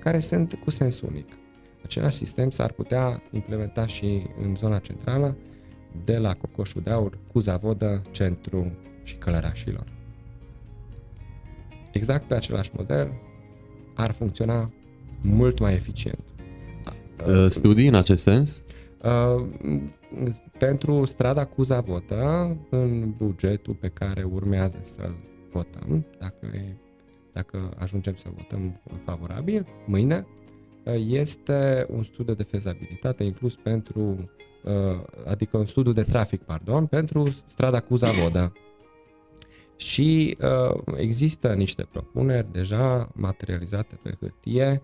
care 0.00 0.18
sunt 0.18 0.54
cu 0.64 0.70
sens 0.70 1.00
unic. 1.00 1.28
Același 1.84 2.16
sistem 2.16 2.50
s-ar 2.50 2.72
putea 2.72 3.22
implementa 3.30 3.86
și 3.86 4.22
în 4.42 4.56
zona 4.56 4.78
centrală, 4.78 5.36
de 6.04 6.18
la 6.18 6.34
Cocoșul 6.34 6.82
de 6.82 6.90
Aur, 6.90 7.18
cu 7.32 7.38
Zavodă, 7.38 8.02
Centru 8.10 8.72
și 9.02 9.16
Călărașilor. 9.16 9.92
Exact 11.92 12.26
pe 12.26 12.34
același 12.34 12.70
model 12.76 13.12
ar 13.94 14.10
funcționa 14.10 14.72
mult 15.22 15.58
mai 15.58 15.74
eficient. 15.74 16.24
Uh, 17.26 17.46
studii 17.48 17.88
în 17.88 17.94
acest 17.94 18.22
sens? 18.22 18.62
Uh, 19.02 19.46
pentru 20.58 21.04
strada 21.04 21.44
Cuza-Votă, 21.44 22.56
în 22.70 23.14
bugetul 23.16 23.74
pe 23.74 23.88
care 23.88 24.22
urmează 24.22 24.78
să-l 24.80 25.14
votăm, 25.52 26.06
dacă, 26.18 26.46
e, 26.54 26.76
dacă 27.32 27.72
ajungem 27.78 28.14
să 28.16 28.28
votăm 28.36 28.80
favorabil, 29.04 29.66
mâine, 29.86 30.26
este 31.06 31.86
un 31.90 32.02
studiu 32.02 32.34
de 32.34 32.42
fezabilitate 32.42 33.24
inclus 33.24 33.56
pentru, 33.56 34.00
uh, 34.00 34.43
adică 35.26 35.56
un 35.56 35.66
studiu 35.66 35.92
de 35.92 36.02
trafic, 36.02 36.42
pardon, 36.42 36.86
pentru 36.86 37.24
strada 37.24 37.80
Cuza-Vodă. 37.80 38.52
Și 39.76 40.38
uh, 40.40 40.96
există 40.96 41.54
niște 41.54 41.82
propuneri 41.82 42.52
deja 42.52 43.10
materializate 43.14 43.98
pe 44.02 44.16
hârtie 44.20 44.82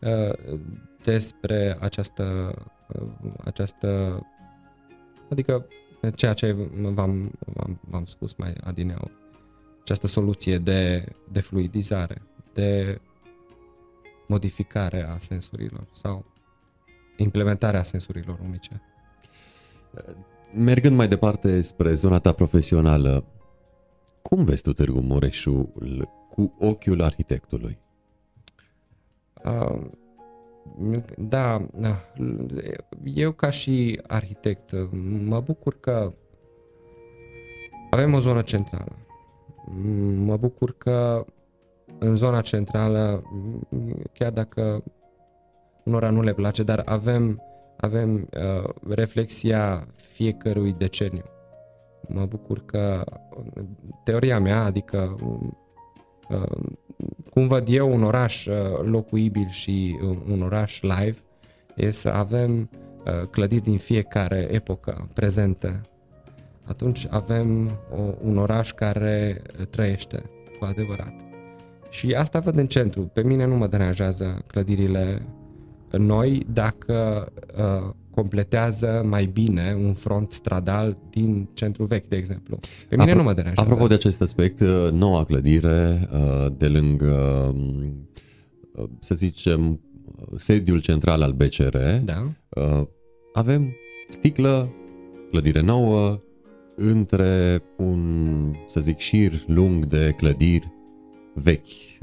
uh, 0.00 0.58
despre 1.04 1.76
această, 1.80 2.54
această 3.44 4.20
Adică 5.30 5.66
ceea 6.14 6.32
ce 6.32 6.52
v-am, 6.72 7.32
v-am, 7.54 7.80
v-am 7.80 8.04
spus 8.04 8.34
mai 8.34 8.54
adineau, 8.64 9.10
această 9.80 10.06
soluție 10.06 10.58
de, 10.58 11.04
de 11.32 11.40
fluidizare, 11.40 12.22
de 12.52 13.00
modificare 14.26 15.08
a 15.08 15.18
sensurilor 15.18 15.86
sau 15.92 16.24
implementarea 17.16 17.82
sensurilor 17.82 18.38
unice. 18.42 18.82
Mergând 20.52 20.96
mai 20.96 21.08
departe 21.08 21.60
spre 21.60 21.92
zona 21.92 22.18
ta 22.18 22.32
profesională, 22.32 23.24
cum 24.22 24.44
vezi 24.44 24.62
tu 24.62 24.72
Târgu 24.72 25.00
Mureșul 25.00 25.72
cu 26.28 26.54
ochiul 26.58 27.02
arhitectului? 27.02 27.78
Uh, 29.44 29.80
da, 31.16 31.66
eu 33.04 33.32
ca 33.32 33.50
și 33.50 34.00
arhitect 34.06 34.74
mă 35.24 35.40
bucur 35.40 35.80
că 35.80 36.12
avem 37.90 38.14
o 38.14 38.20
zonă 38.20 38.42
centrală. 38.42 38.96
Mă 40.14 40.36
bucur 40.36 40.72
că 40.76 41.26
în 41.98 42.16
zona 42.16 42.40
centrală, 42.40 43.22
chiar 44.12 44.30
dacă 44.32 44.82
unora 45.84 46.10
nu 46.10 46.22
le 46.22 46.32
place, 46.32 46.62
dar 46.62 46.82
avem, 46.84 47.42
avem 47.80 48.28
uh, 48.36 48.68
reflexia 48.88 49.86
fiecărui 49.96 50.72
deceniu. 50.72 51.24
Mă 52.08 52.26
bucur 52.26 52.64
că 52.64 53.04
teoria 54.04 54.40
mea, 54.40 54.64
adică 54.64 55.16
uh, 56.28 56.58
cum 57.30 57.46
văd 57.46 57.68
eu 57.68 57.92
un 57.92 58.02
oraș 58.02 58.46
uh, 58.46 58.54
locuibil 58.82 59.48
și 59.48 59.98
un 60.30 60.42
oraș 60.42 60.80
live, 60.80 61.16
e 61.76 61.90
să 61.90 62.08
avem 62.08 62.70
uh, 63.04 63.28
clădiri 63.30 63.62
din 63.62 63.78
fiecare 63.78 64.48
epocă 64.50 65.08
prezentă. 65.14 65.80
Atunci 66.64 67.06
avem 67.10 67.70
o, 67.96 68.14
un 68.22 68.38
oraș 68.38 68.72
care 68.72 69.42
trăiește 69.70 70.22
cu 70.58 70.64
adevărat. 70.64 71.14
Și 71.90 72.14
asta 72.14 72.38
văd 72.38 72.56
în 72.56 72.66
centru. 72.66 73.02
Pe 73.02 73.22
mine 73.22 73.44
nu 73.44 73.56
mă 73.56 73.66
deranjează 73.66 74.42
clădirile 74.46 75.22
noi 75.96 76.46
dacă 76.52 77.28
uh, 77.56 77.94
completează 78.18 79.02
mai 79.04 79.26
bine 79.26 79.74
un 79.84 79.92
front 79.92 80.32
stradal 80.32 80.96
din 81.10 81.48
centru 81.52 81.84
vechi, 81.84 82.06
de 82.06 82.16
exemplu. 82.16 82.58
Pe 82.88 82.96
mine 82.96 83.12
Apro- 83.12 83.16
nu 83.16 83.22
mă 83.22 83.32
deranjează. 83.32 83.70
Apropo 83.70 83.86
de 83.86 83.94
acest 83.94 84.22
aspect, 84.22 84.60
uh, 84.60 84.90
noua 84.92 85.24
clădire 85.24 86.08
uh, 86.12 86.52
de 86.56 86.68
lângă, 86.68 87.14
uh, 88.74 88.88
să 88.98 89.14
zicem, 89.14 89.80
sediul 90.36 90.80
central 90.80 91.22
al 91.22 91.32
BCR, 91.32 91.76
da. 92.04 92.32
avem 93.32 93.72
sticlă, 94.08 94.72
clădire 95.30 95.60
nouă, 95.60 96.20
între 96.76 97.62
un, 97.76 98.54
să 98.66 98.80
zic, 98.80 98.98
șir 98.98 99.32
lung 99.46 99.84
de 99.84 100.14
clădiri 100.16 100.72
vechi, 101.34 101.98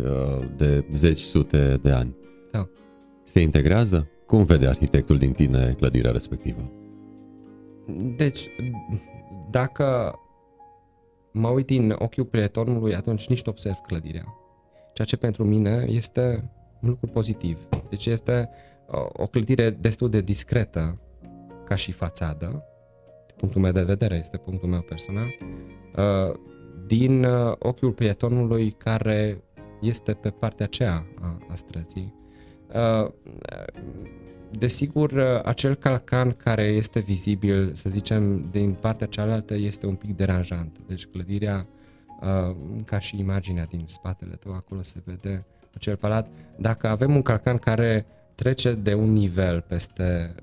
de 0.56 0.86
zeci 0.94 1.18
sute 1.18 1.80
de 1.82 1.92
ani. 1.92 2.16
Da. 2.52 2.70
Se 3.26 3.42
integrează? 3.42 4.10
Cum 4.26 4.44
vede 4.44 4.68
arhitectul 4.68 5.18
din 5.18 5.32
tine 5.32 5.74
clădirea 5.78 6.12
respectivă? 6.12 6.72
Deci, 8.18 8.50
dacă 9.50 10.20
mă 11.32 11.48
uit 11.48 11.66
din 11.66 11.96
ochiul 11.98 12.26
prietonului, 12.26 12.96
atunci 12.96 13.28
nici 13.28 13.44
nu 13.44 13.52
observ 13.52 13.76
clădirea. 13.76 14.26
Ceea 14.94 15.08
ce 15.08 15.18
pentru 15.18 15.44
mine 15.44 15.86
este 15.88 16.52
un 16.82 16.90
lucru 16.90 17.08
pozitiv. 17.08 17.68
Deci 17.90 18.06
este 18.06 18.50
o 19.14 19.28
clădire 19.28 19.70
destul 19.70 20.10
de 20.10 20.22
discretă 20.22 21.00
ca 21.64 21.76
și 21.76 21.92
fațadă, 21.92 22.64
punctul 23.38 23.62
meu 23.62 23.72
de 23.72 23.84
vedere, 23.84 24.16
este 24.16 24.38
punctul 24.38 24.70
meu 24.70 24.82
personal, 24.82 25.28
uh, 25.96 26.36
din 26.88 27.24
uh, 27.24 27.54
ochiul 27.60 27.92
prietonului 27.92 28.72
care 28.72 29.44
este 29.82 30.14
pe 30.14 30.30
partea 30.30 30.66
aceea 30.66 31.06
a 31.50 31.56
străzii 31.56 32.14
Uh, 32.14 32.25
desigur, 34.58 35.12
uh, 35.12 35.24
acel 35.44 35.76
calcan 35.76 36.32
care 36.32 36.64
este 36.64 37.00
vizibil, 37.00 37.72
să 37.74 37.90
zicem, 37.90 38.50
din 38.52 38.74
partea 38.74 39.08
cealaltă 39.08 39.56
este 39.56 39.86
un 39.86 39.96
pic 39.96 40.16
deranjant. 40.16 40.78
Deci 40.88 41.06
clădirea, 41.06 41.68
uh, 42.22 42.56
ca 42.86 43.00
și 43.00 43.20
imaginea 43.20 43.66
din 43.66 43.84
spatele 43.88 44.36
tău, 44.36 44.54
acolo 44.54 44.84
se 44.84 45.02
vede 45.06 45.46
acel 45.76 45.96
palat. 45.96 46.28
Dacă 46.58 46.88
avem 46.88 47.16
un 47.16 47.22
calcan 47.22 47.58
care 47.58 48.06
trece 48.36 48.74
de 48.74 48.94
un 48.94 49.14
nivel 49.14 49.62
peste, 49.68 50.36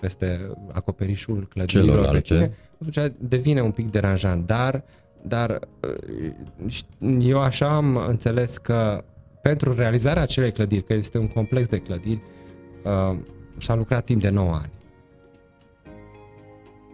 peste 0.00 0.50
acoperișul 0.72 1.46
clădirilor 1.48 2.10
vecine, 2.10 2.56
atunci 2.74 3.12
devine 3.18 3.60
un 3.60 3.70
pic 3.70 3.90
deranjant. 3.90 4.46
Dar, 4.46 4.84
dar 5.22 5.58
eu 7.18 7.40
așa 7.40 7.76
am 7.76 7.96
înțeles 7.96 8.58
că 8.58 9.04
pentru 9.42 9.74
realizarea 9.74 10.22
acelei 10.22 10.52
clădiri, 10.52 10.84
că 10.84 10.94
este 10.94 11.18
un 11.18 11.26
complex 11.26 11.68
de 11.68 11.78
clădiri, 11.78 12.22
uh, 12.84 13.18
s-a 13.58 13.74
lucrat 13.74 14.04
timp 14.04 14.20
de 14.20 14.28
9 14.28 14.54
ani. 14.54 14.72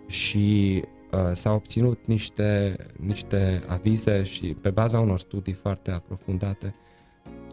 Și 0.06 0.82
uh, 1.12 1.30
s-au 1.32 1.54
obținut 1.54 2.06
niște, 2.06 2.76
niște 2.96 3.60
avize 3.66 4.22
și 4.22 4.56
pe 4.62 4.70
baza 4.70 5.00
unor 5.00 5.18
studii 5.18 5.52
foarte 5.52 5.90
aprofundate, 5.90 6.74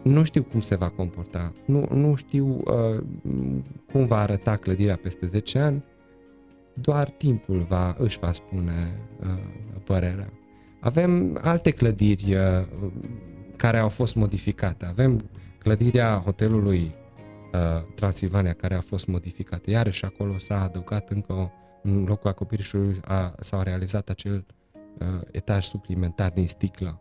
nu 0.04 0.24
știu 0.24 0.43
cum 0.43 0.60
se 0.60 0.76
va 0.76 0.89
comporta, 0.89 1.54
nu, 1.66 1.88
nu 1.91 2.16
știu 2.16 2.62
uh, 2.66 3.04
cum 3.91 4.06
va 4.06 4.18
arăta 4.18 4.56
clădirea 4.56 4.96
peste 4.96 5.26
10 5.26 5.60
ani, 5.60 5.84
doar 6.74 7.10
timpul 7.10 7.66
va, 7.70 7.96
își 7.98 8.20
va 8.20 8.32
spune 8.32 9.00
uh, 9.22 9.28
părerea. 9.84 10.30
Avem 10.80 11.39
alte 11.41 11.72
clădiri 11.72 12.36
uh, 12.36 12.68
care 13.56 13.78
au 13.78 13.89
fost 13.89 14.16
modificate. 14.16 14.86
Avem 14.86 15.30
clădirea 15.58 16.22
hotelului 16.26 16.95
uh, 17.53 17.93
Transilvania 17.95 18.53
care 18.53 18.76
a 18.76 18.82
fost 18.82 19.08
modificată. 19.08 19.70
Iarăși 19.70 20.06
acolo 20.06 20.38
s-a 20.38 20.62
adăugat 20.62 21.10
încă 21.10 21.34
o, 21.34 21.49
în 21.84 22.03
locul 22.03 22.30
acoperișului 22.30 22.99
a, 23.06 23.36
s-a 23.39 23.64
realizat 23.64 24.10
acel 24.10 24.45
uh, 24.99 25.08
etaj 25.32 25.66
suplimentar 25.66 26.30
din 26.30 26.47
sticlă. 26.47 26.99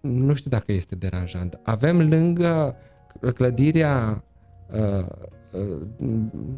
Nu 0.00 0.34
știu 0.34 0.50
dacă 0.50 0.72
este 0.72 0.94
deranjant. 0.94 1.60
Avem 1.62 2.08
lângă 2.08 2.76
clădirea 3.34 4.24
uh, 4.72 5.06
uh, 5.52 5.76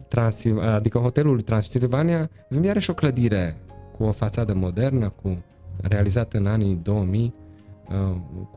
Transil, 0.09 0.61
adică 0.61 0.99
hotelul 0.99 1.41
Transilvania, 1.41 2.31
avem 2.51 2.65
iarăși 2.65 2.91
o 2.91 2.95
clădire 2.95 3.57
cu 3.97 4.05
o 4.05 4.13
fațadă 4.13 4.55
modernă, 4.55 5.09
cu 5.09 5.43
realizată 5.83 6.37
în 6.37 6.47
anii 6.47 6.75
2000, 6.75 7.25
Uh, 7.25 7.40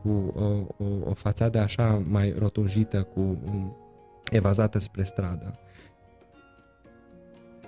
cu 0.02 0.32
o, 0.34 0.44
o, 0.84 0.86
o 1.04 1.14
fațadă 1.14 1.58
așa 1.58 2.02
mai 2.08 2.34
rotunjită, 2.38 3.02
cu 3.02 3.20
um, 3.20 3.76
evazată 4.30 4.78
spre 4.78 5.02
stradă. 5.02 5.58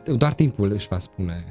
Doar 0.04 0.34
timpul 0.34 0.70
își 0.70 0.88
va 0.88 0.98
spune 0.98 1.44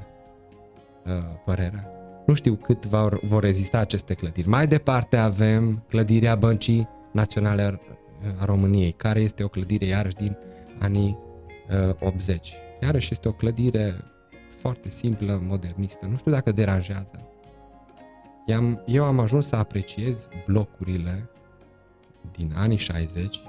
uh, 1.05 1.11
părerea. 1.45 1.89
Nu 2.26 2.34
știu 2.34 2.55
cât 2.55 2.86
vor, 2.86 3.20
vor 3.24 3.43
rezista 3.43 3.80
aceste 3.80 4.13
clădiri. 4.13 4.47
Mai 4.47 4.68
departe 4.68 5.18
avem 5.18 5.84
clădirea 5.88 6.36
Băncii 6.36 6.88
Naționale 7.11 7.80
a 8.39 8.45
României, 8.45 8.91
care 8.91 9.20
este 9.20 9.43
o 9.43 9.47
clădire 9.47 9.86
iarăși 9.86 10.16
din 10.16 10.38
anii 10.80 11.18
uh, 11.89 11.95
80. 11.99 12.53
Iarăși 12.82 13.09
este 13.11 13.28
o 13.28 13.32
clădire 13.32 13.95
foarte 14.47 14.89
simplă, 14.89 15.39
modernistă. 15.43 16.05
Nu 16.05 16.16
știu 16.16 16.32
dacă 16.32 16.51
deranjează. 16.51 17.28
I-am, 18.45 18.83
eu 18.85 19.03
am 19.03 19.19
ajuns 19.19 19.47
să 19.47 19.55
apreciez 19.55 20.29
blocurile 20.45 21.29
din 22.31 22.53
anii 22.55 22.77
60 22.77 23.39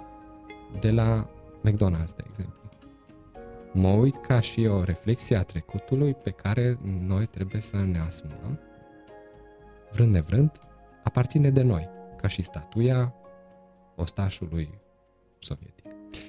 de 0.81 0.91
la 0.91 1.31
McDonald's, 1.65 2.17
de 2.17 2.25
exemplu. 2.29 2.71
Mă 3.73 3.89
uit 3.89 4.17
ca 4.17 4.41
și 4.41 4.67
o 4.67 4.83
reflexie 4.83 5.37
a 5.37 5.43
trecutului 5.43 6.15
pe 6.15 6.31
care 6.31 6.79
noi 7.07 7.27
trebuie 7.27 7.61
să 7.61 7.77
ne 7.77 7.99
asumăm. 7.99 8.61
Vrând 9.91 10.13
nevrând, 10.13 10.51
aparține 11.05 11.51
de 11.51 11.63
noi, 11.63 11.89
ca 12.17 12.29
și 12.29 12.43
statuia 12.43 13.15
ostașului 13.97 14.79
sovietic. 15.39 15.85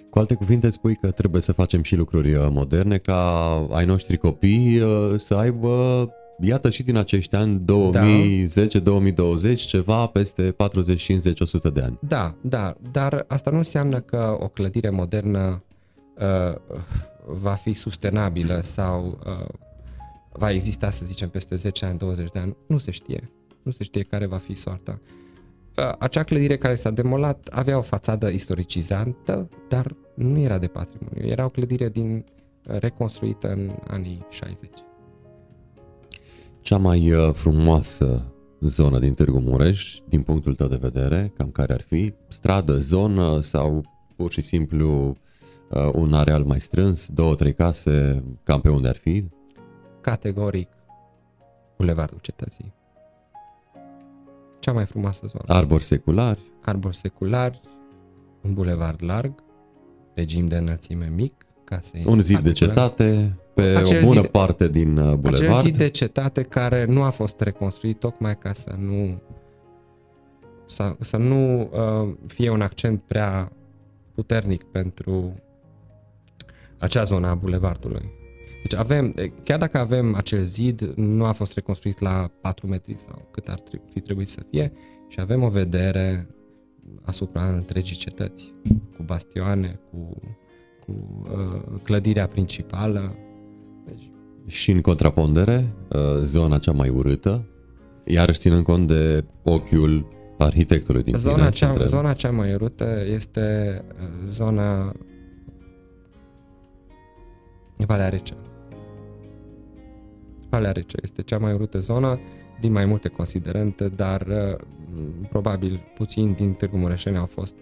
Cu 0.09 0.19
alte 0.19 0.35
cuvinte, 0.35 0.69
spui 0.69 0.95
că 0.95 1.11
trebuie 1.11 1.41
să 1.41 1.51
facem 1.51 1.83
și 1.83 1.95
lucruri 1.95 2.33
uh, 2.33 2.47
moderne 2.49 2.97
ca 2.97 3.49
ai 3.71 3.85
noștri 3.85 4.17
copii 4.17 4.79
uh, 4.79 5.13
să 5.17 5.35
aibă 5.35 6.09
iată 6.41 6.69
și 6.69 6.83
din 6.83 6.95
acești 6.95 7.35
ani 7.35 7.63
2010-2020 9.53 9.55
ceva 9.55 10.05
peste 10.05 10.51
40, 10.51 11.01
50, 11.01 11.39
100 11.39 11.69
de 11.69 11.81
ani. 11.81 11.99
Da, 12.01 12.35
da, 12.41 12.75
dar 12.91 13.25
asta 13.27 13.51
nu 13.51 13.57
înseamnă 13.57 13.99
că 13.99 14.37
o 14.39 14.47
clădire 14.47 14.89
modernă 14.89 15.63
uh, 16.17 16.55
va 17.25 17.51
fi 17.51 17.73
sustenabilă 17.73 18.59
sau 18.61 19.19
uh, 19.25 19.47
va 20.31 20.51
exista, 20.51 20.89
să 20.89 21.05
zicem, 21.05 21.29
peste 21.29 21.55
10 21.55 21.85
ani, 21.85 21.97
20 21.97 22.29
de 22.29 22.39
ani. 22.39 22.55
Nu 22.67 22.77
se 22.77 22.91
știe. 22.91 23.31
Nu 23.63 23.71
se 23.71 23.83
știe 23.83 24.03
care 24.03 24.25
va 24.25 24.37
fi 24.37 24.55
soarta. 24.55 24.99
Uh, 25.77 25.93
acea 25.99 26.23
clădire 26.23 26.57
care 26.57 26.75
s-a 26.75 26.91
demolat 26.91 27.47
avea 27.51 27.77
o 27.77 27.81
fațadă 27.81 28.27
istoricizantă, 28.27 29.49
dar 29.69 29.95
nu 30.13 30.39
era 30.39 30.57
de 30.57 30.67
patrimoniu. 30.67 31.27
Era 31.27 31.45
o 31.45 31.49
clădire 31.49 31.89
din 31.89 32.25
uh, 32.67 32.77
reconstruită 32.79 33.51
în 33.51 33.71
anii 33.87 34.25
60 34.29 34.69
cea 36.67 36.77
mai 36.77 37.11
uh, 37.11 37.33
frumoasă 37.33 38.33
zonă 38.59 38.99
din 38.99 39.13
Târgu 39.13 39.39
Mureș, 39.39 39.97
din 40.07 40.21
punctul 40.21 40.55
tău 40.55 40.67
de 40.67 40.77
vedere, 40.81 41.33
cam 41.37 41.49
care 41.49 41.73
ar 41.73 41.81
fi? 41.81 42.13
Stradă, 42.27 42.77
zonă 42.77 43.39
sau 43.39 43.85
pur 44.15 44.31
și 44.31 44.41
simplu 44.41 45.17
uh, 45.69 45.89
un 45.93 46.13
areal 46.13 46.43
mai 46.43 46.59
strâns, 46.59 47.09
două, 47.09 47.35
trei 47.35 47.53
case, 47.53 48.23
cam 48.43 48.61
pe 48.61 48.69
unde 48.69 48.87
ar 48.87 48.95
fi? 48.95 49.25
Categoric, 50.01 50.69
Bulevardul 51.77 52.19
Cetății. 52.21 52.73
Cea 54.59 54.71
mai 54.71 54.85
frumoasă 54.85 55.25
zonă. 55.27 55.43
Arbori 55.59 55.83
seculari? 55.83 56.39
Arbori 56.61 56.95
seculari, 56.95 57.61
un 58.41 58.53
bulevard 58.53 59.03
larg, 59.03 59.43
regim 60.13 60.45
de 60.45 60.57
înălțime 60.57 61.11
mic, 61.15 61.45
case 61.63 62.01
Un 62.05 62.21
zid 62.21 62.39
de 62.39 62.51
cetate, 62.51 63.39
pe 63.61 63.77
acel 63.77 64.03
o 64.03 64.07
bună 64.07 64.21
zid, 64.21 64.29
parte 64.29 64.67
din 64.67 64.97
uh, 64.97 65.13
bulevard. 65.13 65.41
Acel 65.41 65.53
zid 65.53 65.77
de 65.77 65.87
cetate 65.87 66.41
care 66.41 66.85
nu 66.85 67.03
a 67.03 67.09
fost 67.09 67.39
reconstruit 67.39 67.99
tocmai 67.99 68.37
ca 68.37 68.53
să 68.53 68.75
nu 68.79 69.21
să, 70.65 70.95
să 70.99 71.17
nu 71.17 71.61
uh, 71.61 72.15
fie 72.27 72.49
un 72.49 72.61
accent 72.61 73.01
prea 73.01 73.51
puternic 74.13 74.63
pentru 74.63 75.41
acea 76.77 77.03
zonă 77.03 77.27
a 77.27 77.35
bulevardului. 77.35 78.09
Deci 78.61 78.79
avem, 78.79 79.15
chiar 79.43 79.59
dacă 79.59 79.77
avem 79.77 80.15
acel 80.15 80.43
zid, 80.43 80.81
nu 80.95 81.25
a 81.25 81.31
fost 81.31 81.53
reconstruit 81.53 81.99
la 81.99 82.31
4 82.41 82.67
metri 82.67 82.97
sau 82.97 83.27
cât 83.31 83.47
ar 83.47 83.59
fi 83.89 83.99
trebuit 83.99 84.29
să 84.29 84.41
fie 84.49 84.71
și 85.07 85.19
avem 85.19 85.43
o 85.43 85.49
vedere 85.49 86.27
asupra 87.01 87.43
întregii 87.43 87.95
cetăți, 87.95 88.53
cu 88.95 89.03
bastioane, 89.03 89.79
cu, 89.91 90.21
cu 90.85 91.23
uh, 91.31 91.79
clădirea 91.83 92.27
principală. 92.27 93.15
Deci... 94.47 94.55
Și 94.55 94.71
în 94.71 94.81
contrapondere, 94.81 95.73
uh, 95.89 95.99
zona 96.21 96.57
cea 96.57 96.71
mai 96.71 96.89
urâtă, 96.89 97.45
iarăși 98.03 98.39
ținând 98.39 98.63
cont 98.63 98.87
de 98.87 99.25
ochiul 99.43 100.07
arhitectului 100.37 101.03
din 101.03 101.17
zona 101.17 101.49
cea, 101.49 101.73
zona 101.85 102.13
cea 102.13 102.31
mai 102.31 102.53
urâtă 102.53 103.03
este 103.13 103.81
uh, 104.01 104.27
zona 104.27 104.93
Valea 107.85 108.09
Rece. 108.09 108.33
Valea 110.49 110.71
Rece 110.71 110.97
este 111.01 111.21
cea 111.21 111.37
mai 111.37 111.53
urâtă 111.53 111.79
zonă 111.79 112.19
din 112.59 112.71
mai 112.71 112.85
multe 112.85 113.07
considerente, 113.07 113.87
dar 113.87 114.21
uh, 114.21 114.55
probabil 115.29 115.91
puțin 115.95 116.33
din 116.33 116.53
Târgu 116.53 116.77
Mureșeni 116.77 117.17
au 117.17 117.25
fost 117.25 117.55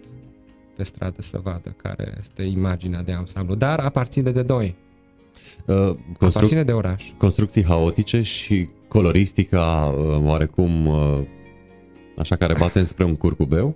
pe 0.76 0.82
stradă 0.82 1.22
să 1.22 1.38
vadă 1.42 1.70
care 1.70 2.14
este 2.18 2.42
imaginea 2.42 3.02
de 3.02 3.12
ansamblu, 3.12 3.54
dar 3.54 3.78
aparține 3.78 4.30
de 4.30 4.42
doi. 4.42 4.76
Uh, 5.66 5.96
construc- 6.18 6.34
aparține 6.34 6.62
de 6.62 6.72
oraș. 6.72 7.12
Construcții 7.16 7.64
haotice 7.64 8.22
și 8.22 8.68
coloristica 8.88 9.94
uh, 9.96 10.24
oarecum 10.24 10.86
uh, 10.86 11.20
așa 12.16 12.36
care 12.36 12.54
bate 12.58 12.84
spre 12.84 13.04
un 13.04 13.16
curcubeu? 13.16 13.74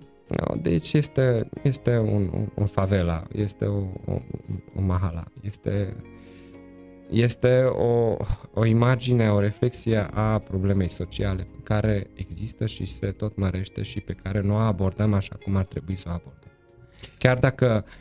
Deci 0.62 0.92
este, 0.92 1.48
este 1.62 1.98
un, 1.98 2.48
un 2.54 2.66
favela, 2.66 3.22
este 3.32 3.64
o, 3.64 3.78
o, 4.04 4.20
o 4.76 4.80
mahala, 4.80 5.24
este 5.42 5.96
este 7.10 7.62
o, 7.62 8.16
o 8.54 8.64
imagine, 8.64 9.30
o 9.30 9.40
reflexie 9.40 10.06
a 10.12 10.38
problemei 10.38 10.90
sociale 10.90 11.46
care 11.62 12.06
există 12.14 12.66
și 12.66 12.86
se 12.86 13.06
tot 13.06 13.36
mărește 13.36 13.82
și 13.82 14.00
pe 14.00 14.12
care 14.12 14.40
nu 14.40 14.54
o 14.54 14.58
abordăm 14.58 15.12
așa 15.14 15.38
cum 15.44 15.56
ar 15.56 15.64
trebui 15.64 15.96
să 15.96 16.04
o 16.08 16.12
abordăm. 16.12 16.50
Chiar 17.18 17.38
dacă 17.38 17.84
uh, 17.86 17.92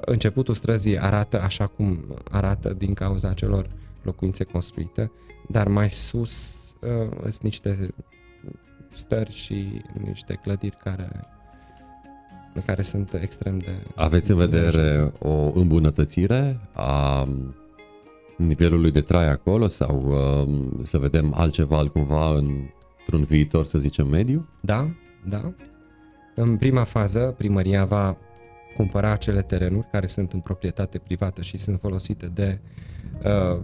începutul 0.00 0.54
străzii 0.54 0.98
arată 0.98 1.40
așa 1.40 1.66
cum 1.66 2.04
arată 2.30 2.72
din 2.72 2.94
cauza 2.94 3.32
celor 3.32 3.66
locuințe 4.02 4.44
construite, 4.44 5.10
dar 5.48 5.68
mai 5.68 5.90
sus 5.90 6.58
uh, 6.80 7.18
sunt 7.20 7.42
niște 7.42 7.88
stări 8.92 9.32
și 9.32 9.82
niște 10.04 10.34
clădiri 10.42 10.76
care 10.76 11.26
care 12.66 12.82
sunt 12.82 13.12
extrem 13.12 13.58
de... 13.58 13.70
Aveți 13.94 14.30
în 14.30 14.36
vedere 14.36 15.12
o 15.18 15.50
îmbunătățire 15.54 16.60
a 16.72 17.28
nivelului 18.36 18.90
de 18.90 19.00
trai 19.00 19.30
acolo 19.30 19.68
sau 19.68 20.04
uh, 20.04 20.82
să 20.82 20.98
vedem 20.98 21.32
altceva 21.36 21.78
altcumva 21.78 22.28
într-un 22.28 23.24
viitor, 23.26 23.64
să 23.64 23.78
zicem, 23.78 24.06
mediu? 24.06 24.48
Da, 24.60 24.90
da. 25.28 25.54
În 26.34 26.56
prima 26.56 26.84
fază, 26.84 27.34
primăria 27.38 27.84
va 27.84 28.16
cumpăra 28.76 29.10
acele 29.10 29.42
terenuri 29.42 29.86
care 29.90 30.06
sunt 30.06 30.32
în 30.32 30.40
proprietate 30.40 30.98
privată 30.98 31.42
și 31.42 31.58
sunt 31.58 31.80
folosite 31.80 32.26
de 32.26 32.58
uh, 33.24 33.60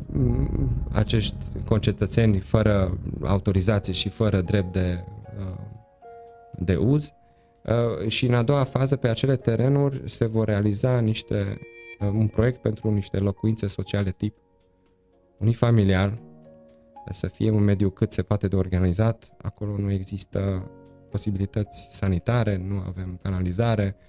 acești 0.93 1.37
concetățeni 1.67 2.39
fără 2.39 2.99
autorizație 3.23 3.93
și 3.93 4.09
fără 4.09 4.41
drept 4.41 4.73
de, 4.73 5.05
uh, 5.39 5.57
de 6.59 6.77
uz. 6.77 7.13
Uh, 7.65 8.09
și 8.09 8.27
în 8.27 8.35
a 8.35 8.43
doua 8.43 8.65
fază, 8.65 8.97
pe 8.97 9.09
acele 9.09 9.37
terenuri 9.37 10.03
se 10.05 10.27
vor 10.27 10.47
realiza 10.47 10.99
niște, 10.99 11.59
uh, 12.01 12.09
un 12.09 12.27
proiect 12.27 12.61
pentru 12.61 12.91
niște 12.91 13.19
locuințe 13.19 13.67
sociale 13.67 14.11
tip 14.11 14.37
unifamiliar, 15.39 16.19
să 17.11 17.27
fie 17.27 17.51
un 17.51 17.63
mediu 17.63 17.91
cât 17.91 18.13
se 18.13 18.23
poate 18.23 18.49
de 18.49 18.57
organizat, 18.57 19.31
acolo 19.43 19.77
nu 19.77 19.91
există 19.91 20.71
posibilități 21.11 21.89
sanitare, 21.91 22.57
nu 22.57 22.83
avem 22.87 23.19
canalizare 23.23 23.97
um, 23.97 24.09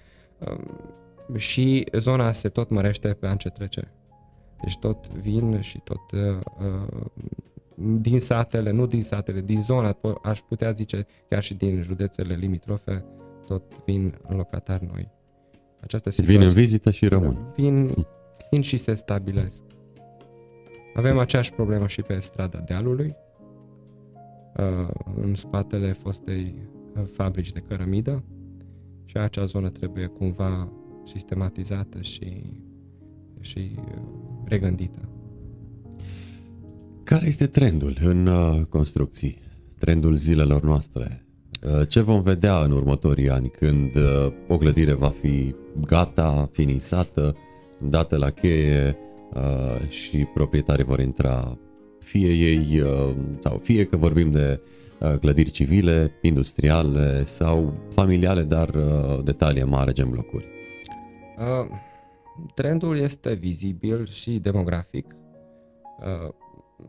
și 1.36 1.86
zona 1.98 2.32
se 2.32 2.48
tot 2.48 2.70
mărește 2.70 3.08
pe 3.08 3.26
an 3.26 3.36
ce 3.36 3.48
trece. 3.48 3.92
Deci 4.62 4.76
tot 4.76 5.08
vin 5.08 5.60
și 5.60 5.80
tot 5.84 6.10
uh, 6.12 6.38
uh, 6.58 7.04
din 8.00 8.20
satele, 8.20 8.70
nu 8.70 8.86
din 8.86 9.02
satele, 9.02 9.40
din 9.40 9.62
zona, 9.62 9.98
aș 10.22 10.40
putea 10.40 10.72
zice 10.72 11.06
chiar 11.28 11.42
și 11.42 11.54
din 11.54 11.82
județele 11.82 12.34
limitrofe, 12.34 13.04
tot 13.46 13.84
vin 13.84 14.14
locatari 14.28 14.88
noi. 14.92 15.10
Această 15.80 16.10
situație, 16.10 16.36
vin 16.36 16.46
în 16.46 16.54
vizită 16.54 16.90
și 16.90 17.06
rămân. 17.06 17.52
Vin, 17.56 17.94
vin 18.50 18.60
și 18.60 18.76
se 18.76 18.94
stabilesc. 18.94 19.62
Avem 20.94 21.18
aceeași 21.18 21.52
problemă 21.52 21.86
și 21.86 22.02
pe 22.02 22.20
strada 22.20 22.58
dealului, 22.58 23.16
uh, 24.56 24.88
în 25.22 25.34
spatele 25.34 25.92
fostei 25.92 26.54
uh, 26.96 27.02
fabrici 27.12 27.52
de 27.52 27.60
cărămidă 27.60 28.24
și 29.12 29.18
acea 29.18 29.44
zonă 29.44 29.70
trebuie 29.70 30.06
cumva 30.06 30.72
sistematizată 31.04 32.02
și, 32.02 32.42
și 33.40 33.76
uh, 33.76 34.02
regândită. 34.44 35.08
Care 37.04 37.26
este 37.26 37.46
trendul 37.46 37.96
în 38.02 38.28
construcții? 38.68 39.38
Trendul 39.78 40.14
zilelor 40.14 40.62
noastre? 40.62 41.26
Ce 41.88 42.00
vom 42.00 42.22
vedea 42.22 42.58
în 42.58 42.70
următorii 42.70 43.30
ani 43.30 43.48
când 43.48 43.90
o 44.48 44.56
clădire 44.56 44.92
va 44.92 45.08
fi 45.08 45.54
gata, 45.86 46.48
finisată, 46.52 47.36
dată 47.80 48.16
la 48.16 48.30
cheie, 48.30 48.96
uh, 49.34 49.88
și 49.88 50.16
proprietarii 50.34 50.84
vor 50.84 51.00
intra, 51.00 51.58
fie 51.98 52.28
ei, 52.28 52.80
uh, 52.80 53.16
sau 53.40 53.60
fie 53.62 53.84
că 53.84 53.96
vorbim 53.96 54.30
de 54.30 54.60
uh, 54.60 54.81
clădiri 55.20 55.50
civile, 55.50 56.18
industriale 56.22 57.24
sau 57.24 57.74
familiale, 57.88 58.42
dar 58.42 58.68
uh, 58.68 59.24
de 59.24 59.32
talie 59.32 59.64
mare, 59.64 59.92
gen 59.92 60.10
blocuri. 60.10 60.48
Uh, 61.38 61.76
trendul 62.54 62.96
este 62.96 63.34
vizibil 63.34 64.06
și 64.06 64.30
demografic. 64.30 65.16
Uh, 66.00 66.34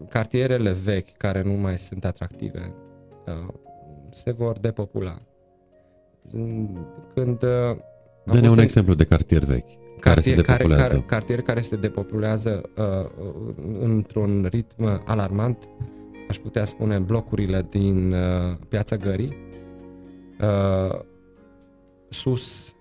cartierele 0.10 0.76
vechi 0.84 1.18
care 1.18 1.42
nu 1.42 1.54
mai 1.54 1.78
sunt 1.78 2.06
atractive 2.06 2.74
uh, 3.26 3.54
se 4.12 4.32
vor 4.32 4.60
depopula. 4.60 5.22
Când 7.14 7.44
uh, 7.44 7.78
Dă-ne 8.26 8.50
un 8.50 8.60
exemplu 8.60 8.94
de 8.94 9.04
cartier 9.04 9.44
vechi 9.44 9.82
care 10.00 10.22
se 10.22 10.36
depopulează. 10.36 10.84
Care, 10.84 10.94
care, 10.94 11.06
cartier 11.06 11.42
care 11.42 11.62
se 11.62 11.76
depopulează 11.76 12.62
uh, 12.78 13.10
într-un 13.80 14.48
ritm 14.52 15.02
alarmant, 15.06 15.70
aș 16.30 16.38
putea 16.38 16.66
spune 16.66 17.00
blocurile 17.00 17.66
din 17.70 18.12
uh, 18.12 18.58
Piața 18.68 18.96
Gării, 18.96 19.38
uh, 20.42 21.00
sus, 22.10 22.76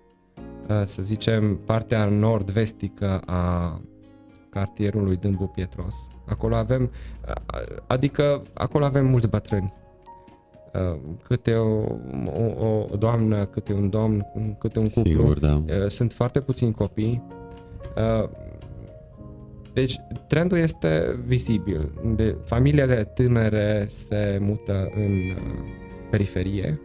uh, 0.69 0.81
să 0.85 1.01
zicem, 1.01 1.57
partea 1.57 2.05
nord-vestică 2.05 3.21
a 3.25 3.81
cartierului 4.49 5.15
Dâmbu 5.15 5.47
Pietros. 5.47 5.95
Acolo 6.25 6.55
avem, 6.55 6.91
uh, 7.27 7.77
adică 7.87 8.41
acolo 8.53 8.85
avem 8.85 9.05
mulți 9.05 9.27
bătrâni 9.27 9.73
Uh, 10.73 10.99
câte 11.23 11.53
o, 11.53 11.83
o, 12.59 12.85
o 12.91 12.95
doamnă, 12.97 13.45
câte 13.45 13.73
un 13.73 13.89
domn, 13.89 14.25
câte 14.59 14.79
un 14.79 14.87
cuplu. 14.87 15.11
Sigur, 15.11 15.39
da. 15.39 15.53
Uh, 15.53 15.87
sunt 15.87 16.13
foarte 16.13 16.41
puțini 16.41 16.73
copii. 16.73 17.23
Uh, 19.73 19.79
deci 19.79 19.95
trendul 20.27 20.57
este 20.57 21.19
vizibil. 21.25 21.91
De, 22.15 22.35
familiile 22.45 23.03
tânăre 23.03 23.85
se 23.89 24.37
mută 24.41 24.89
în 24.95 25.37
periferie 26.09 26.81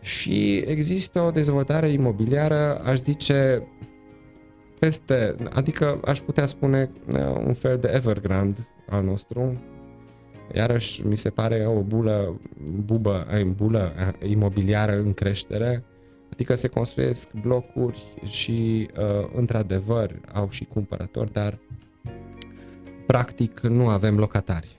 și 0.00 0.56
există 0.56 1.20
o 1.20 1.30
dezvoltare 1.30 1.88
imobiliară, 1.88 2.80
aș 2.84 2.98
zice, 2.98 3.62
peste, 4.78 5.36
adică 5.52 6.00
aș 6.04 6.18
putea 6.18 6.46
spune 6.46 6.90
un 7.46 7.52
fel 7.52 7.78
de 7.78 7.90
Evergrande 7.94 8.68
al 8.88 9.04
nostru, 9.04 9.60
Iarăși 10.54 11.06
mi 11.06 11.16
se 11.16 11.30
pare 11.30 11.66
o 11.66 11.80
bulă, 11.80 12.40
bubă, 12.84 13.26
bulă 13.56 13.92
imobiliară 14.22 14.92
în 14.92 15.12
creștere, 15.12 15.84
adică 16.40 16.54
se 16.54 16.68
construiesc 16.68 17.28
blocuri 17.32 18.04
și 18.24 18.88
uh, 18.98 19.28
într-adevăr 19.34 20.20
au 20.32 20.50
și 20.50 20.64
cumpărători, 20.64 21.32
dar 21.32 21.58
practic 23.06 23.60
nu 23.60 23.88
avem 23.88 24.18
locatari. 24.18 24.76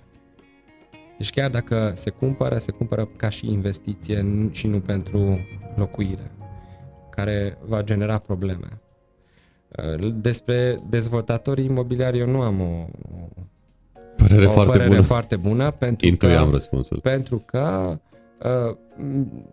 Deci 1.18 1.30
chiar 1.30 1.50
dacă 1.50 1.92
se 1.96 2.10
cumpără, 2.10 2.58
se 2.58 2.72
cumpără 2.72 3.10
ca 3.16 3.30
și 3.30 3.52
investiție 3.52 4.26
și 4.52 4.68
nu 4.68 4.80
pentru 4.80 5.40
locuire, 5.76 6.32
care 7.10 7.58
va 7.66 7.84
genera 7.84 8.18
probleme. 8.18 8.82
Uh, 9.78 10.14
despre 10.16 10.78
dezvoltatorii 10.90 11.66
imobiliari 11.66 12.20
eu 12.20 12.28
nu 12.28 12.42
am 12.42 12.62
o, 12.62 12.88
Părere 14.18 14.46
o 14.46 14.52
foarte 14.52 14.72
părere 14.72 14.90
bună. 14.90 15.02
foarte 15.02 15.36
bună 15.36 15.72
pentru 15.72 16.08
Intuiam 16.08 16.46
că, 16.46 16.52
răspunsul. 16.52 17.00
Pentru 17.00 17.38
că 17.38 17.90
uh, 17.90 18.11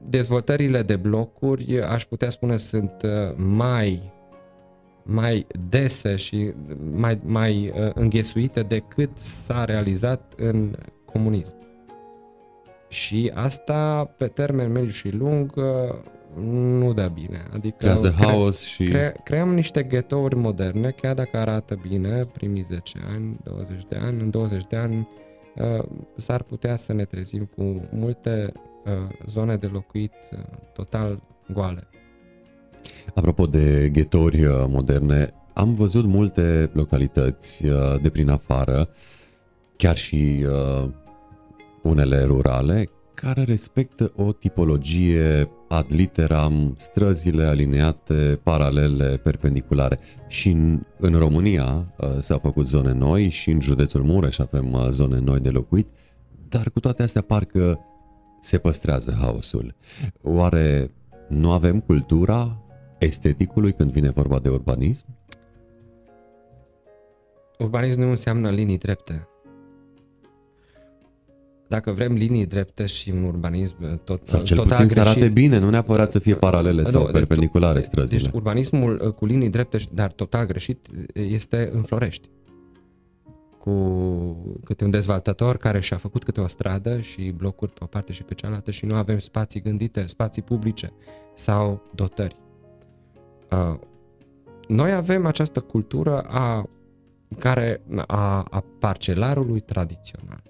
dezvoltările 0.08 0.82
de 0.82 0.96
blocuri, 0.96 1.82
aș 1.82 2.04
putea 2.04 2.30
spune, 2.30 2.56
sunt 2.56 2.92
uh, 3.02 3.36
mai 3.36 4.12
mai 5.10 5.46
dese 5.68 6.16
și 6.16 6.52
mai, 6.92 7.20
mai 7.24 7.72
uh, 7.76 7.90
înghesuite 7.94 8.60
decât 8.60 9.10
s-a 9.16 9.64
realizat 9.64 10.32
în 10.36 10.76
comunism. 11.04 11.56
Și 12.88 13.30
asta, 13.34 14.04
pe 14.16 14.26
termen 14.26 14.72
mediu 14.72 14.90
și 14.90 15.08
lung, 15.08 15.52
nu 16.78 16.92
dă 16.92 17.10
bine. 17.14 17.42
Adică 17.54 17.76
Creează 17.78 18.12
cre- 18.16 18.26
haos 18.26 18.64
și... 18.64 18.84
Cre- 18.84 19.14
creăm 19.24 19.54
niște 19.54 19.82
ghetouri 19.82 20.36
moderne, 20.36 20.90
chiar 20.90 21.14
dacă 21.14 21.36
arată 21.36 21.78
bine 21.88 22.24
primii 22.32 22.62
10 22.62 22.98
ani, 23.14 23.38
20 23.44 23.84
de 23.88 23.96
ani. 23.96 24.20
În 24.20 24.30
20 24.30 24.66
de 24.68 24.76
ani 24.76 25.08
uh, 25.56 25.84
s-ar 26.16 26.42
putea 26.42 26.76
să 26.76 26.92
ne 26.92 27.04
trezim 27.04 27.44
cu 27.56 27.74
multe 27.90 28.52
uh, 28.54 28.67
zone 29.26 29.56
de 29.56 29.66
locuit 29.66 30.12
uh, 30.32 30.38
total 30.72 31.22
goale. 31.52 31.88
Apropo 33.14 33.46
de 33.46 33.88
ghetouri 33.92 34.44
uh, 34.44 34.64
moderne, 34.68 35.30
am 35.54 35.74
văzut 35.74 36.04
multe 36.04 36.70
localități 36.72 37.66
uh, 37.66 38.00
de 38.02 38.08
prin 38.08 38.28
afară, 38.28 38.88
chiar 39.76 39.96
și 39.96 40.46
uh, 40.46 40.90
unele 41.82 42.24
rurale, 42.24 42.90
care 43.14 43.42
respectă 43.42 44.12
o 44.16 44.32
tipologie 44.32 45.50
ad 45.68 45.86
literam, 45.88 46.74
străzile 46.76 47.44
alineate, 47.44 48.40
paralele, 48.42 49.16
perpendiculare. 49.16 49.98
Și 50.28 50.50
în, 50.50 50.82
în 50.98 51.14
România 51.14 51.94
uh, 51.98 52.08
s-au 52.18 52.38
făcut 52.38 52.66
zone 52.66 52.92
noi 52.92 53.28
și 53.28 53.50
în 53.50 53.60
județul 53.60 54.02
Mureș 54.02 54.38
avem 54.38 54.72
uh, 54.72 54.86
zone 54.90 55.18
noi 55.18 55.40
de 55.40 55.48
locuit, 55.48 55.88
dar 56.48 56.70
cu 56.70 56.80
toate 56.80 57.02
astea 57.02 57.22
parcă 57.22 57.80
se 58.40 58.58
păstrează 58.58 59.16
haosul. 59.20 59.74
Oare 60.22 60.90
nu 61.28 61.50
avem 61.50 61.80
cultura 61.80 62.62
esteticului 62.98 63.72
când 63.72 63.92
vine 63.92 64.10
vorba 64.10 64.38
de 64.38 64.48
urbanism? 64.48 65.06
Urbanism 67.58 68.00
nu 68.00 68.10
înseamnă 68.10 68.50
linii 68.50 68.78
drepte 68.78 69.28
dacă 71.68 71.92
vrem 71.92 72.12
linii 72.12 72.46
drepte 72.46 72.86
și 72.86 73.10
un 73.10 73.22
urbanism 73.22 74.04
tot 74.04 74.26
Sau 74.26 74.42
cel 74.42 74.56
tot 74.56 74.66
puțin 74.66 74.86
greșit, 74.86 75.02
să 75.02 75.08
arate 75.08 75.28
bine, 75.28 75.58
nu 75.58 75.70
neapărat 75.70 76.12
să 76.12 76.18
fie 76.18 76.34
paralele 76.34 76.84
sau 76.84 77.02
deci, 77.02 77.12
perpendiculare 77.12 77.80
străzile. 77.80 78.20
Deci 78.20 78.30
urbanismul 78.32 79.00
uh, 79.04 79.12
cu 79.12 79.26
linii 79.26 79.48
drepte, 79.48 79.78
dar 79.92 80.12
total 80.12 80.46
greșit, 80.46 80.86
este 81.12 81.70
în 81.72 81.82
Florești. 81.82 82.28
Cu 83.68 84.60
câte 84.64 84.84
un 84.84 84.90
dezvoltator 84.90 85.56
care 85.56 85.80
și-a 85.80 85.96
făcut 85.96 86.24
câte 86.24 86.40
o 86.40 86.46
stradă 86.46 87.00
și 87.00 87.30
blocuri 87.30 87.72
pe 87.72 87.84
o 87.84 87.86
parte 87.86 88.12
și 88.12 88.22
pe 88.22 88.34
cealaltă 88.34 88.70
și 88.70 88.86
nu 88.86 88.94
avem 88.94 89.18
spații 89.18 89.60
gândite, 89.60 90.06
spații 90.06 90.42
publice 90.42 90.92
sau 91.34 91.82
dotări. 91.94 92.36
Uh, 93.50 93.78
noi 94.68 94.92
avem 94.92 95.26
această 95.26 95.60
cultură 95.60 96.20
a, 96.20 96.68
care, 97.38 97.80
a, 98.06 98.42
a 98.42 98.64
parcelarului 98.78 99.60
tradițional 99.60 100.42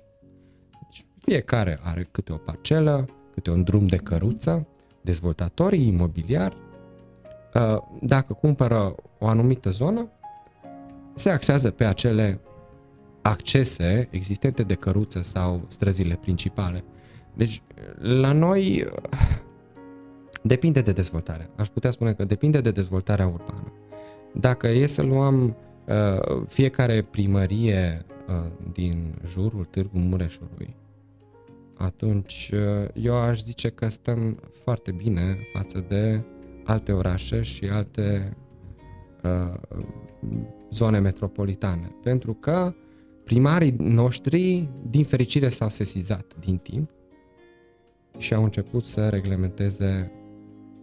fiecare 1.28 1.78
are 1.82 2.08
câte 2.10 2.32
o 2.32 2.36
parcelă, 2.36 3.08
câte 3.34 3.50
un 3.50 3.62
drum 3.62 3.86
de 3.86 3.96
căruță, 3.96 4.66
dezvoltatorii 5.00 5.86
imobiliari, 5.86 6.56
uh, 7.54 7.76
dacă 8.02 8.32
cumpără 8.32 8.94
o 9.18 9.26
anumită 9.26 9.70
zonă, 9.70 10.08
se 11.14 11.30
axează 11.30 11.70
pe 11.70 11.84
acele 11.84 12.40
accese 13.22 14.08
existente 14.10 14.62
de 14.62 14.74
căruță 14.74 15.22
sau 15.22 15.64
străzile 15.68 16.14
principale. 16.14 16.84
Deci, 17.34 17.62
la 17.98 18.32
noi 18.32 18.86
depinde 20.42 20.80
de 20.80 20.92
dezvoltare. 20.92 21.50
Aș 21.56 21.68
putea 21.68 21.90
spune 21.90 22.12
că 22.12 22.24
depinde 22.24 22.60
de 22.60 22.70
dezvoltarea 22.70 23.26
urbană. 23.26 23.72
Dacă 24.34 24.68
e 24.68 24.86
să 24.86 25.02
luăm 25.02 25.56
uh, 25.86 26.42
fiecare 26.48 27.02
primărie 27.02 28.06
uh, 28.28 28.50
din 28.72 29.14
jurul 29.26 29.64
Târgu 29.64 29.98
Mureșului, 29.98 30.76
atunci 31.78 32.50
uh, 32.54 32.88
eu 33.02 33.14
aș 33.14 33.42
zice 33.42 33.68
că 33.68 33.88
stăm 33.88 34.40
foarte 34.52 34.90
bine 34.90 35.38
față 35.52 35.84
de 35.88 36.24
alte 36.64 36.92
orașe 36.92 37.42
și 37.42 37.64
alte 37.64 38.36
uh, 39.22 39.60
zone 40.70 40.98
metropolitane. 40.98 41.90
Pentru 42.02 42.34
că 42.34 42.74
primarii 43.28 43.74
noștri, 43.78 44.68
din 44.90 45.04
fericire, 45.04 45.48
s-au 45.48 45.68
sesizat 45.68 46.34
din 46.40 46.56
timp 46.56 46.90
și 48.18 48.34
au 48.34 48.44
început 48.44 48.84
să 48.84 49.08
reglementeze 49.08 50.12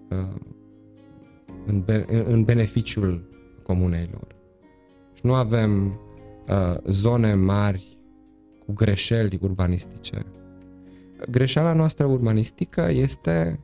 uh, 0.09 0.41
în, 1.65 1.81
be- 1.81 2.05
în 2.25 2.43
beneficiul 2.43 3.29
comunei 3.63 4.09
lor. 4.11 4.35
Și 5.13 5.25
nu 5.25 5.33
avem 5.33 5.99
uh, 6.47 6.77
zone 6.85 7.33
mari 7.33 7.97
cu 8.65 8.73
greșeli 8.73 9.39
urbanistice 9.41 10.25
greșeala 11.29 11.73
noastră 11.73 12.05
urbanistică 12.05 12.89
este 12.91 13.59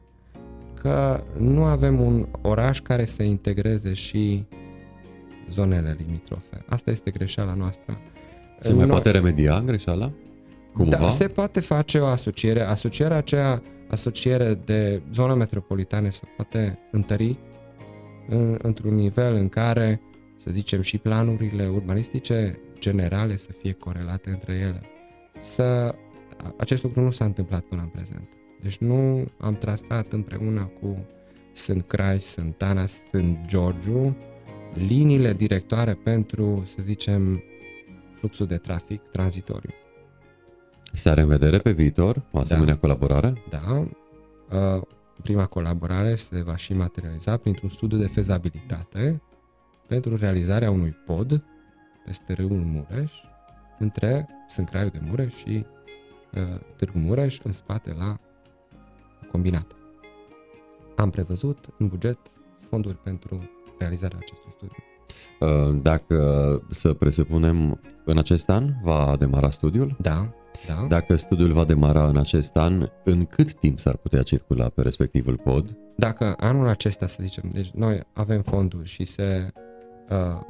că 0.73 1.23
nu 1.37 1.63
avem 1.63 2.01
un 2.01 2.27
oraș 2.41 2.79
care 2.79 3.05
să 3.05 3.23
integreze 3.23 3.93
și 3.93 4.45
zonele 5.49 5.95
limitrofe. 5.99 6.65
Asta 6.69 6.91
este 6.91 7.11
greșeala 7.11 7.53
noastră. 7.53 7.99
Se 8.63 8.73
mai 8.73 8.85
Noi... 8.85 8.91
poate 8.91 9.11
remedia 9.11 9.61
greșeala? 9.61 10.11
Cumva? 10.73 10.97
Da, 10.97 11.09
se 11.09 11.27
poate 11.27 11.59
face 11.59 11.99
o 11.99 12.05
asociere. 12.05 12.61
Asocierea 12.61 13.17
aceea, 13.17 13.61
asociere 13.89 14.53
de 14.65 15.01
zonă 15.13 15.33
metropolitane 15.33 16.09
se 16.09 16.23
poate 16.35 16.79
întări 16.91 17.39
în, 18.27 18.57
într-un 18.61 18.95
nivel 18.95 19.33
în 19.33 19.49
care, 19.49 20.01
să 20.37 20.51
zicem, 20.51 20.81
și 20.81 20.97
planurile 20.97 21.67
urbanistice 21.67 22.59
generale 22.79 23.37
să 23.37 23.49
fie 23.61 23.71
corelate 23.71 24.29
între 24.29 24.53
ele. 24.53 24.81
Să 25.39 25.95
acest 26.57 26.83
lucru 26.83 27.01
nu 27.01 27.11
s-a 27.11 27.25
întâmplat 27.25 27.61
până 27.61 27.81
în 27.81 27.87
prezent. 27.87 28.27
Deci 28.61 28.77
nu 28.77 29.25
am 29.37 29.55
trasat 29.55 30.11
împreună 30.11 30.71
cu 30.81 31.05
Sunt 31.53 31.83
Crai, 31.87 32.19
Sunt 32.19 32.61
Ana, 32.61 32.85
Sunt 33.11 33.37
Georgiu 33.47 34.15
liniile 34.73 35.33
directoare 35.33 35.93
pentru, 35.93 36.61
să 36.65 36.77
zicem, 36.81 37.43
fluxul 38.21 38.45
de 38.45 38.57
trafic 38.57 39.01
tranzitoriu. 39.01 39.69
Se 40.93 41.09
are 41.09 41.21
în 41.21 41.27
vedere 41.27 41.57
pe 41.57 41.71
viitor 41.71 42.23
o 42.31 42.39
asemenea 42.39 42.73
da. 42.73 42.79
colaborare? 42.79 43.43
Da. 43.49 43.87
Uh, 44.51 44.81
prima 45.21 45.45
colaborare 45.45 46.15
se 46.15 46.41
va 46.41 46.55
și 46.55 46.73
materializa 46.73 47.37
printr-un 47.37 47.69
studiu 47.69 47.97
de 47.97 48.07
fezabilitate 48.07 49.21
pentru 49.87 50.15
realizarea 50.15 50.71
unui 50.71 50.91
pod 51.05 51.43
peste 52.05 52.33
râul 52.33 52.63
Mureș 52.63 53.11
între 53.79 54.27
Sâncraiul 54.47 54.89
de 54.89 54.99
Mureș 55.01 55.35
și 55.35 55.65
Uh, 56.35 56.59
Târgu 56.75 56.97
Mureș, 56.97 57.39
în 57.43 57.51
spate 57.51 57.95
la 57.97 58.19
combinat. 59.31 59.75
Am 60.95 61.09
prevăzut 61.09 61.65
în 61.77 61.87
buget 61.87 62.17
fonduri 62.69 62.97
pentru 62.97 63.49
realizarea 63.79 64.17
acestui 64.21 64.51
studiu. 64.51 64.83
Uh, 65.39 65.81
dacă 65.81 66.17
să 66.69 66.93
presupunem 66.93 67.79
în 68.05 68.17
acest 68.17 68.49
an 68.49 68.73
va 68.81 69.15
demara 69.19 69.49
studiul? 69.49 69.97
Da, 69.99 70.33
da. 70.67 70.85
Dacă 70.87 71.15
studiul 71.15 71.51
va 71.51 71.63
demara 71.63 72.07
în 72.07 72.17
acest 72.17 72.55
an, 72.57 72.89
în 73.03 73.25
cât 73.25 73.53
timp 73.53 73.79
s-ar 73.79 73.95
putea 73.95 74.21
circula 74.21 74.69
pe 74.69 74.81
respectivul 74.81 75.37
pod? 75.37 75.77
Dacă 75.95 76.35
anul 76.39 76.67
acesta, 76.67 77.07
să 77.07 77.17
zicem, 77.21 77.49
deci 77.53 77.69
noi 77.69 78.01
avem 78.13 78.41
fonduri 78.41 78.87
și 78.87 79.05
se 79.05 79.53
uh, 80.09 80.41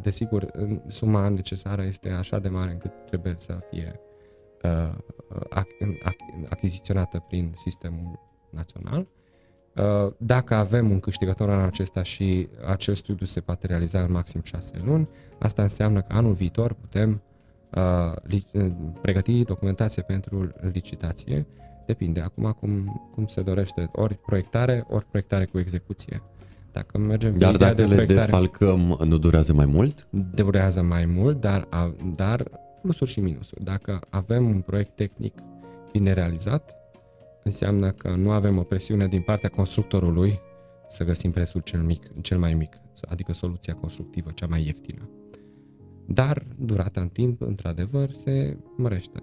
desigur, 0.00 0.50
suma 0.86 1.28
necesară 1.28 1.82
este 1.82 2.10
așa 2.10 2.38
de 2.38 2.48
mare 2.48 2.70
încât 2.70 2.92
trebuie 3.06 3.34
să 3.36 3.58
fie 3.70 4.00
uh, 4.62 4.94
achiziționată 6.48 7.24
prin 7.28 7.54
sistemul 7.56 8.18
național. 8.50 9.06
Uh, 9.76 10.12
dacă 10.16 10.54
avem 10.54 10.90
un 10.90 11.00
câștigător 11.00 11.48
în 11.48 11.60
acesta 11.60 12.02
și 12.02 12.48
acest 12.66 13.02
studiu 13.02 13.26
se 13.26 13.40
poate 13.40 13.66
realiza 13.66 14.00
în 14.00 14.12
maxim 14.12 14.40
6 14.44 14.82
luni, 14.84 15.08
asta 15.38 15.62
înseamnă 15.62 16.00
că 16.00 16.14
anul 16.14 16.32
viitor 16.32 16.72
putem 16.72 17.22
uh, 17.74 18.12
pregăti 19.00 19.44
documentație 19.44 20.02
pentru 20.02 20.52
licitație. 20.72 21.46
Depinde 21.86 22.20
acum 22.20 22.56
cum, 22.60 23.02
cum 23.14 23.26
se 23.26 23.42
dorește, 23.42 23.88
ori 23.92 24.14
proiectare, 24.14 24.84
ori 24.88 25.04
proiectare 25.04 25.44
cu 25.44 25.58
execuție. 25.58 26.22
Dacă 26.72 26.98
mergem 26.98 27.36
Dar 27.36 27.56
dacă 27.56 27.74
de 27.74 27.84
le 27.84 28.04
defalcăm, 28.04 28.98
nu 29.04 29.18
durează 29.18 29.52
mai 29.52 29.66
mult? 29.66 30.06
Durează 30.34 30.82
mai 30.82 31.04
mult, 31.04 31.40
dar, 31.40 31.68
dar 32.14 32.42
plusuri 32.82 33.10
și 33.10 33.20
minusuri. 33.20 33.64
Dacă 33.64 34.00
avem 34.08 34.48
un 34.48 34.60
proiect 34.60 34.96
tehnic 34.96 35.34
bine 35.92 36.12
realizat, 36.12 36.81
înseamnă 37.44 37.90
că 37.90 38.14
nu 38.14 38.30
avem 38.30 38.58
o 38.58 38.62
presiune 38.62 39.06
din 39.06 39.20
partea 39.20 39.48
constructorului 39.48 40.40
să 40.88 41.04
găsim 41.04 41.30
prețul 41.30 41.60
cel, 41.60 41.80
mic, 41.80 42.20
cel 42.20 42.38
mai 42.38 42.54
mic, 42.54 42.80
adică 43.08 43.32
soluția 43.32 43.74
constructivă 43.74 44.30
cea 44.30 44.46
mai 44.46 44.64
ieftină. 44.64 45.10
Dar 46.06 46.44
durata 46.58 47.00
în 47.00 47.08
timp, 47.08 47.40
într-adevăr, 47.40 48.10
se 48.10 48.56
mărește. 48.76 49.22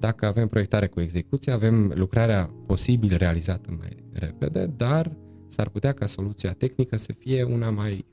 dacă 0.00 0.26
avem 0.26 0.46
proiectare 0.46 0.86
cu 0.86 1.00
execuție, 1.00 1.52
avem 1.52 1.92
lucrarea 1.94 2.50
posibil 2.66 3.16
realizată 3.16 3.76
mai 3.78 4.04
repede, 4.12 4.66
dar 4.66 5.16
s-ar 5.48 5.68
putea 5.68 5.92
ca 5.92 6.06
soluția 6.06 6.52
tehnică 6.52 6.96
să 6.96 7.12
fie 7.18 7.42
una 7.42 7.70
mai, 7.70 8.06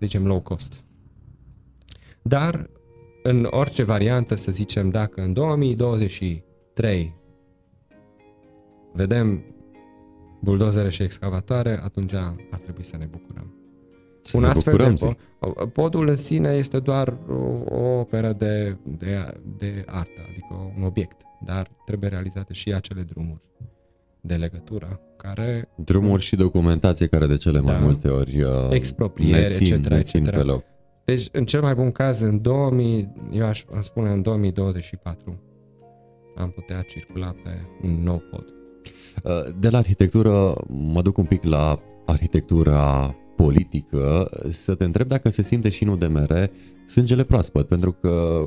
zicem, 0.00 0.26
low 0.26 0.40
cost. 0.40 0.84
Dar 2.22 2.70
în 3.22 3.46
orice 3.50 3.82
variantă, 3.82 4.34
să 4.34 4.52
zicem, 4.52 4.90
dacă 4.90 5.22
în 5.22 5.32
2023 5.32 7.19
vedem 8.92 9.44
buldozere 10.40 10.90
și 10.90 11.02
excavatoare, 11.02 11.80
atunci 11.82 12.12
ar 12.50 12.58
trebui 12.62 12.84
să 12.84 12.96
ne 12.96 13.08
bucurăm. 13.10 13.54
Să 14.22 14.36
un 14.36 14.42
ne 14.42 14.48
astfel 14.48 14.72
bucurăm, 14.72 14.94
de 14.94 15.16
pod, 15.38 15.70
podul 15.72 16.08
în 16.08 16.16
sine 16.16 16.48
este 16.48 16.78
doar 16.78 17.16
o, 17.28 17.74
o 17.76 17.98
operă 17.98 18.32
de, 18.32 18.76
de, 18.98 19.40
de 19.58 19.84
artă, 19.86 20.20
adică 20.30 20.72
un 20.76 20.82
obiect, 20.84 21.22
dar 21.44 21.70
trebuie 21.84 22.08
realizate 22.08 22.52
și 22.52 22.72
acele 22.72 23.02
drumuri 23.02 23.40
de 24.20 24.34
legătură 24.34 25.00
care... 25.16 25.68
Drumuri 25.76 26.22
și 26.22 26.36
documentație 26.36 27.06
care 27.06 27.26
de 27.26 27.36
cele 27.36 27.60
mai 27.60 27.74
da, 27.74 27.80
multe 27.80 28.08
ori 28.08 28.42
uh, 28.42 28.50
expropriere, 28.70 29.40
ne 29.40 29.48
țin, 29.48 29.74
etc., 29.74 29.86
ne 29.86 30.02
țin 30.02 30.26
etc. 30.26 30.34
pe 30.34 30.42
loc. 30.42 30.64
Deci, 31.04 31.28
în 31.32 31.44
cel 31.44 31.60
mai 31.60 31.74
bun 31.74 31.90
caz, 31.90 32.20
în 32.20 32.42
2000, 32.42 33.12
eu 33.32 33.46
aș 33.46 33.64
spune 33.80 34.10
în 34.10 34.22
2024, 34.22 35.42
am 36.36 36.50
putea 36.50 36.82
circula 36.82 37.34
pe 37.42 37.50
un 37.82 38.02
nou 38.02 38.22
pod. 38.30 38.59
Uh, 39.24 39.52
de 39.58 39.68
la 39.68 39.78
arhitectură 39.78 40.54
mă 40.68 41.02
duc 41.02 41.18
un 41.18 41.24
pic 41.24 41.44
la 41.44 41.78
arhitectura 42.06 43.14
politică, 43.36 44.30
să 44.48 44.74
te 44.74 44.84
întreb 44.84 45.08
dacă 45.08 45.30
se 45.30 45.42
simte 45.42 45.68
și 45.68 45.82
în 45.82 45.88
UDMR 45.88 46.50
sângele 46.86 47.24
proaspăt, 47.24 47.68
pentru 47.68 47.92
că 47.92 48.44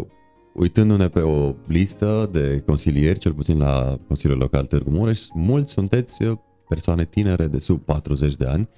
uitându-ne 0.54 1.08
pe 1.08 1.20
o 1.20 1.54
listă 1.68 2.30
de 2.32 2.64
consilieri, 2.66 3.20
cel 3.20 3.34
puțin 3.34 3.58
la 3.58 4.00
Consiliul 4.08 4.40
Local 4.40 4.66
Târgu 4.66 4.90
Mureș, 4.90 5.22
mulți 5.34 5.72
sunteți 5.72 6.24
persoane 6.68 7.06
tinere 7.06 7.48
de 7.48 7.60
sub 7.60 7.82
40 7.82 8.36
de 8.36 8.46
ani. 8.46 8.70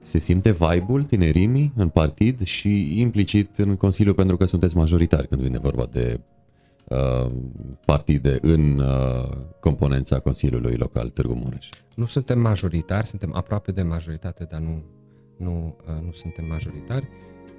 Se 0.00 0.18
simte 0.18 0.52
vibe-ul 0.52 1.04
tinerimii 1.04 1.72
în 1.76 1.88
partid 1.88 2.42
și 2.42 3.00
implicit 3.00 3.56
în 3.56 3.76
Consiliu 3.76 4.14
pentru 4.14 4.36
că 4.36 4.44
sunteți 4.44 4.76
majoritari 4.76 5.28
când 5.28 5.42
vine 5.42 5.58
vorba 5.58 5.86
de 5.90 6.20
uh, 6.20 6.37
partide 7.84 8.38
în 8.40 8.78
uh, 8.78 9.28
componența 9.60 10.18
Consiliului 10.18 10.74
Local 10.74 11.10
Târgu 11.10 11.34
Mureș. 11.34 11.68
Nu 11.94 12.06
suntem 12.06 12.40
majoritari, 12.40 13.06
suntem 13.06 13.34
aproape 13.34 13.72
de 13.72 13.82
majoritate, 13.82 14.44
dar 14.44 14.60
nu, 14.60 14.82
nu, 15.36 15.76
uh, 15.86 16.04
nu 16.04 16.12
suntem 16.12 16.44
majoritari. 16.44 17.08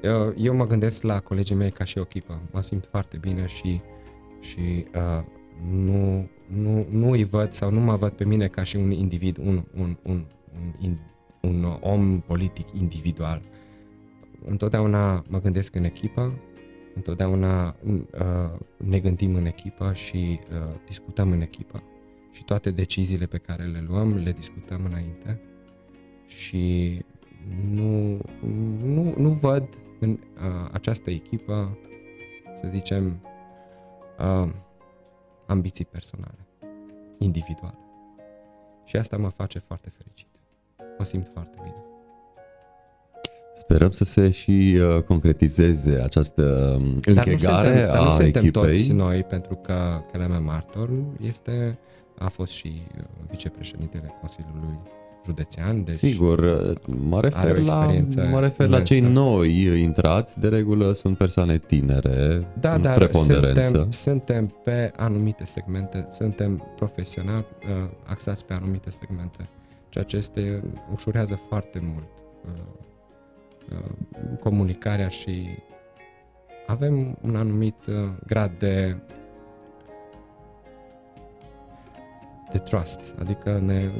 Uh, 0.04 0.34
eu 0.38 0.56
mă 0.56 0.68
gândesc 0.68 1.02
la 1.02 1.20
colegii 1.20 1.56
mei 1.56 1.72
ca 1.72 1.84
și 1.84 1.98
o 1.98 2.02
echipă. 2.02 2.42
Mă 2.52 2.62
simt 2.62 2.86
foarte 2.86 3.18
bine 3.18 3.46
și, 3.46 3.82
și 4.40 4.86
uh, 4.96 5.24
nu, 5.72 6.30
nu, 6.48 6.86
nu 6.90 7.12
îi 7.12 7.24
văd 7.24 7.52
sau 7.52 7.72
nu 7.72 7.80
mă 7.80 7.96
văd 7.96 8.12
pe 8.12 8.26
mine 8.26 8.48
ca 8.48 8.64
și 8.64 8.76
un 8.76 8.92
individ, 8.92 9.38
un, 9.38 9.66
un, 9.76 9.98
un, 10.04 10.26
un, 10.82 10.98
un 11.42 11.78
om 11.82 12.20
politic 12.20 12.68
individual. 12.80 13.42
Întotdeauna 14.46 15.24
mă 15.28 15.42
gândesc 15.42 15.76
în 15.76 15.84
echipă, 15.84 16.34
întotdeauna 17.00 17.76
uh, 17.86 18.60
ne 18.78 19.00
gândim 19.00 19.36
în 19.36 19.46
echipă 19.46 19.94
și 19.94 20.40
uh, 20.52 20.76
discutăm 20.86 21.32
în 21.32 21.42
echipă. 21.42 21.84
Și 22.32 22.44
toate 22.44 22.72
deciziile 22.72 23.26
pe 23.26 23.38
care 23.38 23.64
le 23.64 23.84
luăm, 23.88 24.16
le 24.16 24.32
discutăm 24.32 24.86
înainte. 24.86 25.42
Și 26.28 26.98
nu, 27.70 28.20
nu, 28.84 29.14
nu 29.18 29.30
văd 29.30 29.68
în 30.00 30.10
uh, 30.10 30.70
această 30.72 31.10
echipă, 31.10 31.78
să 32.56 32.68
zicem, 32.72 33.20
uh, 34.20 34.50
ambiții 35.46 35.86
personale, 35.86 36.48
individuale. 37.18 37.78
Și 38.86 38.96
asta 38.96 39.18
mă 39.18 39.30
face 39.30 39.60
foarte 39.60 39.90
fericit. 39.90 40.28
Mă 40.98 41.04
simt 41.04 41.28
foarte 41.28 41.58
bine. 41.64 41.89
Sperăm 43.60 43.92
să 43.92 44.04
se 44.04 44.32
și 44.32 44.80
uh, 44.80 45.02
concretizeze 45.04 46.02
această 46.04 46.76
um, 46.80 47.00
închegare 47.06 47.16
dar 47.16 47.26
nu 47.26 47.36
suntem, 47.36 47.88
dar 47.92 48.02
nu 48.02 48.10
a 48.10 48.14
suntem 48.14 48.42
echipei. 48.44 48.76
toți 48.78 48.92
noi, 48.92 49.24
pentru 49.24 49.56
că 49.56 50.02
Keleme 50.12 50.38
Martor 50.38 50.90
este, 51.22 51.80
a 52.18 52.28
fost 52.28 52.52
și 52.52 52.82
uh, 52.98 53.04
vicepreședintele 53.30 54.14
Consiliului 54.22 54.80
județean. 55.26 55.84
Deci 55.84 55.96
Sigur, 55.96 56.40
mă 56.86 57.20
refer, 57.22 57.58
la, 57.58 57.94
mă 58.30 58.40
refer 58.40 58.68
la 58.68 58.82
cei 58.82 59.00
noi 59.00 59.82
intrați, 59.82 60.40
de 60.40 60.48
regulă 60.48 60.94
sunt 60.94 61.18
persoane 61.18 61.58
tinere, 61.58 62.48
da, 62.60 62.74
în 62.74 62.82
dar 62.82 62.96
preponderență. 62.98 63.64
Suntem, 63.64 63.92
suntem 63.92 64.54
pe 64.64 64.92
anumite 64.96 65.44
segmente, 65.46 66.08
suntem 66.10 66.72
profesionali 66.76 67.46
uh, 67.62 67.90
axați 68.06 68.46
pe 68.46 68.54
anumite 68.54 68.90
segmente, 68.90 69.50
ceea 69.90 70.04
ce 70.04 70.18
este, 70.18 70.64
ușurează 70.94 71.40
foarte 71.48 71.80
mult 71.84 72.08
uh, 72.46 72.52
uh, 72.52 72.89
comunicarea 74.40 75.08
și 75.08 75.48
avem 76.68 77.18
un 77.22 77.36
anumit 77.36 77.86
uh, 77.88 77.96
grad 78.26 78.52
de 78.58 78.98
de 82.52 82.58
trust, 82.58 83.14
adică 83.20 83.62
ne... 83.66 83.92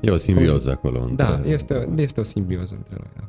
E 0.00 0.10
o 0.10 0.16
simbioză 0.16 0.70
acolo. 0.70 1.00
Între... 1.00 1.26
Da, 1.26 1.40
este, 1.44 1.88
este 1.96 2.20
o 2.20 2.22
simbioză 2.22 2.74
între 2.76 2.94
noi. 2.98 3.10
Da. 3.16 3.28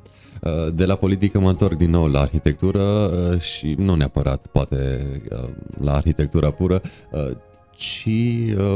Uh, 0.49 0.73
de 0.73 0.85
la 0.85 0.95
politică 0.95 1.39
mă 1.39 1.49
întorc 1.49 1.77
din 1.77 1.89
nou 1.89 2.07
la 2.07 2.19
arhitectură 2.19 2.83
uh, 2.83 3.39
și 3.39 3.75
nu 3.77 3.95
neapărat 3.95 4.47
poate 4.47 5.05
uh, 5.31 5.49
la 5.79 5.95
arhitectura 5.95 6.51
pură, 6.51 6.81
ci 7.71 8.09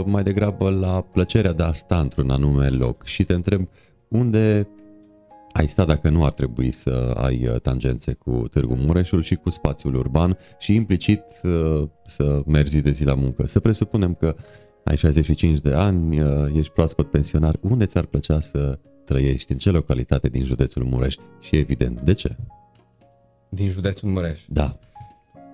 mai 0.06 0.24
degrabă 0.24 0.70
la 0.70 1.02
plăcerea 1.02 1.54
de 1.54 1.64
a 1.64 1.72
sta 1.72 2.00
într-un 2.00 2.30
anume 2.30 2.68
loc 2.68 3.06
și 3.06 3.24
te 3.24 3.34
întreb 3.34 3.68
unde 4.08 4.68
ai 5.60 5.68
sta 5.68 5.86
dacă 5.86 6.10
nu 6.10 6.26
ar 6.26 6.32
trebui 6.32 6.72
să 6.72 7.14
ai 7.18 7.47
uh, 7.47 7.60
tangențe 7.62 8.14
cu 8.14 8.47
Târgu 8.51 8.76
Mureșul 8.76 9.22
și 9.22 9.36
cu 9.36 9.49
spațiul 9.49 9.95
urban 9.95 10.38
și 10.60 10.74
implicit 10.74 11.24
uh, 11.43 11.89
să 12.05 12.41
mergi 12.45 12.82
de 12.82 12.91
zi 12.91 13.03
la 13.03 13.14
muncă. 13.14 13.45
Să 13.45 13.60
presupunem 13.60 14.14
că 14.14 14.36
ai 14.84 14.97
65 14.97 15.60
de 15.60 15.74
ani, 15.74 16.22
uh, 16.22 16.55
ești 16.55 16.72
proaspăt 16.72 17.12
pensionar, 17.12 17.55
unde 17.62 17.86
ți-ar 17.86 18.05
plăcea 18.05 18.39
să 18.39 18.80
trăiești, 19.05 19.51
în 19.51 19.57
ce 19.57 19.70
localitate 19.70 20.30
din 20.30 20.43
județul 20.43 20.84
Mureș 20.84 21.16
și 21.39 21.55
evident, 21.55 22.01
de 22.01 22.14
ce? 22.14 22.36
Din 23.49 23.68
județul 23.68 24.10
Mureș? 24.10 24.41
Da 24.47 24.80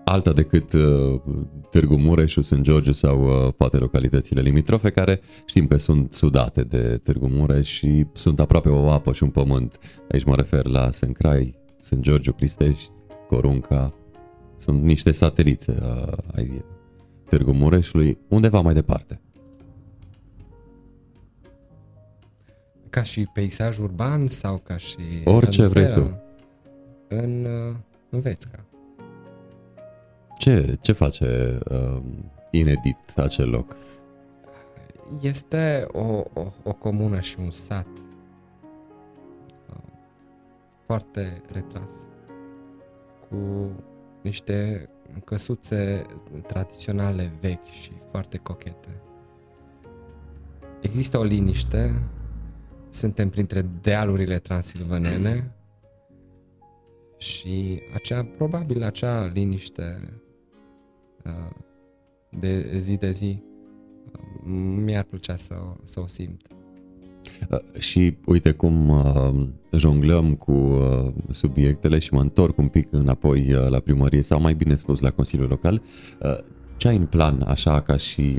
alta 0.05 0.33
decât 0.33 0.73
uh, 0.73 1.21
Târgu 1.69 1.95
Mureș, 1.95 2.37
Sunt 2.39 2.61
Georgiu 2.61 2.91
sau 2.91 3.23
uh, 3.23 3.53
poate 3.53 3.77
localitățile 3.77 4.41
limitrofe 4.41 4.89
care 4.89 5.21
știm 5.45 5.67
că 5.67 5.77
sunt 5.77 6.13
sudate 6.13 6.63
de 6.63 6.99
Târgu 7.03 7.27
Mureș 7.27 7.69
și 7.69 8.05
sunt 8.13 8.39
aproape 8.39 8.69
o 8.69 8.89
apă 8.89 9.11
și 9.11 9.23
un 9.23 9.29
pământ. 9.29 9.79
Aici 10.11 10.23
mă 10.23 10.35
refer 10.35 10.65
la 10.65 10.91
Sâncrai, 10.91 11.55
Sunt 11.79 12.01
Georgiu, 12.01 12.33
Cristești, 12.33 12.91
Corunca. 13.27 13.93
Sunt 14.57 14.83
niște 14.83 15.11
satelițe 15.11 15.77
uh, 15.81 16.17
ai 16.35 16.65
Târgu 17.27 17.51
Mureșului, 17.51 18.17
undeva 18.27 18.61
mai 18.61 18.73
departe. 18.73 19.19
Ca 22.89 23.03
și 23.03 23.29
peisaj 23.33 23.77
urban 23.77 24.27
sau 24.27 24.57
ca 24.57 24.77
și... 24.77 24.97
Orice 25.23 25.65
vrei 25.65 25.91
tu. 25.91 26.19
În, 27.07 27.45
uh, 27.45 27.75
în 28.09 28.19
Vețca. 28.19 28.65
Ce, 30.37 30.77
ce 30.81 30.91
face 30.91 31.57
uh, 31.71 32.01
inedit 32.51 33.13
acel 33.15 33.49
loc? 33.49 33.75
Este 35.21 35.87
o, 35.91 36.23
o, 36.33 36.51
o 36.63 36.73
comună 36.73 37.19
și 37.19 37.35
un 37.39 37.51
sat 37.51 37.87
uh, 39.69 39.75
foarte 40.85 41.41
retras, 41.51 41.91
cu 43.29 43.71
niște 44.21 44.89
căsuțe 45.23 46.05
tradiționale 46.47 47.31
vechi 47.41 47.67
și 47.67 47.91
foarte 48.09 48.37
cochete. 48.37 49.01
Există 50.81 51.17
o 51.17 51.23
liniște, 51.23 52.01
suntem 52.89 53.29
printre 53.29 53.61
dealurile 53.61 54.39
transilvanene 54.39 55.51
și 57.17 57.81
acea, 57.93 58.23
probabil 58.23 58.83
acea 58.83 59.25
liniște 59.25 59.99
Uh, 60.01 60.24
de 62.39 62.77
zi 62.77 62.97
de 62.97 63.11
zi, 63.11 63.43
uh, 64.11 64.21
mi-ar 64.83 65.03
plăcea 65.03 65.35
să, 65.35 65.55
să 65.83 65.99
o 65.99 66.07
simt. 66.07 66.41
Uh, 67.51 67.79
și 67.81 68.17
uite 68.25 68.51
cum 68.51 68.93
jonglăm 69.71 70.35
cu 70.35 70.77
subiectele 71.29 71.99
și 71.99 72.13
mă 72.13 72.21
întorc 72.21 72.57
un 72.57 72.67
pic 72.67 72.87
înapoi 72.91 73.55
la 73.69 73.79
primărie 73.79 74.21
sau 74.21 74.41
mai 74.41 74.53
bine 74.53 74.75
spus 74.75 74.99
la 74.99 75.11
Consiliul 75.11 75.47
Local. 75.49 75.81
Ce 76.77 76.87
ai 76.87 76.95
în 76.95 77.05
plan, 77.05 77.41
așa 77.41 77.81
ca 77.81 77.97
și 77.97 78.37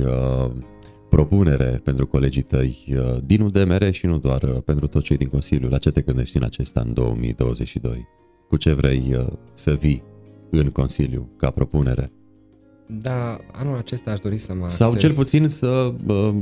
propunere 1.08 1.80
pentru 1.84 2.06
colegii 2.06 2.42
tăi 2.42 2.94
din 3.24 3.40
UDMR 3.40 3.90
și 3.90 4.06
nu 4.06 4.18
doar 4.18 4.38
pentru 4.64 4.86
toți 4.86 5.04
cei 5.04 5.16
din 5.16 5.28
Consiliu? 5.28 5.68
La 5.68 5.78
ce 5.78 5.90
te 5.90 6.00
gândești 6.00 6.36
în 6.36 6.42
acest 6.42 6.76
an 6.76 6.94
2022? 6.94 8.06
Cu 8.48 8.56
ce 8.56 8.72
vrei 8.72 9.28
să 9.54 9.74
vii 9.74 10.02
în 10.50 10.70
Consiliu 10.70 11.30
ca 11.36 11.50
propunere? 11.50 12.10
Da, 12.86 13.40
anul 13.52 13.76
acesta 13.76 14.10
aș 14.10 14.18
dori 14.18 14.38
să 14.38 14.54
mă 14.54 14.68
Sau 14.68 14.90
axez- 14.90 15.00
cel 15.00 15.12
puțin 15.12 15.48
să 15.48 15.94
uh, 16.06 16.34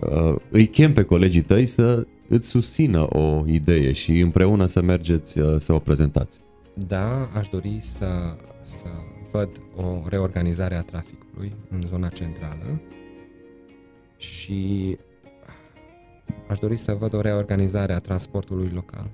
uh, 0.00 0.36
îi 0.50 0.66
chem 0.66 0.92
pe 0.92 1.02
colegii 1.02 1.42
tăi 1.42 1.66
să 1.66 2.06
îți 2.28 2.48
susțină 2.48 3.16
o 3.16 3.42
idee 3.46 3.92
și 3.92 4.18
împreună 4.18 4.66
să 4.66 4.82
mergeți 4.82 5.38
uh, 5.38 5.56
să 5.58 5.72
o 5.72 5.78
prezentați. 5.78 6.40
Da, 6.86 7.30
aș 7.34 7.48
dori 7.48 7.78
să, 7.82 8.36
să 8.60 8.86
văd 9.32 9.48
o 9.76 10.02
reorganizare 10.08 10.76
a 10.76 10.82
traficului 10.82 11.54
în 11.70 11.82
zona 11.88 12.08
centrală 12.08 12.80
și 14.16 14.98
aș 16.48 16.58
dori 16.58 16.76
să 16.76 16.94
văd 16.94 17.14
o 17.14 17.20
reorganizare 17.20 17.92
a 17.92 17.98
transportului 17.98 18.70
local. 18.74 19.10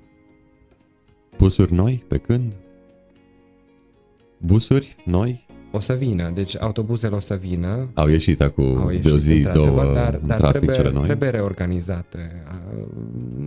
Busuri 1.37 1.73
noi, 1.73 2.03
pe 2.07 2.17
când? 2.17 2.53
Busuri 4.37 4.95
noi? 5.05 5.45
O 5.75 5.79
să 5.79 5.93
vină, 5.93 6.29
deci 6.29 6.61
autobuzele 6.61 7.15
o 7.15 7.19
să 7.19 7.35
vină, 7.35 7.89
Au 7.93 8.07
ieșit 8.07 8.41
acum 8.41 8.77
au 8.77 8.87
de 8.87 8.93
ieșit 8.93 9.11
o 9.11 9.17
zi, 9.17 9.33
într-adevăr, 9.33 9.83
două, 9.83 9.93
dar, 9.93 10.13
în 10.21 10.27
dar 10.27 10.37
trafic 10.37 10.57
trebuie, 10.57 10.75
cele 10.75 10.91
noi. 10.91 11.03
trebuie 11.03 11.29
reorganizate 11.29 12.43
a, 12.47 12.61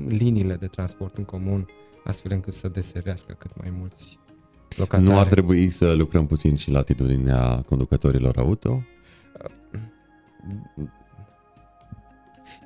liniile 0.09 0.55
de 0.55 0.67
transport 0.67 1.17
în 1.17 1.25
comun 1.25 1.69
astfel 2.05 2.33
încât 2.33 2.53
să 2.53 2.69
deservească 2.69 3.35
cât 3.39 3.51
mai 3.61 3.73
mulți 3.79 4.19
locatari. 4.77 5.09
Nu 5.09 5.19
ar 5.19 5.29
trebui 5.29 5.69
să 5.69 5.93
lucrăm 5.93 6.27
puțin 6.27 6.55
și 6.55 6.71
la 6.71 6.79
atitudinea 6.79 7.63
conducătorilor 7.67 8.37
auto? 8.37 8.83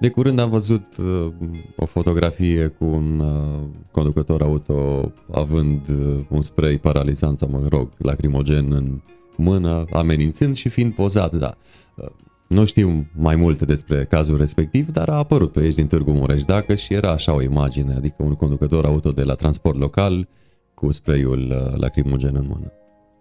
De 0.01 0.09
curând 0.09 0.39
am 0.39 0.51
văzut 0.51 0.97
uh, 0.97 1.33
o 1.77 1.87
fotografie 1.87 2.67
cu 2.67 2.85
un 2.85 3.19
uh, 3.19 3.69
conducător 3.91 4.43
auto 4.43 5.13
având 5.33 5.89
uh, 5.89 6.25
un 6.29 6.41
spray 6.41 6.79
paralizant 6.79 7.39
sau, 7.39 7.49
mă 7.51 7.67
rog, 7.69 7.91
lacrimogen 7.99 8.73
în 8.73 9.01
mână, 9.37 9.85
amenințând 9.93 10.55
și 10.55 10.69
fiind 10.69 10.95
pozat, 10.95 11.35
da. 11.35 11.55
Uh, 11.97 12.09
Nu 12.49 12.65
știu 12.65 13.07
mai 13.15 13.37
multe 13.37 13.65
despre 13.65 14.05
cazul 14.05 14.37
respectiv, 14.37 14.91
dar 14.91 15.09
a 15.09 15.15
apărut 15.15 15.53
pe 15.53 15.61
aici 15.61 15.75
din 15.75 15.87
Târgu 15.87 16.11
Mureș 16.13 16.45
dacă 16.45 16.75
și 16.75 16.95
era 16.95 17.11
așa 17.11 17.35
o 17.35 17.43
imagine, 17.43 17.95
adică 17.95 18.17
un 18.19 18.35
conducător 18.35 18.85
auto 18.85 19.13
de 19.13 19.23
la 19.23 19.35
transport 19.35 19.79
local 19.79 20.29
cu 20.75 20.93
sprayul 20.93 21.51
uh, 21.51 21.79
lacrimogen 21.81 22.35
în 22.37 22.47
mână. 22.49 22.73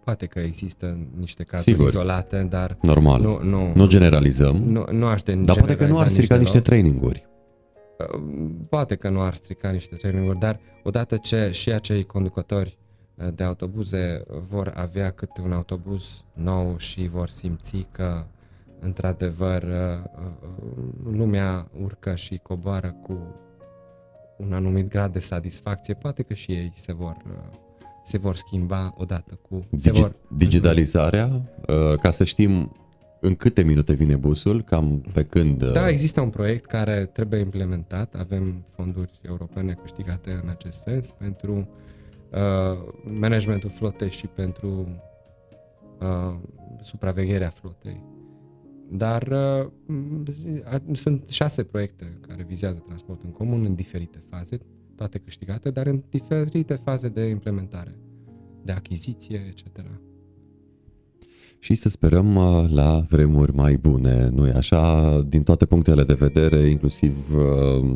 Poate 0.03 0.25
că 0.25 0.39
există 0.39 1.07
niște 1.19 1.43
cazuri 1.43 1.71
Sigur. 1.71 1.87
izolate, 1.87 2.47
dar 2.49 2.77
Normal. 2.81 3.21
nu, 3.21 3.39
nu, 3.43 3.71
Nu 3.75 3.87
generalizăm, 3.87 4.55
nu, 4.55 4.85
nu 4.91 5.05
aș 5.05 5.21
de 5.21 5.35
dar 5.35 5.55
poate 5.57 5.75
că 5.75 5.87
nu 5.87 5.99
ar 5.99 6.07
strica 6.07 6.35
niște 6.35 6.59
traininguri. 6.59 7.29
Poate 8.69 8.95
că 8.95 9.09
nu 9.09 9.21
ar 9.21 9.33
strica 9.33 9.69
niște 9.69 9.95
traininguri, 9.95 10.39
dar 10.39 10.59
odată 10.83 11.17
ce 11.17 11.49
și 11.51 11.71
acei 11.71 12.03
conducători 12.03 12.77
uh, 12.77 12.80
de 13.29 13.43
autobuze 13.43 14.23
vor 14.49 14.73
avea 14.75 15.11
câte 15.11 15.41
un 15.41 15.51
autobuz 15.51 16.23
nou 16.33 16.77
și 16.77 17.07
vor 17.07 17.29
simți 17.29 17.87
că 17.91 18.25
într-adevăr 18.79 19.63
uh, 19.63 20.03
uh, 20.15 21.11
lumea 21.11 21.67
urcă 21.81 22.15
și 22.15 22.39
coboară 22.43 22.95
cu 23.03 23.17
un 24.37 24.53
anumit 24.53 24.89
grad 24.89 25.11
de 25.11 25.19
satisfacție, 25.19 25.93
poate 25.93 26.23
că 26.23 26.33
și 26.33 26.51
ei 26.51 26.71
se 26.75 26.93
vor, 26.93 27.17
uh, 27.27 27.57
se 28.03 28.17
vor 28.17 28.35
schimba 28.35 28.93
odată 28.97 29.39
cu... 29.49 29.59
se 29.75 29.91
Digi- 29.91 29.99
vor, 29.99 30.15
digitalizarea, 30.37 31.29
uh, 31.67 31.99
ca 31.99 32.09
să 32.11 32.23
știm 32.23 32.75
în 33.19 33.35
câte 33.35 33.63
minute 33.63 33.93
vine 33.93 34.15
busul, 34.15 34.63
cam 34.63 35.03
pe 35.13 35.23
când... 35.23 35.61
uh, 35.61 35.71
Da, 35.71 35.89
există 35.89 36.21
un 36.21 36.29
proiect 36.29 36.65
care 36.65 37.05
trebuie 37.05 37.39
implementat. 37.39 38.15
Avem 38.15 38.65
fonduri 38.75 39.19
europene 39.21 39.73
câștigate 39.81 40.39
în 40.43 40.49
acest 40.49 40.81
sens 40.81 41.11
pentru 41.11 41.55
uh, 41.55 41.65
managementul 43.03 43.69
flotei 43.69 44.09
și 44.09 44.27
pentru 44.27 44.87
uh, 45.99 46.35
supravegherea 46.81 47.49
flotei. 47.49 48.03
Dar 48.89 49.27
uh, 49.27 49.71
m- 49.87 50.63
a- 50.63 50.81
sunt 50.91 51.29
șase 51.29 51.63
proiecte 51.63 52.17
care 52.27 52.43
vizează 52.43 52.77
transportul 52.85 53.25
în 53.27 53.33
comun 53.33 53.65
în 53.65 53.75
diferite 53.75 54.23
faze, 54.29 54.57
toate 54.95 55.17
câștigate, 55.17 55.71
dar 55.71 55.85
în 55.87 56.03
diferite 56.09 56.75
faze 56.75 57.09
de 57.09 57.21
implementare, 57.21 57.95
de 58.63 58.71
achiziție, 58.71 59.37
etc. 59.49 59.79
Și 61.63 61.75
să 61.75 61.89
sperăm 61.89 62.35
uh, 62.35 62.69
la 62.73 63.05
vremuri 63.09 63.55
mai 63.55 63.77
bune, 63.81 64.29
nu 64.33 64.47
e 64.47 64.53
așa, 64.55 65.15
din 65.27 65.43
toate 65.43 65.65
punctele 65.65 66.03
de 66.03 66.13
vedere, 66.13 66.57
inclusiv 66.57 67.15
uh, 67.35 67.89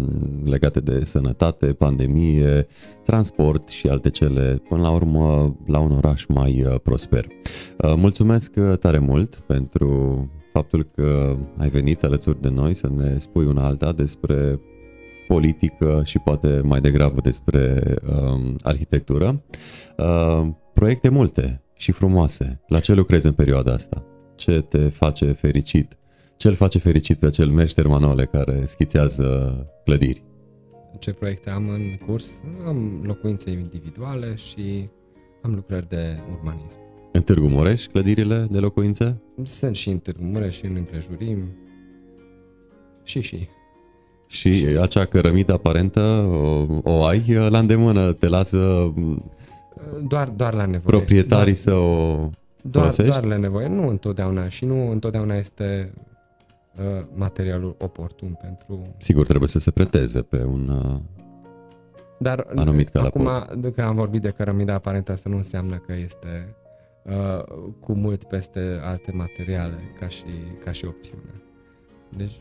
legate 0.43 0.79
de 0.79 1.05
sănătate, 1.05 1.65
pandemie, 1.65 2.67
transport 3.03 3.67
și 3.67 3.87
alte 3.87 4.09
cele, 4.09 4.61
până 4.69 4.81
la 4.81 4.89
urmă 4.89 5.55
la 5.65 5.79
un 5.79 5.91
oraș 5.91 6.25
mai 6.25 6.63
uh, 6.67 6.75
prosper. 6.83 7.25
Uh, 7.25 7.93
Mulțumesc 7.95 8.53
uh, 8.57 8.77
tare 8.77 8.99
mult 8.99 9.35
pentru 9.35 10.29
faptul 10.53 10.83
că 10.95 11.37
ai 11.57 11.69
venit 11.69 12.03
alături 12.03 12.41
de 12.41 12.49
noi 12.49 12.73
să 12.73 12.89
ne 12.95 13.17
spui 13.17 13.45
una 13.45 13.65
alta 13.65 13.91
despre 13.91 14.59
politică 15.27 16.01
și 16.03 16.19
poate 16.19 16.61
mai 16.63 16.81
degrabă 16.81 17.21
despre 17.21 17.81
um, 18.07 18.55
arhitectură. 18.63 19.43
Uh, 19.97 20.47
proiecte 20.73 21.09
multe 21.09 21.64
și 21.77 21.91
frumoase. 21.91 22.61
La 22.67 22.79
ce 22.79 22.93
lucrezi 22.93 23.27
în 23.27 23.33
perioada 23.33 23.73
asta? 23.73 24.03
Ce 24.35 24.61
te 24.61 24.89
face 24.89 25.31
fericit? 25.31 25.97
Ce 26.37 26.47
îl 26.47 26.53
face 26.53 26.79
fericit 26.79 27.17
pe 27.17 27.25
acel 27.25 27.49
meșter 27.49 27.87
Manole 27.87 28.25
care 28.25 28.65
schițează 28.65 29.57
clădiri? 29.83 30.23
ce 30.99 31.11
proiecte 31.11 31.49
am 31.49 31.69
în 31.69 31.97
curs. 32.05 32.43
Am 32.65 33.01
locuințe 33.03 33.51
individuale 33.51 34.35
și 34.35 34.89
am 35.41 35.53
lucrări 35.53 35.87
de 35.89 36.17
urbanism. 36.31 36.79
În 37.11 37.21
Târgu 37.21 37.47
Mureș, 37.47 37.85
clădirile 37.85 38.47
de 38.51 38.59
locuințe? 38.59 39.21
Sunt 39.43 39.75
și 39.75 39.89
în 39.89 39.97
Târgu 39.97 40.23
Mureș 40.23 40.57
și 40.57 40.65
în 40.65 40.75
împrejurim. 40.75 41.57
Și 43.03 43.21
și. 43.21 43.47
Și 44.27 44.77
acea 44.81 45.05
cărămidă 45.05 45.53
aparentă 45.53 46.01
o, 46.29 46.65
o 46.83 47.03
ai 47.03 47.33
la 47.49 47.59
îndemână, 47.59 48.13
te 48.13 48.27
lasă 48.27 48.93
Doar, 50.07 50.27
doar 50.27 50.53
la 50.53 50.65
nevoie. 50.65 50.97
proprietarii 50.97 51.53
să 51.53 51.73
o 51.73 52.15
doar, 52.15 52.29
doar, 52.61 52.83
folosești? 52.83 53.21
doar 53.21 53.31
la 53.33 53.37
nevoie. 53.37 53.67
Nu 53.67 53.87
întotdeauna 53.87 54.47
și 54.47 54.65
nu 54.65 54.91
întotdeauna 54.91 55.35
este 55.35 55.93
uh, 56.77 57.05
materialul 57.13 57.75
oportun 57.79 58.37
pentru... 58.41 58.95
Sigur, 58.97 59.25
trebuie 59.25 59.49
să 59.49 59.59
se 59.59 59.71
preteze 59.71 60.21
pe 60.21 60.43
un... 60.43 60.67
uh, 60.69 60.99
Dar 62.17 62.47
Anumit 62.55 62.95
acum, 62.95 63.23
calapot. 63.23 63.55
dacă 63.55 63.83
am 63.83 63.95
vorbit 63.95 64.21
de 64.21 64.29
cărămida 64.29 64.73
aparentă, 64.73 65.11
asta 65.11 65.29
nu 65.29 65.35
înseamnă 65.35 65.75
că 65.75 65.93
este 65.93 66.55
uh, 67.03 67.43
cu 67.79 67.93
mult 67.93 68.23
peste 68.23 68.79
alte 68.83 69.11
materiale 69.11 69.79
ca 69.99 70.07
și, 70.07 70.25
ca 70.63 70.71
și 70.71 70.85
opțiune. 70.85 71.41
Deci 72.17 72.33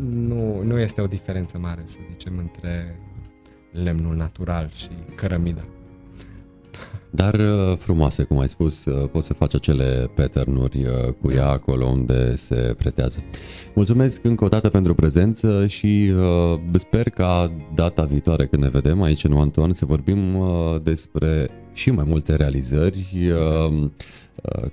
nu, 0.00 0.62
nu 0.62 0.78
este 0.78 1.00
o 1.00 1.06
diferență 1.06 1.58
mare, 1.58 1.80
să 1.84 1.98
zicem, 2.10 2.38
între 2.38 3.00
lemnul 3.72 4.16
natural 4.16 4.70
și 4.70 4.88
cărămida. 5.14 5.64
Dar 7.10 7.34
uh, 7.34 7.76
frumoase, 7.78 8.22
cum 8.22 8.38
ai 8.38 8.48
spus, 8.48 8.84
uh, 8.84 9.08
poți 9.10 9.26
să 9.26 9.34
faci 9.34 9.54
acele 9.54 10.10
pattern-uri 10.14 10.78
uh, 10.78 11.12
cu 11.20 11.30
ea 11.30 11.48
acolo 11.48 11.86
unde 11.86 12.36
se 12.36 12.74
pretează. 12.76 13.22
Mulțumesc 13.74 14.24
încă 14.24 14.44
o 14.44 14.48
dată 14.48 14.68
pentru 14.68 14.94
prezență 14.94 15.66
și 15.66 16.12
uh, 16.16 16.60
sper 16.72 17.10
ca 17.10 17.52
data 17.74 18.04
viitoare 18.04 18.46
când 18.46 18.62
ne 18.62 18.68
vedem 18.68 19.02
aici 19.02 19.24
în 19.24 19.32
Antoan 19.32 19.72
să 19.72 19.84
vorbim 19.86 20.36
uh, 20.36 20.48
despre 20.82 21.50
și 21.72 21.90
mai 21.90 22.04
multe 22.08 22.36
realizări, 22.36 23.06
uh, 23.14 23.82
uh, 24.42 24.70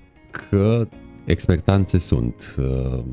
că 0.50 0.88
expectanțe 1.26 1.98
sunt. 1.98 2.56
Uh, 2.58 3.04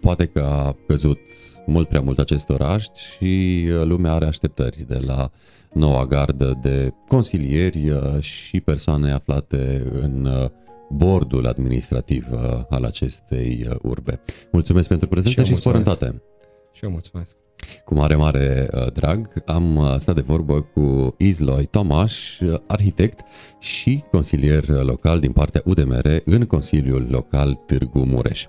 poate 0.00 0.26
că 0.26 0.40
a 0.40 0.76
căzut 0.86 1.18
mult 1.66 1.88
prea 1.88 2.00
mult 2.00 2.18
acest 2.18 2.48
oraș 2.48 2.86
și 3.16 3.64
uh, 3.68 3.82
lumea 3.84 4.12
are 4.12 4.26
așteptări 4.26 4.84
de 4.88 5.00
la 5.06 5.30
noua 5.72 6.06
gardă 6.06 6.58
de 6.60 6.92
consilieri 7.08 7.90
uh, 7.90 8.20
și 8.20 8.60
persoane 8.60 9.12
aflate 9.12 9.82
în 10.00 10.24
uh, 10.24 10.48
bordul 10.90 11.46
administrativ 11.46 12.26
uh, 12.32 12.38
al 12.68 12.84
acestei 12.84 13.66
uh, 13.68 13.76
urbe. 13.82 14.20
Mulțumesc 14.52 14.88
pentru 14.88 15.08
prezență 15.08 15.40
Și 15.40 15.46
și, 15.46 15.52
eu 15.52 15.58
spor 15.58 15.74
în 15.74 15.82
mulțumesc. 15.82 16.12
toate! 16.12 16.22
Și 16.72 16.84
eu 16.84 16.90
mulțumesc. 16.90 17.36
Cu 17.84 17.94
mare, 17.94 18.14
mare 18.14 18.68
uh, 18.74 18.92
drag 18.92 19.42
am 19.46 19.76
uh, 19.76 19.94
stat 19.98 20.14
de 20.14 20.20
vorbă 20.20 20.60
cu 20.60 21.14
Izloi 21.18 21.66
Tomaș, 21.66 22.40
uh, 22.40 22.58
arhitect 22.66 23.20
și 23.58 24.04
consilier 24.10 24.68
uh, 24.68 24.82
local 24.82 25.18
din 25.20 25.32
partea 25.32 25.62
UDMR 25.64 26.20
în 26.24 26.44
Consiliul 26.44 27.06
Local 27.10 27.54
Târgu 27.54 27.98
Mureș. 28.04 28.44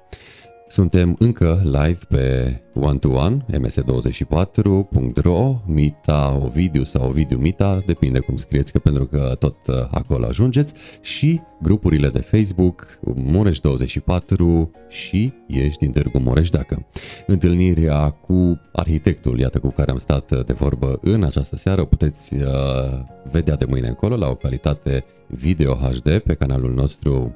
Suntem 0.73 1.15
încă 1.19 1.61
live 1.63 1.99
pe 2.09 2.55
One 2.73 2.97
to 2.97 3.09
One, 3.09 3.45
ms24.ro, 3.51 5.61
Mita 5.65 6.39
Ovidiu 6.43 6.83
sau 6.83 7.07
Ovidiu 7.07 7.37
Mita, 7.37 7.83
depinde 7.85 8.19
cum 8.19 8.35
scrieți, 8.35 8.71
că 8.71 8.79
pentru 8.79 9.05
că 9.05 9.35
tot 9.39 9.67
uh, 9.67 9.75
acolo 9.91 10.25
ajungeți, 10.25 10.73
și 11.01 11.41
grupurile 11.61 12.09
de 12.09 12.19
Facebook 12.19 12.99
Mureș24 13.15 14.69
și 14.89 15.33
Ești 15.47 15.79
din 15.79 15.91
Târgu 15.91 16.19
Mureș 16.19 16.49
dacă. 16.49 16.85
Întâlnirea 17.27 18.09
cu 18.09 18.59
arhitectul, 18.71 19.39
iată 19.39 19.59
cu 19.59 19.69
care 19.69 19.91
am 19.91 19.97
stat 19.97 20.45
de 20.45 20.53
vorbă 20.53 20.99
în 21.01 21.23
această 21.23 21.55
seară, 21.55 21.81
o 21.81 21.85
puteți 21.85 22.35
uh, 22.35 22.41
vedea 23.31 23.55
de 23.55 23.65
mâine 23.65 23.87
încolo 23.87 24.15
la 24.15 24.29
o 24.29 24.35
calitate 24.35 25.05
video 25.27 25.73
HD 25.73 26.17
pe 26.17 26.33
canalul 26.33 26.73
nostru 26.73 27.35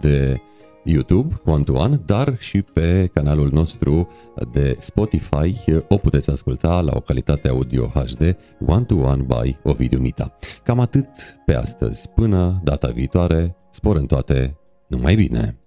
de 0.00 0.40
YouTube, 0.84 1.34
One 1.44 1.62
to 1.62 1.72
One, 1.72 1.96
dar 2.06 2.36
și 2.38 2.62
pe 2.62 3.10
canalul 3.14 3.50
nostru 3.52 4.08
de 4.52 4.76
Spotify 4.78 5.64
o 5.88 5.96
puteți 5.96 6.30
asculta 6.30 6.80
la 6.80 6.92
o 6.94 7.00
calitate 7.00 7.48
audio 7.48 7.86
HD 7.86 8.36
One 8.66 8.84
to 8.84 8.94
One 8.94 9.22
by 9.22 9.56
Ovidiu 9.62 9.98
Mita. 9.98 10.36
Cam 10.64 10.80
atât 10.80 11.08
pe 11.46 11.54
astăzi. 11.54 12.08
Până 12.08 12.60
data 12.64 12.88
viitoare, 12.88 13.56
spor 13.70 13.96
în 13.96 14.06
toate, 14.06 14.58
numai 14.86 15.14
bine! 15.14 15.61